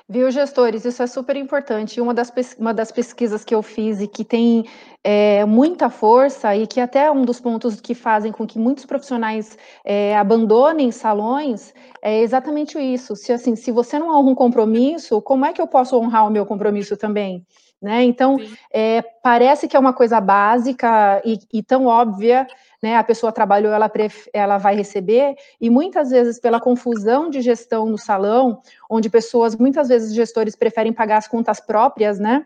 Viu, 0.08 0.30
gestores, 0.30 0.84
isso 0.84 1.02
é 1.02 1.06
super 1.06 1.36
importante. 1.36 2.00
Uma 2.00 2.12
das, 2.12 2.32
uma 2.58 2.74
das 2.74 2.92
pesquisas 2.92 3.44
que 3.44 3.54
eu 3.54 3.62
fiz 3.62 4.00
e 4.00 4.06
que 4.08 4.24
tem 4.24 4.64
é, 5.02 5.44
muita 5.44 5.90
força 5.90 6.54
e 6.56 6.66
que 6.66 6.80
até 6.80 7.04
é 7.04 7.10
um 7.10 7.24
dos 7.24 7.40
pontos 7.40 7.80
que 7.80 7.94
fazem 7.94 8.32
com 8.32 8.46
que 8.46 8.58
muitos 8.58 8.84
profissionais 8.84 9.56
é, 9.84 10.16
abandonem 10.16 10.90
salões 10.90 11.72
é 12.02 12.20
exatamente 12.20 12.78
isso. 12.78 13.14
Se 13.16 13.32
assim, 13.32 13.56
se 13.56 13.70
você 13.70 13.98
não 13.98 14.08
honra 14.08 14.30
um 14.30 14.34
compromisso, 14.34 15.20
como 15.22 15.44
é 15.44 15.52
que 15.52 15.60
eu 15.60 15.66
posso 15.66 15.98
honrar 15.98 16.26
o 16.26 16.30
meu 16.30 16.46
compromisso 16.46 16.96
também? 16.96 17.44
Né? 17.80 18.02
Então, 18.04 18.38
é, 18.72 19.02
parece 19.22 19.68
que 19.68 19.76
é 19.76 19.78
uma 19.78 19.92
coisa 19.92 20.18
básica 20.18 21.20
e, 21.22 21.38
e 21.52 21.62
tão 21.62 21.84
óbvia, 21.84 22.46
né, 22.84 22.96
a 22.96 23.02
pessoa 23.02 23.32
trabalhou, 23.32 23.72
ela, 23.72 23.90
ela 24.30 24.58
vai 24.58 24.76
receber, 24.76 25.36
e 25.58 25.70
muitas 25.70 26.10
vezes 26.10 26.38
pela 26.38 26.60
confusão 26.60 27.30
de 27.30 27.40
gestão 27.40 27.86
no 27.86 27.96
salão, 27.96 28.60
onde 28.90 29.08
pessoas, 29.08 29.56
muitas 29.56 29.88
vezes 29.88 30.14
gestores 30.14 30.54
preferem 30.54 30.92
pagar 30.92 31.16
as 31.16 31.26
contas 31.26 31.60
próprias, 31.60 32.18
né, 32.18 32.44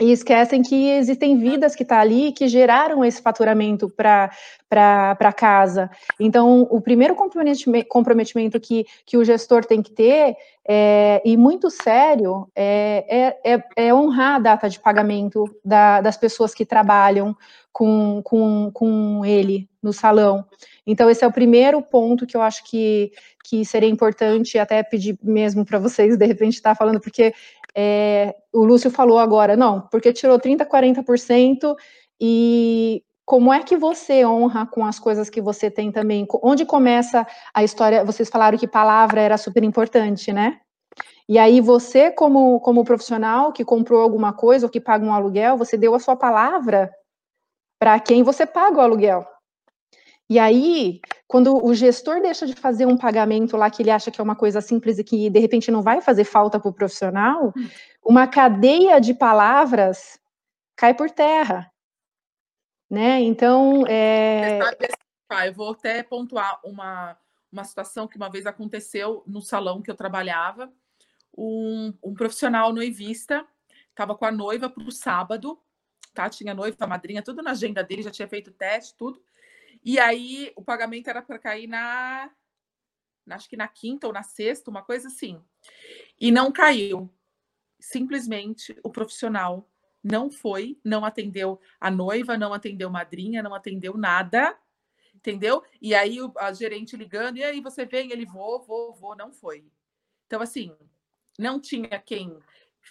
e 0.00 0.10
esquecem 0.10 0.60
que 0.62 0.90
existem 0.90 1.38
vidas 1.38 1.76
que 1.76 1.84
estão 1.84 1.96
tá 1.96 2.02
ali 2.02 2.32
que 2.32 2.48
geraram 2.48 3.04
esse 3.04 3.22
faturamento 3.22 3.88
para 3.88 5.32
casa. 5.36 5.88
Então, 6.18 6.62
o 6.62 6.80
primeiro 6.80 7.14
comprometimento, 7.14 7.86
comprometimento 7.88 8.58
que, 8.58 8.84
que 9.06 9.16
o 9.16 9.24
gestor 9.24 9.64
tem 9.64 9.80
que 9.80 9.92
ter, 9.92 10.36
é, 10.66 11.22
e 11.24 11.36
muito 11.36 11.70
sério, 11.70 12.48
é, 12.56 13.36
é, 13.44 13.54
é, 13.54 13.64
é 13.76 13.94
honrar 13.94 14.36
a 14.36 14.38
data 14.40 14.68
de 14.68 14.80
pagamento 14.80 15.44
da, 15.64 16.00
das 16.00 16.16
pessoas 16.16 16.52
que 16.52 16.66
trabalham 16.66 17.36
com, 17.72 18.20
com, 18.24 18.70
com 18.72 19.24
ele 19.24 19.68
no 19.80 19.92
salão. 19.92 20.44
Então, 20.86 21.08
esse 21.08 21.24
é 21.24 21.26
o 21.26 21.32
primeiro 21.32 21.80
ponto 21.80 22.26
que 22.26 22.36
eu 22.36 22.42
acho 22.42 22.64
que, 22.64 23.12
que 23.44 23.64
seria 23.64 23.88
importante 23.88 24.58
até 24.58 24.82
pedir 24.82 25.18
mesmo 25.22 25.64
para 25.64 25.78
vocês, 25.78 26.16
de 26.16 26.26
repente, 26.26 26.54
estar 26.54 26.70
tá 26.70 26.74
falando, 26.74 27.00
porque 27.00 27.32
é, 27.76 28.34
o 28.52 28.64
Lúcio 28.64 28.90
falou 28.90 29.18
agora, 29.18 29.56
não, 29.56 29.82
porque 29.90 30.12
tirou 30.12 30.38
30%, 30.38 30.66
40%, 30.66 31.74
e 32.20 33.02
como 33.24 33.52
é 33.52 33.62
que 33.62 33.76
você 33.76 34.24
honra 34.24 34.66
com 34.66 34.84
as 34.84 34.98
coisas 34.98 35.30
que 35.30 35.40
você 35.40 35.70
tem 35.70 35.90
também? 35.90 36.26
Onde 36.42 36.64
começa 36.64 37.26
a 37.54 37.64
história? 37.64 38.04
Vocês 38.04 38.28
falaram 38.28 38.58
que 38.58 38.68
palavra 38.68 39.20
era 39.20 39.36
super 39.38 39.64
importante, 39.64 40.32
né? 40.32 40.60
E 41.28 41.38
aí 41.38 41.60
você, 41.60 42.10
como, 42.10 42.60
como 42.60 42.84
profissional 42.84 43.52
que 43.52 43.64
comprou 43.64 44.02
alguma 44.02 44.32
coisa 44.32 44.66
ou 44.66 44.70
que 44.70 44.80
paga 44.80 45.04
um 45.04 45.12
aluguel, 45.12 45.56
você 45.56 45.76
deu 45.76 45.94
a 45.94 45.98
sua 45.98 46.14
palavra 46.14 46.92
para 47.78 47.98
quem 47.98 48.22
você 48.22 48.44
paga 48.44 48.78
o 48.78 48.80
aluguel. 48.80 49.26
E 50.28 50.38
aí, 50.38 51.00
quando 51.28 51.62
o 51.62 51.74
gestor 51.74 52.20
deixa 52.20 52.46
de 52.46 52.54
fazer 52.54 52.86
um 52.86 52.96
pagamento 52.96 53.56
lá 53.56 53.70
que 53.70 53.82
ele 53.82 53.90
acha 53.90 54.10
que 54.10 54.20
é 54.20 54.24
uma 54.24 54.36
coisa 54.36 54.60
simples 54.60 54.98
e 54.98 55.04
que 55.04 55.28
de 55.28 55.38
repente 55.38 55.70
não 55.70 55.82
vai 55.82 56.00
fazer 56.00 56.24
falta 56.24 56.58
para 56.58 56.68
o 56.68 56.72
profissional, 56.72 57.52
hum. 57.56 57.68
uma 58.02 58.26
cadeia 58.26 59.00
de 59.00 59.12
palavras 59.12 60.18
cai 60.76 60.94
por 60.94 61.10
terra. 61.10 61.70
Né? 62.90 63.20
Então, 63.20 63.84
é... 63.86 64.60
eu 65.46 65.52
vou 65.52 65.72
até 65.72 66.02
pontuar 66.02 66.60
uma, 66.64 67.18
uma 67.52 67.64
situação 67.64 68.06
que 68.06 68.16
uma 68.16 68.30
vez 68.30 68.46
aconteceu 68.46 69.22
no 69.26 69.42
salão 69.42 69.82
que 69.82 69.90
eu 69.90 69.94
trabalhava. 69.94 70.72
Um, 71.36 71.92
um 72.02 72.14
profissional 72.14 72.72
noivista 72.72 73.44
estava 73.90 74.14
com 74.14 74.24
a 74.24 74.32
noiva 74.32 74.70
para 74.70 74.84
o 74.84 74.92
sábado, 74.92 75.58
tá? 76.14 76.30
Tinha 76.30 76.54
noiva, 76.54 76.86
madrinha, 76.86 77.22
tudo 77.22 77.42
na 77.42 77.50
agenda 77.50 77.82
dele, 77.82 78.02
já 78.02 78.10
tinha 78.10 78.28
feito 78.28 78.52
teste, 78.52 78.94
tudo. 78.96 79.20
E 79.84 79.98
aí 79.98 80.52
o 80.56 80.62
pagamento 80.62 81.08
era 81.08 81.20
para 81.20 81.38
cair 81.38 81.66
na, 81.66 82.30
acho 83.30 83.48
que 83.48 83.56
na 83.56 83.68
quinta 83.68 84.06
ou 84.06 84.12
na 84.12 84.22
sexta, 84.22 84.70
uma 84.70 84.82
coisa 84.82 85.08
assim. 85.08 85.42
E 86.18 86.30
não 86.30 86.50
caiu. 86.50 87.12
Simplesmente 87.78 88.78
o 88.82 88.90
profissional 88.90 89.68
não 90.02 90.30
foi, 90.30 90.78
não 90.84 91.04
atendeu 91.04 91.60
a 91.80 91.90
noiva, 91.90 92.36
não 92.36 92.52
atendeu 92.52 92.90
madrinha, 92.90 93.42
não 93.42 93.54
atendeu 93.54 93.96
nada, 93.96 94.58
entendeu? 95.14 95.62
E 95.80 95.94
aí 95.94 96.18
a 96.38 96.52
gerente 96.52 96.96
ligando, 96.96 97.38
e 97.38 97.44
aí 97.44 97.60
você 97.60 97.84
vem, 97.84 98.10
ele 98.10 98.26
vou, 98.26 98.62
vou, 98.62 98.94
vou, 98.94 99.16
não 99.16 99.32
foi. 99.32 99.66
Então, 100.26 100.40
assim, 100.40 100.74
não 101.38 101.60
tinha 101.60 101.98
quem 101.98 102.38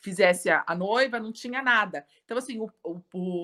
fizesse 0.02 0.50
a, 0.50 0.64
a, 0.66 0.76
noiva, 0.76 1.20
não 1.20 1.32
tinha 1.32 1.62
nada. 1.62 2.06
Então, 2.26 2.38
assim, 2.38 2.60
o, 2.60 2.70
o, 2.84 3.02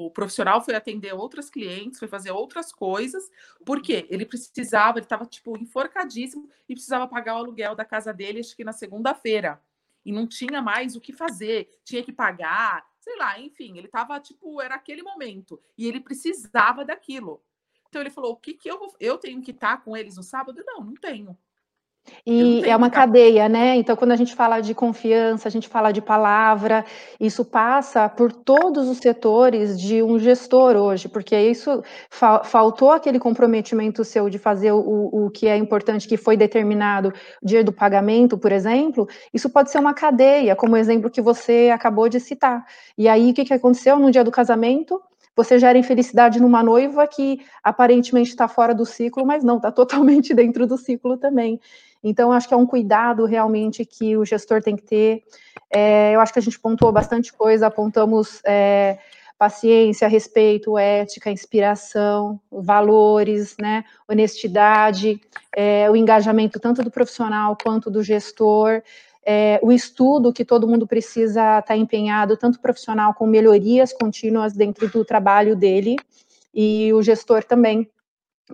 o, 0.08 0.12
profissional 0.12 0.62
foi 0.62 0.76
atender 0.76 1.14
outras 1.14 1.50
clientes, 1.50 2.00
foi 2.00 2.08
fazer 2.08 2.32
outras 2.32 2.72
coisas, 2.72 3.30
porque 3.66 4.08
ele 4.10 4.26
precisava, 4.26 4.98
ele 4.98 5.06
estava, 5.06 5.26
tipo, 5.26 5.58
enforcadíssimo 5.58 6.50
e 6.68 6.74
precisava 6.74 7.08
pagar 7.08 7.36
o 7.36 7.40
aluguel 7.40 7.76
da 7.76 7.86
casa 7.86 8.14
dele, 8.14 8.40
acho 8.40 8.56
que 8.56 8.64
na 8.64 8.74
segunda-feira. 8.74 9.62
E 10.06 10.12
não 10.12 10.28
tinha 10.28 10.62
mais 10.62 10.96
o 10.96 11.02
que 11.02 11.14
fazer, 11.14 11.70
tinha 11.84 12.04
que 12.04 12.12
pagar, 12.12 12.86
sei 13.00 13.16
lá, 13.18 13.40
enfim, 13.40 13.78
ele 13.78 13.88
estava, 13.88 14.20
tipo, 14.20 14.62
era 14.62 14.76
aquele 14.76 15.04
momento. 15.04 15.62
E 15.78 15.88
ele 15.88 16.00
precisava 16.00 16.84
daquilo. 16.84 17.44
Então 17.90 18.02
ele 18.02 18.10
falou: 18.10 18.34
o 18.34 18.38
que, 18.38 18.54
que 18.54 18.70
eu 18.70 18.80
vou. 18.80 18.96
Eu 19.00 19.18
tenho 19.18 19.42
que 19.42 19.52
estar 19.52 19.84
com 19.84 19.98
eles 19.98 20.16
no 20.16 20.24
sábado? 20.24 20.64
Não, 20.66 20.84
não 20.84 20.94
tenho. 20.94 21.38
E 22.26 22.64
é 22.64 22.76
uma 22.76 22.90
cadeia, 22.90 23.50
né? 23.50 23.76
Então, 23.76 23.96
quando 23.96 24.12
a 24.12 24.16
gente 24.16 24.36
fala 24.36 24.60
de 24.62 24.74
confiança, 24.74 25.48
a 25.48 25.52
gente 25.52 25.68
fala 25.68 25.92
de 25.92 26.02
palavra, 26.02 26.86
isso 27.20 27.44
passa 27.44 28.08
por 28.08 28.32
todos 28.32 28.88
os 28.88 28.98
setores 28.98 29.80
de 29.80 30.04
um 30.04 30.20
gestor 30.20 30.76
hoje, 30.76 31.08
porque 31.10 31.40
isso 31.40 31.84
fa 32.10 32.44
faltou 32.44 32.92
aquele 32.92 33.20
comprometimento 33.20 34.04
seu 34.04 34.30
de 34.30 34.38
fazer 34.38 34.72
o, 34.72 35.26
o 35.26 35.30
que 35.30 35.48
é 35.48 35.58
importante, 35.58 36.08
que 36.08 36.18
foi 36.18 36.38
determinado, 36.38 37.14
dia 37.42 37.64
do 37.64 37.72
pagamento, 37.72 38.38
por 38.38 38.52
exemplo. 38.52 39.08
Isso 39.34 39.50
pode 39.50 39.72
ser 39.72 39.80
uma 39.80 39.94
cadeia, 39.94 40.56
como 40.56 40.74
o 40.74 40.78
exemplo 40.78 41.10
que 41.10 41.22
você 41.22 41.72
acabou 41.74 42.10
de 42.10 42.20
citar. 42.20 42.66
E 42.98 43.08
aí, 43.08 43.32
o 43.32 43.34
que, 43.34 43.46
que 43.46 43.54
aconteceu 43.54 43.98
no 43.98 44.12
dia 44.12 44.24
do 44.24 44.32
casamento? 44.32 45.02
você 45.40 45.58
gera 45.58 45.78
infelicidade 45.78 46.38
numa 46.42 46.62
noiva 46.62 47.08
que 47.08 47.40
aparentemente 47.64 48.30
está 48.30 48.46
fora 48.50 48.76
do 48.76 48.86
ciclo, 48.86 49.26
mas 49.26 49.42
não, 49.42 49.56
está 49.56 49.72
totalmente 49.72 50.34
dentro 50.36 50.68
do 50.68 50.78
ciclo 50.78 51.16
também. 51.16 51.62
Então, 52.04 52.32
acho 52.32 52.48
que 52.48 52.54
é 52.54 52.58
um 52.58 52.66
cuidado 52.66 53.26
realmente 53.26 53.86
que 53.86 54.16
o 54.16 54.26
gestor 54.26 54.62
tem 54.62 54.76
que 54.76 54.84
ter. 54.84 55.24
É, 55.72 56.16
eu 56.16 56.20
acho 56.20 56.34
que 56.34 56.40
a 56.40 56.42
gente 56.42 56.60
pontuou 56.60 56.92
bastante 56.92 57.34
coisa, 57.34 57.68
apontamos 57.68 58.42
é, 58.46 58.98
paciência, 59.38 60.08
respeito, 60.08 60.78
ética, 60.78 61.32
inspiração, 61.32 62.40
valores, 62.52 63.56
né, 63.58 63.86
honestidade, 64.08 65.22
é, 65.56 65.90
o 65.90 65.96
engajamento 65.96 66.60
tanto 66.60 66.84
do 66.84 66.92
profissional 66.92 67.58
quanto 67.62 67.90
do 67.90 68.04
gestor, 68.04 68.82
é, 69.26 69.58
o 69.64 69.72
estudo 69.72 70.34
que 70.34 70.44
todo 70.44 70.68
mundo 70.68 70.86
precisa 70.86 71.60
estar 71.60 71.62
tá 71.62 71.78
empenhado, 71.78 72.36
tanto 72.36 72.60
profissional 72.60 73.14
com 73.14 73.26
melhorias 73.26 73.94
contínuas 73.94 74.54
dentro 74.54 74.90
do 74.90 75.06
trabalho 75.06 75.56
dele, 75.56 75.96
e 76.54 76.92
o 76.94 77.02
gestor 77.02 77.44
também 77.44 77.90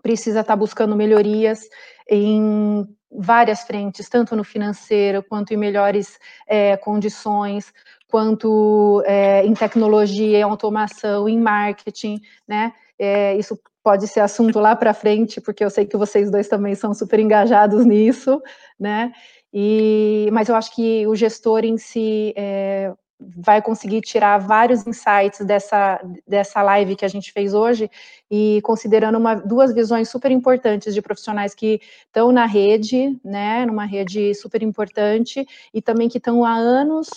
precisa 0.03 0.41
estar 0.41 0.53
tá 0.53 0.57
buscando 0.57 0.95
melhorias 0.95 1.67
em 2.07 2.87
várias 3.11 3.61
frentes, 3.61 4.09
tanto 4.09 4.35
no 4.35 4.43
financeiro, 4.43 5.23
quanto 5.23 5.53
em 5.53 5.57
melhores 5.57 6.19
é, 6.47 6.75
condições, 6.77 7.71
quanto 8.07 9.03
é, 9.05 9.45
em 9.45 9.53
tecnologia, 9.53 10.39
em 10.39 10.43
automação, 10.43 11.27
em 11.27 11.39
marketing, 11.39 12.19
né? 12.47 12.73
É, 12.97 13.35
isso 13.35 13.59
pode 13.83 14.07
ser 14.07 14.21
assunto 14.21 14.59
lá 14.59 14.75
para 14.75 14.93
frente, 14.93 15.39
porque 15.39 15.63
eu 15.63 15.69
sei 15.69 15.85
que 15.85 15.97
vocês 15.97 16.31
dois 16.31 16.47
também 16.47 16.73
são 16.73 16.93
super 16.93 17.19
engajados 17.19 17.85
nisso, 17.85 18.41
né? 18.79 19.11
E, 19.53 20.27
mas 20.33 20.49
eu 20.49 20.55
acho 20.55 20.73
que 20.75 21.05
o 21.07 21.15
gestor 21.15 21.63
em 21.63 21.77
si 21.77 22.33
é, 22.35 22.91
vai 23.19 23.61
conseguir 23.61 24.01
tirar 24.01 24.37
vários 24.37 24.85
insights 24.85 25.39
dessa, 25.45 26.01
dessa 26.27 26.61
live 26.61 26.95
que 26.95 27.05
a 27.05 27.07
gente 27.07 27.31
fez 27.31 27.53
hoje 27.53 27.89
e 28.29 28.59
considerando 28.61 29.17
uma, 29.17 29.35
duas 29.35 29.73
visões 29.73 30.09
super 30.09 30.31
importantes 30.31 30.93
de 30.93 31.01
profissionais 31.01 31.55
que 31.55 31.79
estão 32.05 32.31
na 32.31 32.45
rede, 32.45 33.17
né, 33.23 33.65
numa 33.65 33.85
rede 33.85 34.33
super 34.35 34.61
importante 34.61 35.47
e 35.73 35.81
também 35.81 36.09
que 36.09 36.17
estão 36.17 36.43
há 36.43 36.53
anos 36.53 37.07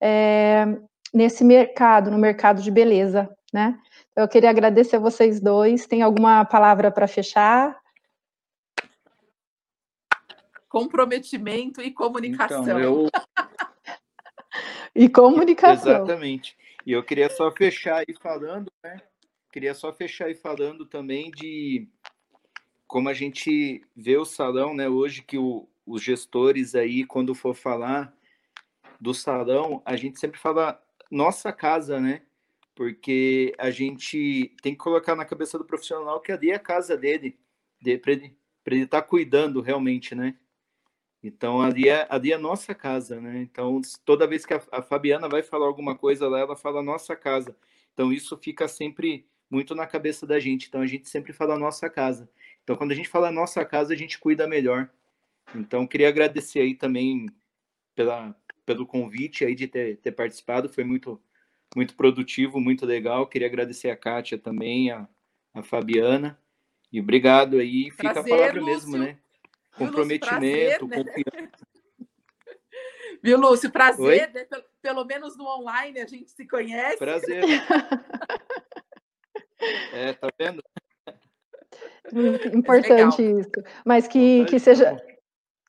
é, 0.00 0.66
nesse 1.12 1.42
mercado, 1.42 2.10
no 2.10 2.18
mercado 2.18 2.60
de 2.60 2.70
beleza, 2.70 3.28
né. 3.52 3.78
Eu 4.16 4.26
queria 4.26 4.48
agradecer 4.48 4.96
a 4.96 5.00
vocês 5.00 5.40
dois. 5.40 5.86
Tem 5.86 6.00
alguma 6.00 6.42
palavra 6.46 6.90
para 6.90 7.06
fechar? 7.06 7.78
Comprometimento 10.70 11.82
e 11.82 11.90
comunicação. 11.90 12.62
Então, 12.62 12.80
eu 12.80 13.10
e 14.96 15.08
comunicação. 15.08 15.96
Exatamente. 15.96 16.56
E 16.84 16.92
eu 16.92 17.02
queria 17.02 17.28
só 17.28 17.50
fechar 17.50 17.98
aí 17.98 18.14
falando, 18.20 18.72
né? 18.82 19.00
Queria 19.52 19.74
só 19.74 19.92
fechar 19.92 20.26
aí 20.26 20.34
falando 20.34 20.86
também 20.86 21.30
de 21.30 21.88
como 22.86 23.08
a 23.08 23.14
gente 23.14 23.82
vê 23.94 24.16
o 24.16 24.24
salão, 24.24 24.74
né? 24.74 24.88
Hoje 24.88 25.22
que 25.22 25.36
o, 25.36 25.68
os 25.84 26.02
gestores 26.02 26.74
aí, 26.74 27.04
quando 27.04 27.34
for 27.34 27.54
falar 27.54 28.14
do 29.00 29.12
salão, 29.12 29.82
a 29.84 29.96
gente 29.96 30.18
sempre 30.18 30.38
fala 30.38 30.80
nossa 31.10 31.52
casa, 31.52 32.00
né? 32.00 32.22
Porque 32.74 33.54
a 33.58 33.70
gente 33.70 34.54
tem 34.62 34.72
que 34.72 34.78
colocar 34.78 35.14
na 35.14 35.24
cabeça 35.24 35.58
do 35.58 35.64
profissional 35.64 36.20
que 36.20 36.32
ali 36.32 36.50
é 36.50 36.54
a 36.54 36.60
casa 36.60 36.96
dele, 36.96 37.38
de, 37.80 37.98
para 37.98 38.12
ele 38.12 38.36
estar 38.66 39.02
tá 39.02 39.06
cuidando 39.06 39.60
realmente, 39.60 40.14
né? 40.14 40.36
Então, 41.26 41.60
ali 41.60 41.88
é, 41.88 42.06
ali 42.08 42.32
é 42.32 42.38
nossa 42.38 42.74
casa, 42.74 43.20
né? 43.20 43.42
Então, 43.42 43.80
toda 44.04 44.26
vez 44.26 44.46
que 44.46 44.54
a, 44.54 44.62
a, 44.70 44.80
Fabiana 44.80 45.28
vai 45.28 45.42
falar 45.42 45.66
alguma 45.66 45.96
coisa 45.96 46.28
lá, 46.28 46.38
ela 46.38 46.54
fala 46.54 46.82
nossa 46.82 47.16
casa. 47.16 47.56
Então, 47.92 48.12
isso 48.12 48.36
fica 48.36 48.68
sempre 48.68 49.26
muito 49.50 49.74
na 49.74 49.86
cabeça 49.86 50.26
da 50.26 50.38
gente. 50.38 50.68
Então, 50.68 50.80
a 50.80 50.86
gente 50.86 51.08
sempre 51.08 51.32
fala 51.32 51.58
nossa 51.58 51.90
casa. 51.90 52.30
Então, 52.62 52.76
quando 52.76 52.92
a 52.92 52.94
gente 52.94 53.08
fala 53.08 53.32
nossa 53.32 53.64
casa, 53.64 53.92
a 53.92 53.96
gente 53.96 54.18
cuida 54.18 54.46
melhor. 54.46 54.88
Então, 55.54 55.86
queria 55.86 56.08
agradecer 56.08 56.60
aí 56.60 56.74
também 56.74 57.26
pela, 57.94 58.34
pelo 58.64 58.86
convite 58.86 59.44
aí 59.44 59.54
de 59.54 59.66
ter, 59.66 59.96
ter 59.96 60.12
participado. 60.12 60.68
Foi 60.68 60.84
muito, 60.84 61.20
muito 61.74 61.96
produtivo, 61.96 62.60
muito 62.60 62.86
legal. 62.86 63.26
Queria 63.26 63.48
agradecer 63.48 63.90
a 63.90 63.96
Kátia 63.96 64.38
também, 64.38 64.92
a, 64.92 65.08
a 65.52 65.62
Fabiana. 65.62 66.38
E 66.92 67.00
obrigado 67.00 67.58
aí. 67.58 67.90
Fica 67.90 68.12
Prazer, 68.12 68.32
a 68.32 68.36
palavra 68.36 68.60
Lúcio. 68.60 68.74
mesmo, 68.90 68.98
né? 68.98 69.18
Comprometimento, 69.76 70.88
prazer, 70.88 71.04
confiança. 71.04 71.40
Né? 71.40 71.48
Viu, 73.22 73.38
Lúcio? 73.38 73.70
Prazer, 73.70 74.30
né? 74.32 74.44
pelo, 74.44 74.64
pelo, 74.82 75.04
menos 75.04 75.36
no 75.36 75.46
online 75.46 76.00
a 76.00 76.06
gente 76.06 76.30
se 76.30 76.46
conhece. 76.46 76.98
Prazer. 76.98 77.42
é, 79.92 80.12
tá 80.12 80.28
vendo? 80.38 80.62
Importante 82.54 83.22
isso. 83.22 83.50
Mas 83.84 84.06
que, 84.06 84.44
que 84.44 84.58
seja. 84.58 84.96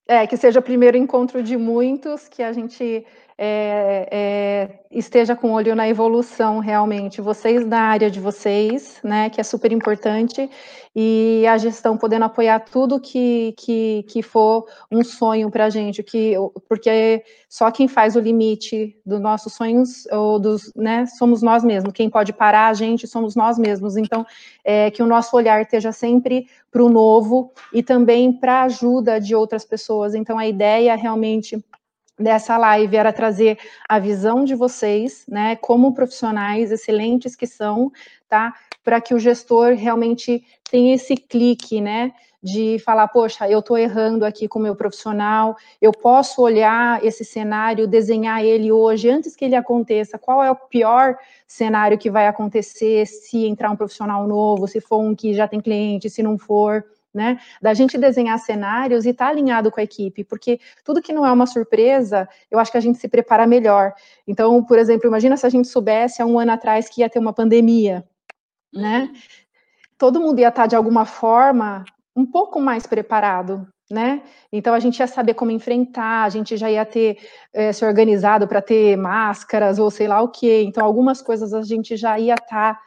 É, 0.10 0.26
que 0.26 0.38
seja 0.38 0.62
o 0.62 0.64
primeiro 0.64 0.96
encontro 0.96 1.44
de 1.44 1.58
muitos, 1.58 2.30
que 2.30 2.42
a 2.42 2.54
gente 2.54 3.06
é, 3.40 4.08
é, 4.12 4.80
esteja 4.90 5.36
com 5.36 5.52
olho 5.52 5.76
na 5.76 5.88
evolução 5.88 6.58
realmente, 6.58 7.22
vocês 7.22 7.64
na 7.64 7.82
área 7.82 8.10
de 8.10 8.20
vocês, 8.20 9.00
né, 9.04 9.30
que 9.30 9.40
é 9.40 9.44
super 9.44 9.72
importante, 9.72 10.50
e 10.96 11.46
a 11.48 11.56
gestão 11.60 11.96
podendo 11.96 12.26
apoiar 12.26 12.62
tudo 12.62 13.00
que, 13.00 13.54
que, 13.56 14.04
que 14.08 14.24
for 14.24 14.66
um 14.92 15.04
sonho 15.04 15.52
para 15.52 15.66
a 15.66 15.70
gente, 15.70 16.02
que, 16.02 16.34
porque 16.68 17.24
só 17.48 17.70
quem 17.70 17.88
faz 17.88 18.16
o 18.16 18.20
limite 18.20 18.98
dos 19.06 19.22
nossos 19.22 19.54
sonhos, 19.54 20.08
ou 20.08 20.40
dos, 20.40 20.74
né, 20.76 21.06
somos 21.06 21.44
nós 21.44 21.64
mesmos, 21.64 21.94
quem 21.94 22.10
pode 22.10 22.34
parar 22.34 22.70
a 22.70 22.74
gente 22.74 23.08
somos 23.08 23.36
nós 23.36 23.60
mesmos, 23.60 23.98
então, 23.98 24.26
é, 24.64 24.90
que 24.90 25.04
o 25.04 25.08
nosso 25.08 25.36
olhar 25.38 25.62
esteja 25.62 25.92
sempre 25.92 26.48
para 26.72 26.84
o 26.84 26.90
novo, 26.90 27.52
e 27.72 27.84
também 27.84 28.34
para 28.34 28.62
a 28.62 28.64
ajuda 28.64 29.22
de 29.22 29.36
outras 29.36 29.64
pessoas, 29.64 30.16
então 30.16 30.40
a 30.40 30.48
ideia 30.48 30.96
realmente 30.96 31.64
dessa 32.20 32.58
live 32.58 32.96
era 32.96 33.14
trazer 33.14 33.58
a 33.88 34.00
visão 34.00 34.44
de 34.44 34.56
vocês, 34.56 35.26
né, 35.28 35.56
como 35.58 35.94
profissionais 35.94 36.72
excelentes 36.72 37.36
que 37.36 37.46
são, 37.46 37.92
tá, 38.28 38.54
para 38.84 39.00
que 39.00 39.14
o 39.14 39.20
gestor 39.20 39.74
realmente 39.76 40.44
tenha 40.70 40.96
esse 40.96 41.16
clique, 41.16 41.80
né, 41.82 42.12
de 42.42 42.80
falar, 42.80 43.08
poxa, 43.08 43.50
eu 43.50 43.60
estou 43.60 43.78
errando 43.78 44.24
aqui 44.26 44.48
com 44.48 44.60
o 44.60 44.62
meu 44.62 44.76
profissional, 44.76 45.56
eu 45.82 45.92
posso 45.92 46.42
olhar 46.42 47.04
esse 47.04 47.26
cenário, 47.26 47.88
desenhar 47.88 48.44
ele 48.44 48.72
hoje, 48.72 49.10
antes 49.10 49.36
que 49.36 49.46
ele 49.46 49.56
aconteça, 49.56 50.18
qual 50.18 50.44
é 50.44 50.50
o 50.50 50.56
pior 50.56 51.18
cenário 51.48 51.98
que 51.98 52.10
vai 52.10 52.28
acontecer 52.28 53.06
se 53.06 53.46
entrar 53.46 53.72
um 53.72 53.76
profissional 53.76 54.26
novo, 54.28 54.68
se 54.68 54.80
for 54.80 55.00
um 55.00 55.16
que 55.16 55.34
já 55.34 55.48
tem 55.48 55.60
cliente, 55.60 56.10
se 56.10 56.22
não 56.24 56.38
for, 56.38 56.86
né? 57.18 57.40
Da 57.60 57.74
gente 57.74 57.98
desenhar 57.98 58.38
cenários 58.38 59.06
e 59.06 59.10
estar 59.10 59.26
tá 59.26 59.32
alinhado 59.32 59.72
com 59.72 59.80
a 59.80 59.84
equipe, 59.84 60.24
porque 60.24 60.60
tudo 60.86 61.02
que 61.02 61.12
não 61.12 61.26
é 61.26 61.32
uma 61.32 61.48
surpresa, 61.48 62.30
eu 62.50 62.60
acho 62.60 62.72
que 62.72 62.78
a 62.78 62.82
gente 62.82 63.00
se 63.00 63.10
prepara 63.10 63.48
melhor. 63.48 63.94
Então, 64.28 64.64
por 64.64 64.78
exemplo, 64.78 65.08
imagina 65.08 65.36
se 65.36 65.46
a 65.46 65.50
gente 65.50 65.68
soubesse 65.68 66.22
há 66.22 66.26
um 66.26 66.38
ano 66.38 66.52
atrás 66.52 66.88
que 66.88 67.02
ia 67.02 67.10
ter 67.10 67.18
uma 67.18 67.34
pandemia, 67.34 68.06
né? 68.72 69.12
Todo 69.98 70.22
mundo 70.22 70.40
ia 70.40 70.50
estar 70.50 70.62
tá, 70.62 70.68
de 70.68 70.76
alguma 70.76 71.06
forma 71.06 71.84
um 72.16 72.26
pouco 72.26 72.62
mais 72.62 72.86
preparado, 72.86 73.68
né? 73.90 74.22
Então 74.52 74.76
a 74.76 74.80
gente 74.80 75.00
ia 75.00 75.08
saber 75.08 75.34
como 75.34 75.50
enfrentar, 75.50 76.24
a 76.24 76.30
gente 76.30 76.56
já 76.56 76.70
ia 76.70 76.86
ter 76.86 77.18
é, 77.52 77.74
se 77.74 77.84
organizado 77.84 78.48
para 78.48 78.62
ter 78.62 78.96
máscaras 78.96 79.80
ou 79.80 79.90
sei 79.90 80.08
lá 80.08 80.22
o 80.22 80.30
que. 80.30 80.62
Então 80.62 80.86
algumas 80.86 81.20
coisas 81.20 81.52
a 81.52 81.64
gente 81.64 81.98
já 81.98 82.20
ia 82.20 82.36
estar 82.36 82.76
tá 82.76 82.87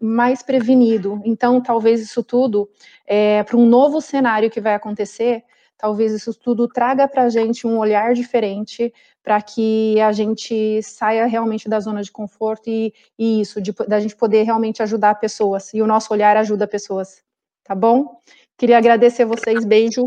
mais 0.00 0.42
prevenido. 0.42 1.20
Então, 1.24 1.60
talvez 1.60 2.00
isso 2.00 2.22
tudo, 2.22 2.68
é, 3.06 3.42
para 3.42 3.56
um 3.56 3.66
novo 3.66 4.00
cenário 4.00 4.50
que 4.50 4.60
vai 4.60 4.74
acontecer, 4.74 5.44
talvez 5.76 6.12
isso 6.12 6.34
tudo 6.34 6.66
traga 6.66 7.06
para 7.06 7.24
a 7.24 7.28
gente 7.28 7.66
um 7.66 7.78
olhar 7.78 8.14
diferente, 8.14 8.92
para 9.22 9.40
que 9.40 10.00
a 10.00 10.10
gente 10.12 10.82
saia 10.82 11.26
realmente 11.26 11.68
da 11.68 11.78
zona 11.80 12.02
de 12.02 12.10
conforto 12.10 12.68
e, 12.68 12.92
e 13.18 13.40
isso, 13.40 13.60
de, 13.60 13.72
da 13.86 14.00
gente 14.00 14.16
poder 14.16 14.42
realmente 14.42 14.82
ajudar 14.82 15.14
pessoas, 15.16 15.72
e 15.74 15.82
o 15.82 15.86
nosso 15.86 16.12
olhar 16.12 16.36
ajuda 16.36 16.66
pessoas, 16.66 17.22
tá 17.62 17.74
bom? 17.74 18.20
Queria 18.56 18.78
agradecer 18.78 19.24
vocês, 19.24 19.64
beijo, 19.64 20.04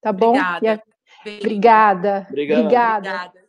tá 0.00 0.12
bom? 0.12 0.30
Obrigada. 0.30 0.72
A... 0.74 0.94
Obrigada. 1.26 2.26
Obrigada. 2.28 2.60
Obrigada. 2.60 3.43